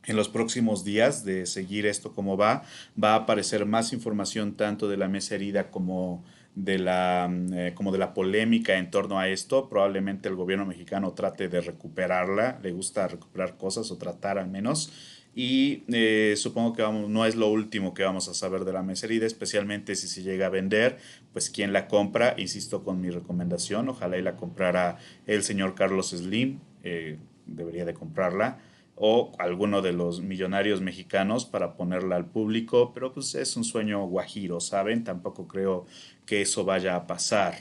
en 0.04 0.16
los 0.16 0.28
próximos 0.28 0.84
días 0.84 1.24
de 1.24 1.44
seguir 1.44 1.84
esto 1.84 2.14
como 2.14 2.36
va, 2.36 2.62
va 3.02 3.12
a 3.12 3.16
aparecer 3.16 3.66
más 3.66 3.92
información 3.92 4.56
tanto 4.56 4.88
de 4.88 4.96
la 4.96 5.08
mesa 5.08 5.34
herida 5.34 5.70
como 5.70 6.24
de 6.54 6.78
la, 6.78 7.28
mm, 7.30 7.52
eh, 7.52 7.74
como 7.74 7.92
de 7.92 7.98
la 7.98 8.14
polémica 8.14 8.78
en 8.78 8.90
torno 8.90 9.18
a 9.18 9.28
esto. 9.28 9.68
Probablemente 9.68 10.28
el 10.28 10.34
gobierno 10.34 10.66
mexicano 10.66 11.12
trate 11.12 11.48
de 11.48 11.60
recuperarla, 11.60 12.58
le 12.62 12.72
gusta 12.72 13.06
recuperar 13.06 13.56
cosas 13.56 13.90
o 13.90 13.98
tratar 13.98 14.38
al 14.38 14.48
menos. 14.48 14.92
Y 15.40 15.84
eh, 15.86 16.34
supongo 16.36 16.72
que 16.72 16.82
vamos, 16.82 17.08
no 17.08 17.24
es 17.24 17.36
lo 17.36 17.46
último 17.46 17.94
que 17.94 18.02
vamos 18.02 18.26
a 18.26 18.34
saber 18.34 18.64
de 18.64 18.72
la 18.72 18.82
mesa 18.82 19.06
especialmente 19.06 19.94
si 19.94 20.08
se 20.08 20.24
llega 20.24 20.46
a 20.46 20.48
vender, 20.48 20.98
pues 21.32 21.48
quién 21.48 21.72
la 21.72 21.86
compra, 21.86 22.34
insisto 22.36 22.82
con 22.82 23.00
mi 23.00 23.08
recomendación, 23.10 23.88
ojalá 23.88 24.18
y 24.18 24.22
la 24.22 24.34
comprara 24.34 24.98
el 25.28 25.44
señor 25.44 25.76
Carlos 25.76 26.10
Slim, 26.10 26.58
eh, 26.82 27.18
debería 27.46 27.84
de 27.84 27.94
comprarla 27.94 28.58
o 28.96 29.30
alguno 29.38 29.80
de 29.80 29.92
los 29.92 30.22
millonarios 30.22 30.80
mexicanos 30.80 31.46
para 31.46 31.76
ponerla 31.76 32.16
al 32.16 32.26
público, 32.26 32.90
pero 32.92 33.12
pues 33.12 33.36
es 33.36 33.56
un 33.56 33.62
sueño 33.62 34.04
guajiro, 34.08 34.58
¿saben? 34.58 35.04
Tampoco 35.04 35.46
creo 35.46 35.86
que 36.26 36.42
eso 36.42 36.64
vaya 36.64 36.96
a 36.96 37.06
pasar. 37.06 37.54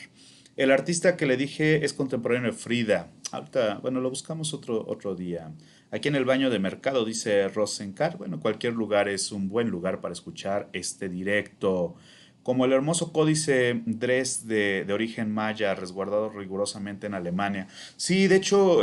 El 0.56 0.72
artista 0.72 1.16
que 1.16 1.28
le 1.28 1.38
dije 1.38 1.86
es 1.86 1.94
contemporáneo 1.94 2.52
de 2.52 2.58
Frida. 2.58 3.12
Ahorita, 3.32 3.78
bueno, 3.84 4.02
lo 4.02 4.10
buscamos 4.10 4.52
otro, 4.56 4.84
otro 4.88 5.14
día. 5.14 5.52
Aquí 5.90 6.10
en 6.10 6.16
el 6.16 6.26
baño 6.26 6.50
de 6.50 6.60
mercado 6.60 7.06
dice 7.06 7.48
Rosenkar. 7.48 8.18
Bueno, 8.18 8.40
cualquier 8.40 8.74
lugar 8.74 9.08
es 9.08 9.32
un 9.32 9.48
buen 9.48 9.70
lugar 9.70 10.02
para 10.02 10.14
escuchar 10.14 10.70
este 10.74 11.08
directo 11.08 11.96
como 12.44 12.64
el 12.64 12.72
hermoso 12.72 13.12
códice 13.12 13.82
Dres 13.86 14.48
de, 14.48 14.86
origen 14.90 15.34
maya, 15.34 15.76
resguardado 15.76 16.30
rigurosamente 16.30 17.06
en 17.06 17.14
Alemania. 17.14 17.68
Sí, 17.98 18.28
de 18.28 18.38
hecho, 18.38 18.82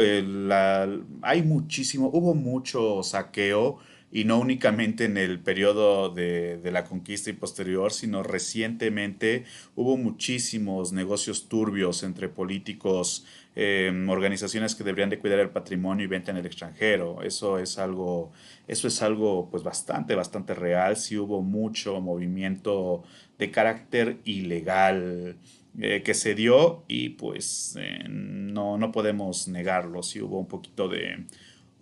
hay 1.22 1.42
muchísimo, 1.42 2.10
hubo 2.12 2.34
mucho 2.34 3.02
saqueo 3.02 3.78
y 4.14 4.24
no 4.24 4.38
únicamente 4.38 5.06
en 5.06 5.16
el 5.16 5.40
periodo 5.40 6.08
de, 6.08 6.60
la 6.70 6.84
conquista 6.84 7.30
y 7.30 7.32
posterior, 7.32 7.92
sino 7.92 8.22
recientemente 8.22 9.44
hubo 9.74 9.96
muchísimos 9.96 10.92
negocios 10.92 11.48
turbios 11.48 12.04
entre 12.04 12.28
políticos, 12.28 13.26
em, 13.56 14.08
organizaciones 14.08 14.76
que 14.76 14.84
deberían 14.84 15.10
de 15.10 15.18
cuidar 15.18 15.40
el 15.40 15.50
patrimonio 15.50 16.04
y 16.04 16.06
venta 16.06 16.30
en 16.30 16.36
el 16.36 16.46
extranjero. 16.46 17.22
Eso 17.22 17.58
es 17.58 17.76
algo, 17.76 18.30
eso 18.68 18.86
es 18.86 19.02
algo 19.02 19.48
pues 19.50 19.64
bastante, 19.64 20.14
bastante 20.14 20.54
real. 20.54 20.96
Sí 20.96 21.18
hubo 21.18 21.42
mucho 21.42 22.00
movimiento 22.00 23.02
de 23.36 23.50
carácter 23.50 24.18
ilegal 24.24 25.36
eh, 25.80 26.02
que 26.04 26.14
se 26.14 26.36
dio 26.36 26.84
y 26.86 27.10
pues 27.10 27.76
eh, 27.80 28.04
no, 28.08 28.78
no 28.78 28.92
podemos 28.92 29.48
negarlo. 29.48 30.04
Sí 30.04 30.20
hubo 30.20 30.38
un 30.38 30.46
poquito 30.46 30.88
de, 30.88 31.26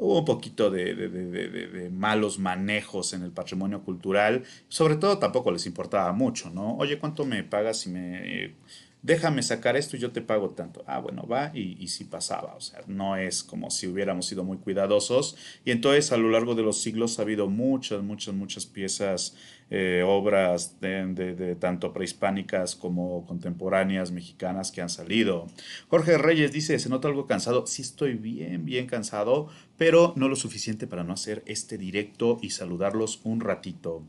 hubo 0.03 0.19
un 0.19 0.25
poquito 0.25 0.71
de, 0.71 0.95
de, 0.95 1.09
de, 1.09 1.91
malos 1.91 2.39
manejos 2.39 3.13
en 3.13 3.23
el 3.23 3.31
patrimonio 3.31 3.83
cultural. 3.83 4.43
Sobre 4.69 4.97
todo 4.97 5.19
tampoco 5.19 5.51
les 5.51 5.67
importaba 5.67 6.13
mucho, 6.13 6.51
¿no? 6.51 6.77
Oye, 6.77 6.99
¿cuánto 6.99 7.25
me 7.25 7.45
pagas 7.45 7.79
si 7.79 7.91
me 7.91 8.55
déjame 9.03 9.43
sacar 9.43 9.77
esto 9.77 9.97
y 9.97 10.01
yo 10.01 10.13
te 10.13 10.23
pago 10.23 10.51
tanto. 10.51 10.85
Ah, 10.87 11.01
bueno, 11.01 11.27
va 11.27 11.51
y, 11.55 11.77
y 11.79 11.89
sí 11.89 12.05
pasaba. 12.05 12.55
O 12.55 12.61
sea, 12.61 12.81
no 12.87 13.17
es 13.17 13.43
como 13.43 13.71
si 13.71 13.87
hubiéramos 13.89 14.27
sido 14.27 14.45
muy 14.45 14.59
cuidadosos. 14.59 15.37
Y 15.65 15.73
entonces 15.73 16.13
a 16.13 16.17
lo 16.17 16.31
largo 16.31 16.55
de 16.55 16.63
los 16.63 16.81
siglos 16.81 17.19
ha 17.19 17.23
habido 17.23 17.49
muchas, 17.49 18.03
muchas, 18.03 18.35
muchas 18.35 18.67
piezas, 18.67 19.37
eh, 19.75 20.03
obras 20.07 20.79
de, 20.83 21.57
tanto 21.59 21.95
prehispánicas 21.95 22.77
como 22.77 23.25
contemporáneas 23.25 24.11
mexicanas 24.11 24.71
que 24.71 24.83
han 24.83 24.91
salido. 24.91 25.47
Jorge 25.89 26.19
Reyes 26.19 26.53
dice, 26.53 26.79
se 26.79 26.91
nota 26.91 27.09
algo 27.09 27.27
cansado. 27.27 27.67
Sí 27.67 27.81
estoy 27.81 28.13
bien, 28.13 28.67
bien 28.67 28.87
cansado, 28.87 29.49
pero 29.79 30.13
no 30.15 30.29
lo 30.29 30.37
suficiente 30.37 30.87
para 30.87 31.05
no 31.05 31.15
hacer 31.15 31.43
este 31.47 31.79
directo 31.79 32.39
y 32.43 32.51
saludarlos 32.51 33.23
un 33.25 33.41
ratito. 33.41 34.03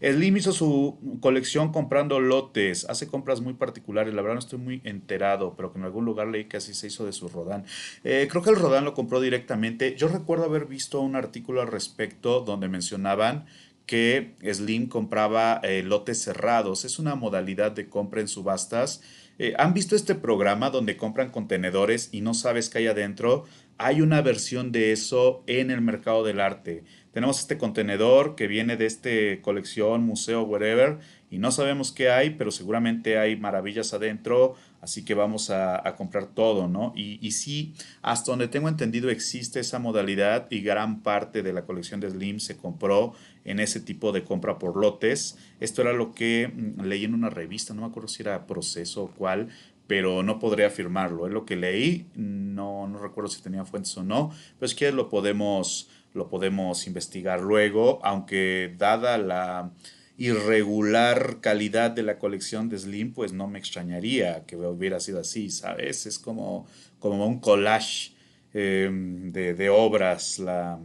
Slim 0.00 0.38
hizo 0.38 0.54
su 0.54 0.96
colección 1.20 1.70
comprando 1.70 2.18
lotes, 2.18 2.86
hace 2.88 3.06
compras 3.06 3.42
muy 3.42 3.52
particulares, 3.52 4.14
la 4.14 4.22
verdad 4.22 4.36
no 4.36 4.40
estoy 4.40 4.58
muy 4.58 4.80
enterado, 4.84 5.52
pero 5.54 5.70
que 5.70 5.78
en 5.78 5.84
algún 5.84 6.06
lugar 6.06 6.28
leí 6.28 6.46
que 6.46 6.56
así 6.56 6.72
se 6.72 6.86
hizo 6.86 7.04
de 7.04 7.12
su 7.12 7.28
Rodán. 7.28 7.66
Eh, 8.04 8.26
creo 8.30 8.42
que 8.42 8.48
el 8.48 8.56
Rodán 8.56 8.86
lo 8.86 8.94
compró 8.94 9.20
directamente. 9.20 9.94
Yo 9.96 10.08
recuerdo 10.08 10.46
haber 10.46 10.64
visto 10.64 11.02
un 11.02 11.14
artículo 11.14 11.60
al 11.60 11.68
respecto 11.68 12.40
donde 12.40 12.68
mencionaban 12.68 13.44
que 13.90 14.36
Slim 14.48 14.86
compraba 14.86 15.60
eh, 15.64 15.82
lotes 15.82 16.22
cerrados. 16.22 16.84
Es 16.84 17.00
una 17.00 17.16
modalidad 17.16 17.72
de 17.72 17.88
compra 17.88 18.20
en 18.20 18.28
subastas. 18.28 19.02
Eh, 19.40 19.54
¿Han 19.58 19.74
visto 19.74 19.96
este 19.96 20.14
programa 20.14 20.70
donde 20.70 20.96
compran 20.96 21.32
contenedores 21.32 22.08
y 22.12 22.20
no 22.20 22.32
sabes 22.32 22.70
qué 22.70 22.78
hay 22.78 22.86
adentro? 22.86 23.46
Hay 23.78 24.00
una 24.00 24.22
versión 24.22 24.70
de 24.70 24.92
eso 24.92 25.42
en 25.48 25.72
el 25.72 25.80
mercado 25.80 26.22
del 26.22 26.38
arte. 26.38 26.84
Tenemos 27.10 27.40
este 27.40 27.58
contenedor 27.58 28.36
que 28.36 28.46
viene 28.46 28.76
de 28.76 28.86
este 28.86 29.40
colección, 29.42 30.04
museo, 30.04 30.42
whatever, 30.42 30.98
y 31.28 31.38
no 31.38 31.50
sabemos 31.50 31.90
qué 31.90 32.10
hay, 32.10 32.30
pero 32.30 32.52
seguramente 32.52 33.18
hay 33.18 33.36
maravillas 33.36 33.92
adentro, 33.92 34.54
así 34.80 35.04
que 35.04 35.14
vamos 35.14 35.50
a, 35.50 35.82
comprar 35.96 36.26
todo, 36.26 36.68
¿no? 36.68 36.92
Y, 36.96 37.30
sí, 37.32 37.74
hasta 38.02 38.32
donde 38.32 38.48
tengo 38.48 38.68
entendido 38.68 39.10
existe 39.10 39.60
esa 39.60 39.78
modalidad 39.78 40.46
y 40.50 40.60
gran 40.60 41.02
parte 41.02 41.42
de 41.42 41.52
la 41.52 41.62
colección 41.62 42.00
de 42.00 42.10
Slim 42.10 42.40
se 42.40 42.56
compró 42.56 43.12
en 43.44 43.60
ese 43.60 43.80
tipo 43.80 44.12
de 44.12 44.24
compra 44.24 44.58
por 44.58 44.76
lotes. 44.76 45.38
Esto 45.60 45.82
era 45.82 45.92
lo 45.92 46.12
que 46.14 46.48
mm, 46.48 46.82
leí 46.82 47.04
en 47.04 47.14
una 47.14 47.30
revista, 47.30 47.74
no 47.74 47.82
me 47.82 47.88
acuerdo 47.88 48.08
si 48.08 48.22
era 48.22 48.46
proceso 48.46 49.04
o 49.04 49.10
cuál, 49.10 49.48
pero 49.86 50.22
no 50.22 50.38
podré 50.38 50.64
afirmarlo. 50.64 51.26
Es 51.26 51.32
lo 51.32 51.44
que 51.44 51.56
leí, 51.56 52.06
no, 52.14 52.86
no 52.86 52.98
recuerdo 52.98 53.28
si 53.28 53.42
tenía 53.42 53.64
fuentes 53.64 53.96
o 53.96 54.02
no, 54.02 54.30
pero 54.58 54.66
es 54.66 54.74
que 54.74 54.92
lo 54.92 55.08
podemos, 55.08 55.88
lo 56.14 56.28
podemos 56.28 56.86
investigar 56.86 57.40
luego, 57.40 57.98
aunque 58.02 58.74
dada 58.78 59.18
la 59.18 59.72
irregular 60.20 61.38
calidad 61.40 61.92
de 61.92 62.02
la 62.02 62.18
colección 62.18 62.68
de 62.68 62.78
Slim, 62.78 63.14
pues 63.14 63.32
no 63.32 63.48
me 63.48 63.58
extrañaría 63.58 64.44
que 64.44 64.54
hubiera 64.54 65.00
sido 65.00 65.18
así, 65.18 65.48
¿sabes? 65.48 66.04
Es 66.04 66.18
como, 66.18 66.66
como 66.98 67.26
un 67.26 67.40
collage 67.40 68.12
em, 68.52 69.32
de, 69.32 69.54
de, 69.54 69.70
obras, 69.70 70.38
la, 70.38 70.78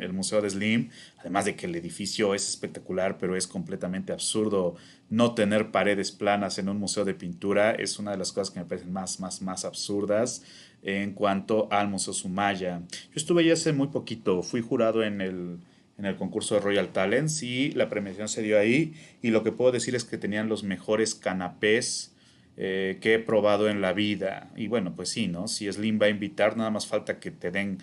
el 0.00 0.12
Museo 0.12 0.42
de 0.42 0.50
Slim, 0.50 0.90
además 1.20 1.44
de 1.44 1.54
que 1.54 1.66
el 1.66 1.76
edificio 1.76 2.34
es 2.34 2.48
espectacular, 2.48 3.18
pero 3.18 3.36
es 3.36 3.46
completamente 3.46 4.12
absurdo 4.12 4.74
no 5.08 5.32
tener 5.32 5.70
paredes 5.70 6.10
planas 6.10 6.58
en 6.58 6.68
un 6.68 6.78
museo 6.78 7.04
de 7.04 7.14
pintura, 7.14 7.70
es 7.70 8.00
una 8.00 8.10
de 8.10 8.16
las 8.16 8.32
cosas 8.32 8.50
que 8.52 8.58
me 8.58 8.66
parecen 8.66 8.92
más, 8.92 9.20
más, 9.20 9.42
más 9.42 9.64
absurdas 9.64 10.42
en 10.82 11.12
cuanto 11.12 11.68
al 11.70 11.86
Museo 11.86 12.14
Sumaya. 12.14 12.82
Yo 12.90 13.14
estuve 13.14 13.42
allí 13.42 13.52
hace 13.52 13.72
muy 13.72 13.88
poquito, 13.88 14.42
fui 14.42 14.60
jurado 14.60 15.04
en 15.04 15.20
el, 15.20 15.58
en 15.98 16.06
el 16.06 16.16
concurso 16.16 16.54
de 16.54 16.60
Royal 16.60 16.88
Talents 16.88 17.42
y 17.42 17.72
la 17.72 17.88
premiación 17.88 18.28
se 18.28 18.42
dio 18.42 18.58
ahí 18.58 18.94
y 19.20 19.30
lo 19.30 19.42
que 19.42 19.52
puedo 19.52 19.72
decir 19.72 19.94
es 19.94 20.04
que 20.04 20.18
tenían 20.18 20.48
los 20.48 20.64
mejores 20.64 21.14
canapés 21.14 22.12
eh, 22.56 22.98
que 23.00 23.14
he 23.14 23.18
probado 23.18 23.70
en 23.70 23.80
la 23.80 23.92
vida. 23.92 24.50
Y 24.56 24.68
bueno, 24.68 24.94
pues 24.94 25.08
sí, 25.08 25.26
¿no? 25.26 25.48
Si 25.48 25.70
Slim 25.72 25.98
va 26.00 26.06
a 26.06 26.10
invitar, 26.10 26.56
nada 26.56 26.70
más 26.70 26.86
falta 26.86 27.18
que 27.18 27.30
te 27.30 27.50
den 27.50 27.78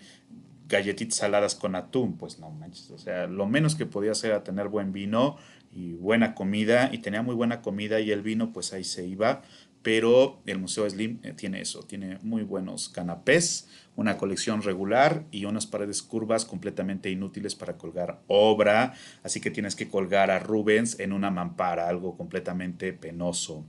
galletitas 0.68 1.18
saladas 1.18 1.56
con 1.56 1.76
atún, 1.76 2.18
pues 2.18 2.38
no 2.40 2.52
manches. 2.52 2.92
O 2.92 3.00
sea, 3.00 3.26
lo 3.26 3.48
menos 3.48 3.76
que 3.76 3.88
podía 3.88 4.12
hacer 4.12 4.30
era 4.30 4.44
tener 4.44 4.68
buen 4.68 4.94
vino 4.94 5.38
y 5.72 5.94
buena 5.94 6.36
comida, 6.36 6.90
y 6.94 7.00
tenía 7.00 7.24
muy 7.24 7.36
buena 7.36 7.62
comida 7.62 8.00
y 8.00 8.12
el 8.12 8.22
vino, 8.22 8.54
pues 8.54 8.74
ahí 8.74 8.84
se 8.84 9.06
iba. 9.08 9.42
pero 9.82 10.42
el 10.46 10.60
Museo 10.60 10.90
Slim 10.90 11.20
eh, 11.24 11.34
tiene 11.34 11.62
eso, 11.62 11.84
tiene 11.84 12.20
muy 12.22 12.44
buenos 12.44 12.90
canapés, 12.90 13.70
una 14.00 14.18
colección 14.18 14.62
regular 14.62 15.26
y 15.30 15.44
unas 15.44 15.68
paredes 15.68 16.02
curvas 16.02 16.46
completamente 16.46 17.12
inútiles 17.12 17.54
para 17.54 17.78
colgar 17.78 18.22
obra, 18.28 18.94
así 19.24 19.42
que 19.42 19.52
tienes 19.52 19.76
que 19.76 19.90
colgar 19.90 20.32
a 20.32 20.40
Rubens 20.40 21.00
en 21.02 21.12
una 21.12 21.30
mampara, 21.32 21.90
algo 21.90 22.16
completamente 22.16 22.94
penoso. 22.94 23.66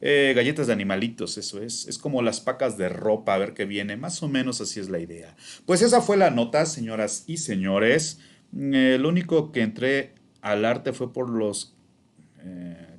Eh, 0.00 0.32
galletas 0.34 0.66
de 0.66 0.72
animalitos, 0.72 1.36
eso 1.36 1.62
es. 1.62 1.86
Es 1.88 1.98
como 1.98 2.22
las 2.22 2.40
pacas 2.40 2.78
de 2.78 2.88
ropa, 2.88 3.34
a 3.34 3.38
ver 3.38 3.52
qué 3.52 3.66
viene. 3.66 3.96
Más 3.96 4.22
o 4.22 4.28
menos 4.28 4.60
así 4.60 4.80
es 4.80 4.88
la 4.88 4.98
idea. 4.98 5.36
Pues 5.66 5.82
esa 5.82 6.00
fue 6.00 6.16
la 6.16 6.30
nota, 6.30 6.64
señoras 6.66 7.24
y 7.26 7.38
señores. 7.38 8.20
Mm, 8.52 8.74
el 8.74 9.06
único 9.06 9.52
que 9.52 9.62
entré 9.62 10.14
al 10.40 10.64
arte 10.64 10.92
fue 10.92 11.12
por 11.12 11.28
los 11.30 11.76
eh, 12.40 12.95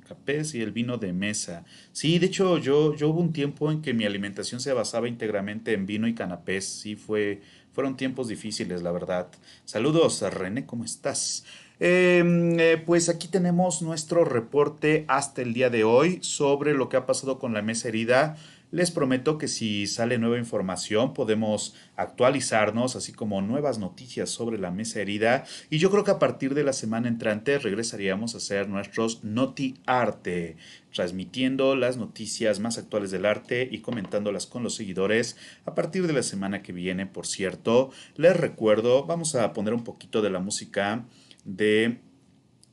y 0.54 0.60
el 0.60 0.72
vino 0.72 0.98
de 0.98 1.12
mesa. 1.12 1.64
Sí, 1.92 2.18
de 2.18 2.26
hecho, 2.26 2.58
yo, 2.58 2.94
yo 2.94 3.08
hubo 3.08 3.20
un 3.20 3.32
tiempo 3.32 3.70
en 3.70 3.82
que 3.82 3.94
mi 3.94 4.04
alimentación 4.04 4.60
se 4.60 4.72
basaba 4.72 5.08
íntegramente 5.08 5.72
en 5.72 5.86
vino 5.86 6.06
y 6.06 6.14
canapés. 6.14 6.64
Sí, 6.66 6.96
fue, 6.96 7.40
fueron 7.72 7.96
tiempos 7.96 8.28
difíciles, 8.28 8.82
la 8.82 8.92
verdad. 8.92 9.28
Saludos, 9.64 10.22
René, 10.22 10.66
¿cómo 10.66 10.84
estás? 10.84 11.44
Em, 11.80 12.58
eh, 12.58 12.82
pues 12.84 13.08
aquí 13.08 13.28
tenemos 13.28 13.82
nuestro 13.82 14.24
reporte 14.24 15.04
hasta 15.06 15.42
el 15.42 15.54
día 15.54 15.70
de 15.70 15.84
hoy 15.84 16.18
sobre 16.22 16.74
lo 16.74 16.88
que 16.88 16.96
ha 16.96 17.06
pasado 17.06 17.38
con 17.38 17.54
la 17.54 17.62
mesa 17.62 17.88
herida. 17.88 18.36
Les 18.70 18.90
prometo 18.90 19.38
que 19.38 19.48
si 19.48 19.86
sale 19.86 20.18
nueva 20.18 20.36
información 20.36 21.14
podemos 21.14 21.74
actualizarnos, 21.96 22.96
así 22.96 23.12
como 23.12 23.40
nuevas 23.40 23.78
noticias 23.78 24.28
sobre 24.28 24.58
la 24.58 24.70
mesa 24.70 25.00
herida. 25.00 25.44
Y 25.70 25.78
yo 25.78 25.90
creo 25.90 26.04
que 26.04 26.10
a 26.10 26.18
partir 26.18 26.52
de 26.54 26.64
la 26.64 26.74
semana 26.74 27.08
entrante 27.08 27.58
regresaríamos 27.58 28.34
a 28.34 28.38
hacer 28.38 28.68
nuestros 28.68 29.24
Noti 29.24 29.76
Arte, 29.86 30.56
transmitiendo 30.92 31.76
las 31.76 31.96
noticias 31.96 32.60
más 32.60 32.76
actuales 32.76 33.10
del 33.10 33.24
arte 33.24 33.66
y 33.70 33.78
comentándolas 33.78 34.46
con 34.46 34.62
los 34.62 34.74
seguidores. 34.74 35.38
A 35.64 35.74
partir 35.74 36.06
de 36.06 36.12
la 36.12 36.22
semana 36.22 36.62
que 36.62 36.72
viene, 36.72 37.06
por 37.06 37.26
cierto, 37.26 37.90
les 38.16 38.36
recuerdo, 38.36 39.06
vamos 39.06 39.34
a 39.34 39.54
poner 39.54 39.72
un 39.72 39.84
poquito 39.84 40.20
de 40.20 40.30
la 40.30 40.40
música 40.40 41.06
de... 41.44 42.00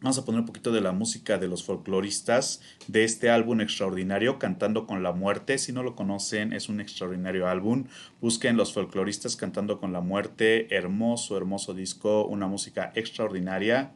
Vamos 0.01 0.17
a 0.17 0.25
poner 0.25 0.41
un 0.41 0.45
poquito 0.45 0.71
de 0.71 0.81
la 0.81 0.91
música 0.91 1.37
de 1.37 1.47
los 1.47 1.63
folcloristas 1.63 2.61
de 2.87 3.05
este 3.05 3.29
álbum 3.29 3.61
extraordinario, 3.61 4.37
Cantando 4.37 4.85
con 4.85 5.01
la 5.01 5.13
Muerte. 5.13 5.57
Si 5.57 5.71
no 5.71 5.83
lo 5.83 5.95
conocen, 5.95 6.53
es 6.53 6.69
un 6.69 6.79
extraordinario 6.79 7.47
álbum. 7.47 7.85
Busquen 8.21 8.57
los 8.57 8.73
folcloristas 8.73 9.35
Cantando 9.35 9.79
con 9.79 9.93
la 9.93 10.01
Muerte. 10.01 10.75
Hermoso, 10.75 11.37
hermoso 11.37 11.73
disco, 11.73 12.25
una 12.25 12.45
música 12.45 12.91
extraordinaria 12.93 13.93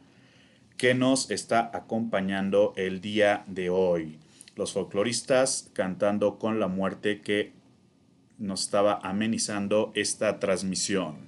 que 0.78 0.94
nos 0.94 1.30
está 1.30 1.70
acompañando 1.74 2.72
el 2.76 3.02
día 3.02 3.44
de 3.46 3.68
hoy. 3.68 4.18
Los 4.56 4.72
folcloristas 4.72 5.70
Cantando 5.74 6.38
con 6.38 6.58
la 6.58 6.66
Muerte 6.66 7.20
que 7.20 7.52
nos 8.38 8.62
estaba 8.62 8.98
amenizando 9.02 9.92
esta 9.94 10.40
transmisión. 10.40 11.18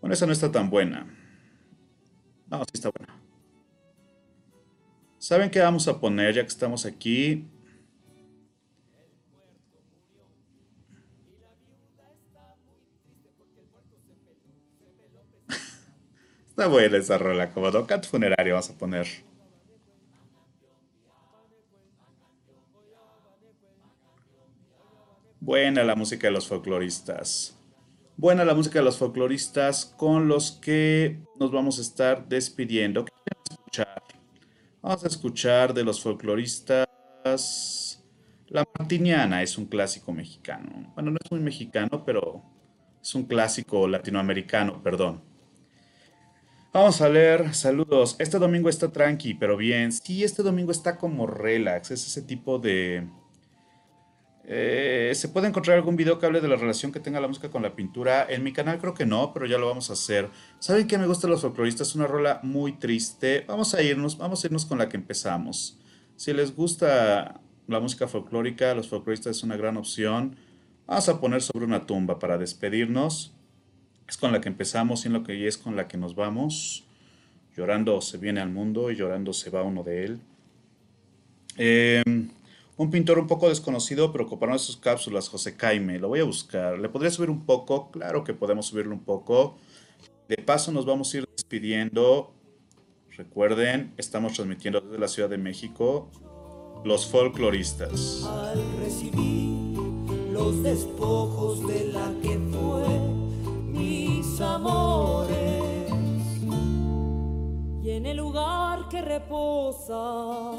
Bueno, 0.00 0.12
esa 0.12 0.26
no 0.26 0.32
está 0.32 0.50
tan 0.50 0.68
buena. 0.68 1.21
No, 2.52 2.58
sí 2.64 2.72
está 2.74 2.90
buena. 2.90 3.18
¿Saben 5.18 5.50
qué 5.50 5.60
vamos 5.60 5.88
a 5.88 5.98
poner 5.98 6.34
ya 6.34 6.42
que 6.42 6.48
estamos 6.48 6.84
aquí? 6.84 7.48
Está 16.50 16.66
buena 16.66 16.98
esa 16.98 17.16
rola, 17.16 17.50
como 17.52 17.70
Docat 17.70 18.06
Funerario 18.06 18.52
vamos 18.52 18.68
a 18.68 18.74
poner. 18.76 19.06
Buena 25.40 25.84
la 25.84 25.94
música 25.94 26.26
de 26.26 26.32
los 26.32 26.46
folcloristas 26.46 27.61
buena 28.16 28.44
la 28.44 28.54
música 28.54 28.78
de 28.78 28.84
los 28.84 28.98
folcloristas 28.98 29.86
con 29.96 30.28
los 30.28 30.52
que 30.52 31.20
nos 31.38 31.50
vamos 31.50 31.78
a 31.78 31.82
estar 31.82 32.28
despidiendo. 32.28 33.04
¿Qué 33.04 33.12
vamos 33.32 33.50
a 33.50 33.54
escuchar? 33.54 34.02
Vamos 34.82 35.04
a 35.04 35.08
escuchar 35.08 35.74
de 35.74 35.84
los 35.84 36.02
folcloristas. 36.02 38.02
La 38.48 38.66
Martiniana 38.78 39.42
es 39.42 39.56
un 39.56 39.66
clásico 39.66 40.12
mexicano. 40.12 40.92
Bueno, 40.94 41.10
no 41.10 41.18
es 41.22 41.30
muy 41.30 41.40
mexicano, 41.40 42.04
pero 42.04 42.42
es 43.00 43.14
un 43.14 43.24
clásico 43.24 43.88
latinoamericano, 43.88 44.82
perdón. 44.82 45.22
Vamos 46.72 47.00
a 47.02 47.08
leer, 47.08 47.54
saludos. 47.54 48.16
Este 48.18 48.38
domingo 48.38 48.68
está 48.68 48.90
tranqui, 48.90 49.34
pero 49.34 49.56
bien. 49.56 49.92
Sí, 49.92 50.24
este 50.24 50.42
domingo 50.42 50.72
está 50.72 50.96
como 50.96 51.26
relax. 51.26 51.90
Es 51.90 52.06
ese 52.06 52.22
tipo 52.22 52.58
de, 52.58 53.06
eh, 54.44 55.12
¿Se 55.14 55.28
puede 55.28 55.48
encontrar 55.48 55.76
algún 55.76 55.96
video 55.96 56.18
que 56.18 56.26
hable 56.26 56.40
de 56.40 56.48
la 56.48 56.56
relación 56.56 56.90
que 56.90 57.00
tenga 57.00 57.20
la 57.20 57.28
música 57.28 57.50
con 57.50 57.62
la 57.62 57.76
pintura? 57.76 58.26
En 58.28 58.42
mi 58.42 58.52
canal 58.52 58.78
creo 58.78 58.94
que 58.94 59.06
no, 59.06 59.32
pero 59.32 59.46
ya 59.46 59.58
lo 59.58 59.68
vamos 59.68 59.90
a 59.90 59.92
hacer. 59.92 60.30
¿Saben 60.58 60.86
qué 60.86 60.98
me 60.98 61.06
gusta 61.06 61.28
los 61.28 61.42
folcloristas? 61.42 61.88
Es 61.88 61.94
una 61.94 62.06
rola 62.06 62.40
muy 62.42 62.72
triste. 62.72 63.44
Vamos 63.46 63.74
a 63.74 63.82
irnos, 63.82 64.18
vamos 64.18 64.42
a 64.42 64.46
irnos 64.48 64.66
con 64.66 64.78
la 64.78 64.88
que 64.88 64.96
empezamos. 64.96 65.78
Si 66.16 66.32
les 66.32 66.54
gusta 66.54 67.40
la 67.68 67.80
música 67.80 68.08
folclórica, 68.08 68.74
los 68.74 68.88
folcloristas 68.88 69.36
es 69.36 69.42
una 69.44 69.56
gran 69.56 69.76
opción. 69.76 70.36
Vamos 70.86 71.08
a 71.08 71.20
poner 71.20 71.42
sobre 71.42 71.64
una 71.64 71.86
tumba 71.86 72.18
para 72.18 72.36
despedirnos. 72.36 73.32
Es 74.08 74.16
con 74.16 74.32
la 74.32 74.40
que 74.40 74.48
empezamos 74.48 75.04
y 75.04 75.06
en 75.06 75.14
lo 75.14 75.22
que 75.22 75.46
es 75.46 75.56
con 75.56 75.76
la 75.76 75.86
que 75.86 75.96
nos 75.96 76.16
vamos. 76.16 76.84
Llorando 77.56 78.00
se 78.00 78.18
viene 78.18 78.40
al 78.40 78.50
mundo 78.50 78.90
y 78.90 78.96
llorando 78.96 79.32
se 79.32 79.50
va 79.50 79.62
uno 79.62 79.84
de 79.84 80.04
él. 80.04 80.20
Eh, 81.58 82.02
un 82.82 82.90
pintor 82.90 83.20
un 83.20 83.28
poco 83.28 83.48
desconocido, 83.48 84.10
pero 84.10 84.26
comparando 84.26 84.58
sus 84.58 84.76
cápsulas, 84.76 85.28
José 85.28 85.56
Caime. 85.56 86.00
Lo 86.00 86.08
voy 86.08 86.18
a 86.18 86.24
buscar. 86.24 86.80
¿Le 86.80 86.88
podría 86.88 87.12
subir 87.12 87.30
un 87.30 87.46
poco? 87.46 87.92
Claro 87.92 88.24
que 88.24 88.34
podemos 88.34 88.66
subirlo 88.66 88.92
un 88.92 89.04
poco. 89.04 89.56
De 90.28 90.36
paso 90.38 90.72
nos 90.72 90.84
vamos 90.84 91.14
a 91.14 91.18
ir 91.18 91.28
despidiendo. 91.36 92.34
Recuerden, 93.16 93.94
estamos 93.98 94.32
transmitiendo 94.32 94.80
desde 94.80 94.98
la 94.98 95.06
Ciudad 95.06 95.30
de 95.30 95.38
México 95.38 96.10
los 96.84 97.06
folcloristas. 97.06 98.24
Al 98.24 98.60
recibir 98.78 99.68
los 100.32 100.64
despojos 100.64 101.64
de 101.68 101.92
la 101.92 102.12
que 102.20 102.36
fue 102.50 102.98
mis 103.70 104.40
amores 104.40 105.92
y 107.84 107.90
en 107.90 108.06
el 108.06 108.16
lugar 108.16 108.88
que 108.88 109.02
reposa 109.02 110.52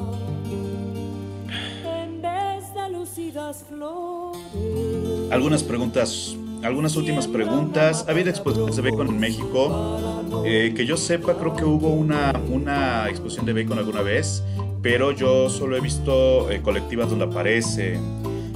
algunas 5.32 5.64
preguntas, 5.64 6.38
algunas 6.64 6.95
últimas 6.95 7.28
preguntas. 7.28 8.06
¿Ha 8.08 8.12
habido 8.12 8.30
exposiciones 8.30 8.76
de 8.76 8.82
bacon 8.82 9.08
en 9.08 9.20
México? 9.20 9.99
Eh, 10.45 10.74
que 10.76 10.86
yo 10.86 10.95
sepa, 10.95 11.38
creo 11.38 11.56
que 11.56 11.66
hubo 11.66 11.89
una, 11.89 12.34
una 12.49 13.10
exposición 13.10 13.45
de 13.45 13.54
bacon 13.54 13.78
alguna 13.80 14.01
vez, 14.01 14.43
pero 14.82 15.12
yo 15.12 15.49
solo 15.49 15.76
he 15.76 15.82
visto 15.82 16.49
eh, 16.51 16.62
colectivas 16.62 17.10
donde 17.10 17.26
aparece. 17.26 17.99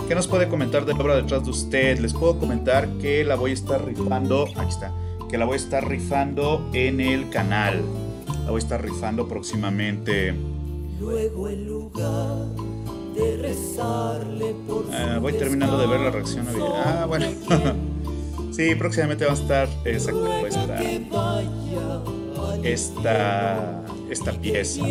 ¿Qué 0.07 0.15
nos 0.15 0.27
puede 0.27 0.47
comentar 0.47 0.85
de 0.85 0.93
la 0.93 0.99
obra 0.99 1.15
detrás 1.15 1.43
de 1.43 1.49
usted? 1.49 1.99
Les 1.99 2.13
puedo 2.13 2.39
comentar 2.39 2.87
que 3.01 3.25
la 3.25 3.35
voy 3.35 3.51
a 3.51 3.53
estar 3.53 3.83
rifando, 3.85 4.47
aquí 4.55 4.69
está, 4.69 4.93
que 5.29 5.37
la 5.37 5.45
voy 5.45 5.55
a 5.55 5.57
estar 5.57 5.87
rifando 5.87 6.69
en 6.73 7.01
el 7.01 7.29
canal. 7.29 7.81
La 8.45 8.51
voy 8.51 8.59
a 8.59 8.63
estar 8.63 8.81
rifando 8.81 9.27
próximamente. 9.27 10.33
Luego 10.99 11.49
el 11.49 11.67
lugar 11.67 12.47
Ah, 14.91 15.17
voy 15.19 15.33
terminando 15.33 15.77
de 15.77 15.87
ver 15.87 15.99
la 15.99 16.11
reacción. 16.11 16.47
Ah, 16.85 17.05
bueno. 17.07 17.27
sí, 18.51 18.75
próximamente 18.75 19.25
va 19.25 19.31
a 19.31 19.35
estar 19.35 19.67
esa 19.85 20.11
esta, 20.47 20.81
esta, 22.63 23.83
esta 24.09 24.31
pieza. 24.33 24.83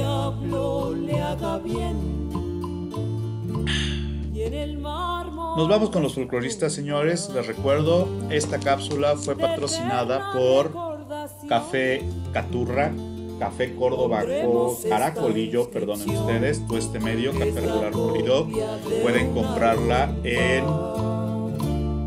Nos 5.57 5.69
vamos 5.69 5.91
con 5.91 6.03
los 6.03 6.15
folcloristas, 6.15 6.73
señores. 6.73 7.31
Les 7.35 7.47
recuerdo, 7.47 8.09
esta 8.31 8.59
cápsula 8.59 9.17
fue 9.17 9.37
patrocinada 9.37 10.33
por 10.33 10.71
Café 11.49 12.03
Caturra, 12.33 12.93
Café 13.39 13.75
Córdoba 13.75 14.25
Caracolillo, 14.89 15.71
perdonen 15.71 16.11
ustedes, 16.11 16.67
todo 16.67 16.79
este 16.79 16.99
medio, 17.01 17.33
Café 17.33 17.61
Regular 17.61 17.93
Molido, 17.95 18.49
pueden 19.03 19.33
comprarla 19.35 20.15
en, 20.25 20.65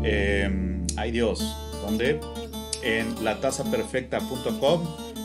eh, 0.04 0.86
ay 0.96 1.10
Dios, 1.10 1.56
¿dónde? 1.84 2.20
En 2.82 3.24
latazaperfecta.com 3.24 4.82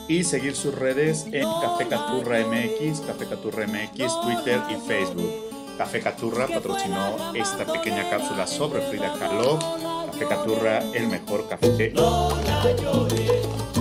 y 0.08 0.24
seguir 0.24 0.56
sus 0.56 0.76
redes 0.76 1.26
en 1.32 1.48
Café 1.62 1.88
Caturra 1.88 2.40
MX, 2.46 3.02
Café 3.02 3.26
Caturra 3.26 3.66
MX, 3.66 4.22
Twitter 4.22 4.62
y 4.70 4.88
Facebook. 4.88 5.32
Café 5.78 6.00
Caturra 6.00 6.48
patrocinó 6.48 7.34
esta 7.34 7.66
pequeña 7.66 8.10
cápsula 8.10 8.48
sobre 8.48 8.82
Frida 8.82 9.14
Kahlo. 9.20 9.60
Café 10.06 10.26
Caturra, 10.28 10.80
el 10.94 11.08
mejor 11.08 11.50
café. 11.50 11.94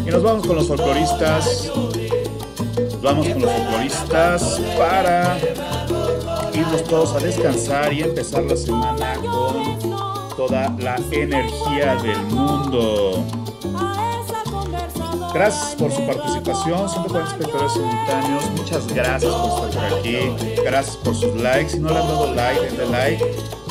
Y 0.07 0.11
nos 0.11 0.22
vamos 0.22 0.47
con 0.47 0.57
los 0.57 0.66
folcloristas. 0.66 1.70
Vamos 3.05 3.28
con 3.28 3.42
los 3.42 3.52
folcloristas 3.52 4.61
para 4.78 5.36
irnos 6.55 6.84
todos 6.84 7.14
a 7.14 7.18
descansar 7.18 7.92
y 7.92 8.00
empezar 8.00 8.44
la 8.44 8.57
semana 8.57 9.14
con 9.16 10.28
toda 10.34 10.74
la 10.78 10.96
energía 11.12 11.96
del 11.96 12.18
mundo. 12.30 13.22
Gracias 15.34 15.74
por 15.74 15.92
su 15.92 16.07
participación, 16.07 16.88
140 16.88 17.30
espectadores 17.30 17.72
simultáneos. 17.74 18.50
Muchas 18.57 18.86
gracias 18.86 19.34
por 19.34 19.68
estar 19.68 19.88
por 19.90 19.98
aquí. 19.98 20.18
Gracias 20.64 20.96
por 20.96 21.14
sus 21.14 21.34
likes. 21.42 21.72
Si 21.72 21.80
no 21.80 21.90
le 21.90 21.98
han 21.98 22.09
dado 22.09 22.34
like, 22.34 22.61
denle 22.61 22.86
like. 22.86 23.24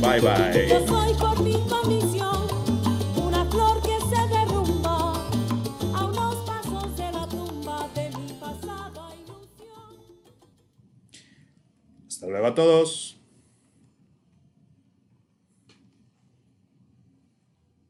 Bye 0.00 0.20
bye. 0.20 0.74
Hasta 12.08 12.26
luego 12.26 12.46
a 12.48 12.54
todos. 12.56 13.09